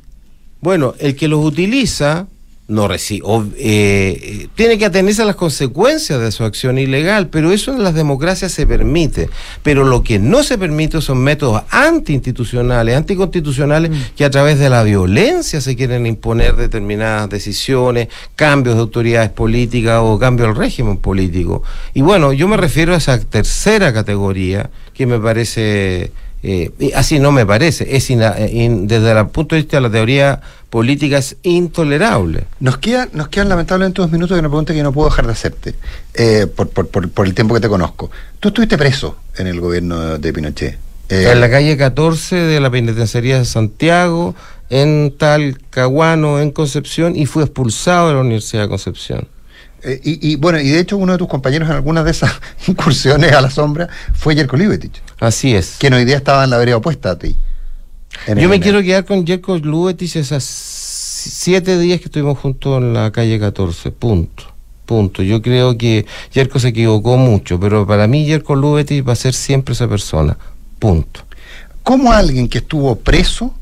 Bueno, 0.61 0.95
el 1.01 1.16
que 1.16 1.26
los 1.26 1.45
utiliza 1.45 2.28
no 2.68 2.88
recibe, 2.88 3.26
eh, 3.58 4.48
tiene 4.54 4.78
que 4.78 4.86
atenerse 4.86 5.22
a 5.22 5.24
las 5.24 5.36
consecuencias 5.36 6.20
de 6.20 6.30
su 6.30 6.44
acción 6.44 6.78
ilegal, 6.78 7.28
pero 7.28 7.52
eso 7.52 7.72
en 7.72 7.82
las 7.82 7.94
democracias 7.94 8.52
se 8.52 8.66
permite. 8.66 9.28
Pero 9.62 9.84
lo 9.84 10.02
que 10.02 10.18
no 10.18 10.42
se 10.42 10.58
permite 10.58 11.00
son 11.00 11.18
métodos 11.18 11.62
antiinstitucionales, 11.70 12.96
anticonstitucionales, 12.96 13.90
que 14.16 14.24
a 14.24 14.30
través 14.30 14.58
de 14.58 14.70
la 14.70 14.84
violencia 14.84 15.60
se 15.60 15.76
quieren 15.76 16.06
imponer 16.06 16.56
determinadas 16.56 17.28
decisiones, 17.28 18.08
cambios 18.36 18.76
de 18.76 18.82
autoridades 18.82 19.30
políticas 19.30 20.00
o 20.02 20.18
cambio 20.18 20.46
del 20.46 20.56
régimen 20.56 20.98
político. 20.98 21.62
Y 21.94 22.02
bueno, 22.02 22.32
yo 22.32 22.48
me 22.48 22.56
refiero 22.56 22.94
a 22.94 22.98
esa 22.98 23.18
tercera 23.18 23.92
categoría 23.92 24.70
que 24.94 25.06
me 25.06 25.18
parece 25.18 26.12
eh, 26.43 26.70
así 26.95 27.18
no 27.18 27.32
me 27.32 27.47
parece. 27.47 27.97
Es 27.97 28.11
ina- 28.11 28.34
eh, 28.38 28.51
in- 28.53 28.86
desde 28.88 29.12
el 29.12 29.26
punto 29.28 29.55
de 29.55 29.62
vista 29.62 29.76
de 29.76 29.80
la 29.82 29.90
teoría 29.90 30.40
política 30.70 31.18
es 31.18 31.36
intolerable. 31.43 32.45
Nos, 32.61 32.78
queda, 32.78 33.09
nos 33.12 33.28
quedan 33.28 33.49
lamentablemente 33.49 34.01
dos 34.03 34.11
minutos 34.11 34.34
de 34.36 34.40
una 34.40 34.49
pregunta 34.49 34.72
que 34.72 34.82
no 34.82 34.93
puedo 34.93 35.09
dejar 35.09 35.26
de 35.26 35.32
hacerte, 35.32 35.74
eh, 36.14 36.47
por, 36.47 36.68
por, 36.70 36.88
por, 36.88 37.11
por 37.11 37.26
el 37.26 37.34
tiempo 37.34 37.55
que 37.55 37.61
te 37.61 37.68
conozco. 37.68 38.11
Tú 38.40 38.49
estuviste 38.49 38.76
preso 38.78 39.16
en 39.36 39.47
el 39.47 39.61
gobierno 39.61 40.18
de 40.18 40.32
Pinochet. 40.32 40.78
Eh, 41.09 41.28
En 41.30 41.40
la 41.40 41.51
calle 41.51 41.76
14 41.76 42.36
de 42.36 42.59
la 42.61 42.70
penitenciaría 42.70 43.38
de 43.38 43.45
Santiago, 43.45 44.34
en 44.70 45.14
Talcahuano, 45.18 46.40
en 46.40 46.51
Concepción, 46.51 47.14
y 47.16 47.26
fue 47.26 47.43
expulsado 47.45 48.09
de 48.09 48.14
la 48.14 48.20
Universidad 48.20 48.62
de 48.62 48.68
Concepción. 48.68 49.28
Eh, 49.85 50.01
y, 50.03 50.33
y, 50.33 50.37
bueno, 50.37 50.61
y 50.61 50.68
de 50.68 50.80
hecho 50.80 50.97
uno 50.97 51.12
de 51.12 51.18
tus 51.18 51.28
compañeros 51.28 51.68
en 51.68 51.74
algunas 51.74 52.05
de 52.05 52.12
esas 52.12 52.33
incursiones 52.68 53.33
a 53.33 53.41
la 53.41 53.51
sombra 53.51 53.89
fue 54.14 54.35
Jerko 54.35 54.57
Livetich. 54.57 55.03
Así 55.18 55.55
es. 55.55 55.76
Quien 55.78 55.93
hoy 55.95 56.05
día 56.05 56.16
estaba 56.16 56.45
en 56.45 56.51
la 56.51 56.59
vereda 56.59 56.76
opuesta 56.76 57.11
a 57.11 57.18
ti. 57.18 57.37
Yo 58.37 58.49
me 58.49 58.61
quiero 58.61 58.83
quedar 58.83 59.05
con 59.05 59.26
Jerko 59.26 59.59
Lubetis 59.59 60.16
esas 60.16 60.45
siete 60.45 61.78
días 61.78 62.01
que 62.01 62.07
estuvimos 62.07 62.39
juntos 62.39 62.78
en 62.78 62.93
la 62.93 63.11
calle 63.11 63.39
14, 63.41 63.91
punto. 63.91 64.45
Punto. 64.87 65.22
Yo 65.22 65.41
creo 65.41 65.78
que 65.78 66.07
Jerko 66.30 66.59
se 66.59 66.68
equivocó 66.68 67.16
mucho, 67.16 67.59
pero 67.59 67.87
para 67.87 68.07
mí 68.07 68.26
Jerko 68.26 68.55
Lubetis 68.55 69.07
va 69.07 69.14
a 69.14 69.16
ser 69.16 69.35
siempre 69.35 69.72
esa 69.72 69.89
persona. 69.89 70.37
Punto. 70.78 71.20
¿Cómo 71.83 72.12
alguien 72.12 72.49
que 72.49 72.59
estuvo 72.59 72.95
preso 72.97 73.55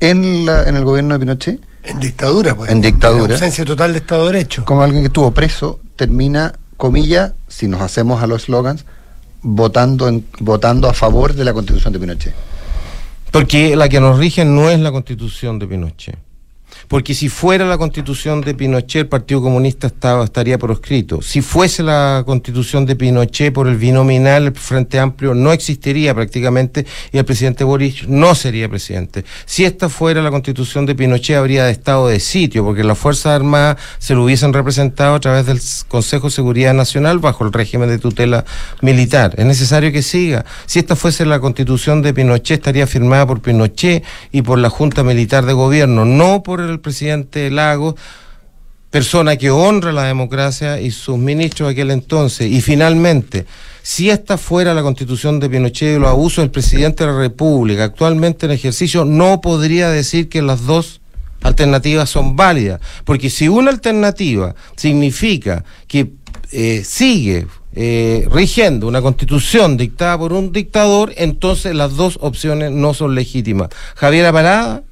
en, 0.00 0.44
la, 0.44 0.68
en 0.68 0.76
el 0.76 0.84
gobierno 0.84 1.14
de 1.14 1.20
Pinochet? 1.20 1.60
En 1.84 2.00
dictadura, 2.00 2.54
pues. 2.54 2.70
En 2.70 2.80
dictadura. 2.80 3.26
En 3.26 3.32
ausencia 3.32 3.64
total 3.64 3.92
de 3.92 3.98
Estado 3.98 4.26
de 4.26 4.32
Derecho. 4.32 4.64
Como 4.64 4.82
alguien 4.82 5.02
que 5.02 5.08
estuvo 5.08 5.30
preso 5.32 5.80
termina, 5.96 6.54
comillas, 6.76 7.32
si 7.48 7.68
nos 7.68 7.80
hacemos 7.82 8.22
a 8.22 8.26
los 8.26 8.44
slogans, 8.44 8.84
votando, 9.42 10.08
en, 10.08 10.26
votando 10.40 10.88
a 10.88 10.94
favor 10.94 11.34
de 11.34 11.44
la 11.44 11.52
constitución 11.52 11.92
de 11.92 11.98
Pinochet. 11.98 12.34
Porque 13.30 13.76
la 13.76 13.88
que 13.88 14.00
nos 14.00 14.18
rige 14.18 14.44
no 14.44 14.70
es 14.70 14.80
la 14.80 14.92
constitución 14.92 15.58
de 15.58 15.66
Pinochet. 15.66 16.18
Porque 16.88 17.14
si 17.14 17.28
fuera 17.28 17.64
la 17.64 17.78
constitución 17.78 18.40
de 18.40 18.54
Pinochet, 18.54 19.02
el 19.02 19.08
Partido 19.08 19.42
Comunista 19.42 19.86
estaba, 19.86 20.24
estaría 20.24 20.58
proscrito. 20.58 21.22
Si 21.22 21.42
fuese 21.42 21.82
la 21.82 22.22
constitución 22.26 22.86
de 22.86 22.96
Pinochet 22.96 23.52
por 23.52 23.68
el 23.68 23.76
binominal, 23.76 24.46
el 24.46 24.54
Frente 24.54 24.98
Amplio 24.98 25.34
no 25.34 25.52
existiría 25.52 26.14
prácticamente 26.14 26.86
y 27.12 27.18
el 27.18 27.24
presidente 27.24 27.64
Boric 27.64 28.06
no 28.06 28.34
sería 28.34 28.68
presidente. 28.68 29.24
Si 29.46 29.64
esta 29.64 29.88
fuera 29.88 30.22
la 30.22 30.30
constitución 30.30 30.86
de 30.86 30.94
Pinochet, 30.94 31.36
habría 31.36 31.68
estado 31.70 32.08
de 32.08 32.20
sitio, 32.20 32.64
porque 32.64 32.84
las 32.84 32.98
Fuerzas 32.98 33.26
Armadas 33.26 33.76
se 33.98 34.14
lo 34.14 34.24
hubiesen 34.24 34.52
representado 34.52 35.14
a 35.14 35.20
través 35.20 35.46
del 35.46 35.60
Consejo 35.88 36.28
de 36.28 36.32
Seguridad 36.34 36.74
Nacional 36.74 37.18
bajo 37.18 37.44
el 37.44 37.52
régimen 37.52 37.88
de 37.88 37.98
tutela 37.98 38.44
militar. 38.80 39.34
Es 39.36 39.46
necesario 39.46 39.92
que 39.92 40.02
siga. 40.02 40.44
Si 40.66 40.78
esta 40.78 40.96
fuese 40.96 41.26
la 41.26 41.40
constitución 41.40 42.02
de 42.02 42.14
Pinochet, 42.14 42.58
estaría 42.58 42.86
firmada 42.86 43.26
por 43.26 43.40
Pinochet 43.40 44.04
y 44.32 44.42
por 44.42 44.58
la 44.58 44.70
Junta 44.70 45.02
Militar 45.02 45.44
de 45.46 45.52
Gobierno, 45.52 46.04
no 46.04 46.42
por 46.42 46.60
el 46.60 46.73
presidente 46.80 47.50
Lagos, 47.50 47.94
persona 48.90 49.36
que 49.36 49.50
honra 49.50 49.92
la 49.92 50.04
democracia 50.04 50.80
y 50.80 50.92
sus 50.92 51.18
ministros 51.18 51.68
de 51.68 51.72
aquel 51.72 51.90
entonces. 51.90 52.50
Y 52.50 52.60
finalmente, 52.60 53.44
si 53.82 54.08
esta 54.08 54.38
fuera 54.38 54.72
la 54.72 54.82
constitución 54.82 55.40
de 55.40 55.50
Pinochet 55.50 55.96
y 55.96 55.98
los 55.98 56.08
abusos 56.08 56.44
del 56.44 56.52
presidente 56.52 57.04
de 57.04 57.12
la 57.12 57.18
República 57.18 57.84
actualmente 57.84 58.46
en 58.46 58.52
ejercicio, 58.52 59.04
no 59.04 59.40
podría 59.40 59.90
decir 59.90 60.28
que 60.28 60.42
las 60.42 60.64
dos 60.64 61.00
alternativas 61.42 62.08
son 62.08 62.36
válidas. 62.36 62.80
Porque 63.04 63.30
si 63.30 63.48
una 63.48 63.70
alternativa 63.70 64.54
significa 64.76 65.64
que 65.88 66.12
eh, 66.52 66.82
sigue 66.84 67.48
eh, 67.74 68.28
rigiendo 68.30 68.86
una 68.86 69.02
constitución 69.02 69.76
dictada 69.76 70.16
por 70.16 70.32
un 70.32 70.52
dictador, 70.52 71.12
entonces 71.16 71.74
las 71.74 71.96
dos 71.96 72.18
opciones 72.20 72.70
no 72.70 72.94
son 72.94 73.16
legítimas. 73.16 73.70
Javier 73.96 74.32
Parada 74.32 74.84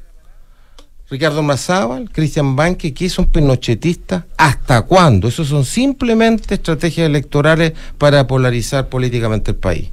Ricardo 1.12 1.42
Mazábal, 1.42 2.08
Cristian 2.10 2.56
Banque, 2.56 2.94
¿qué 2.94 3.10
son 3.10 3.26
pinochetistas? 3.26 4.24
¿Hasta 4.38 4.80
cuándo? 4.80 5.28
Eso 5.28 5.44
son 5.44 5.66
simplemente 5.66 6.54
estrategias 6.54 7.06
electorales 7.06 7.74
para 7.98 8.26
polarizar 8.26 8.88
políticamente 8.88 9.50
el 9.50 9.58
país. 9.58 9.90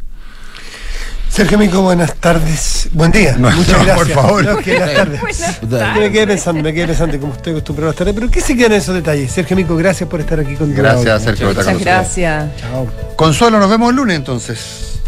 Sergio 1.29 1.57
Mico, 1.57 1.81
buenas 1.81 2.15
tardes. 2.15 2.87
Buen 2.93 3.11
día. 3.11 3.35
No, 3.37 3.51
Muchas 3.51 3.79
no, 3.79 3.83
gracias. 3.83 3.97
por 3.97 4.07
favor. 4.07 4.45
No, 4.45 4.57
que 4.59 4.77
buenas 4.77 4.93
tardes. 4.95 5.97
Me 5.97 6.09
quedé 6.09 6.25
pensando, 6.25 6.63
me 6.63 6.73
quedé 6.73 6.87
pensando 6.87 7.19
como 7.19 7.33
estoy 7.33 7.51
acostumbrado 7.51 7.89
a 7.89 7.91
estar. 7.91 8.13
Pero 8.13 8.31
¿qué 8.31 8.39
se 8.39 8.55
quedan 8.55 8.71
esos 8.71 8.95
detalles? 8.95 9.29
Sergio 9.29 9.57
Mico, 9.57 9.75
gracias 9.75 10.09
por 10.09 10.21
estar 10.21 10.39
aquí 10.39 10.55
con 10.55 10.73
Gracias, 10.73 11.21
Sergio, 11.21 11.47
con 11.47 11.57
Muchas 11.57 11.79
gracias. 11.81 12.45
Consuelo, 13.17 13.59
nos 13.59 13.69
vemos 13.69 13.89
el 13.89 13.97
lunes 13.97 14.15
entonces. 14.15 15.01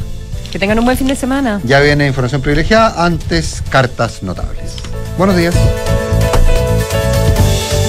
Que 0.52 0.60
tengan 0.60 0.78
un 0.78 0.84
buen 0.84 0.98
fin 0.98 1.08
de 1.08 1.16
semana. 1.16 1.62
Ya 1.64 1.80
viene 1.80 2.06
información 2.06 2.42
privilegiada, 2.42 3.06
antes 3.06 3.64
cartas 3.70 4.22
notables. 4.24 4.74
Buenos 5.18 5.38
días. 5.38 5.56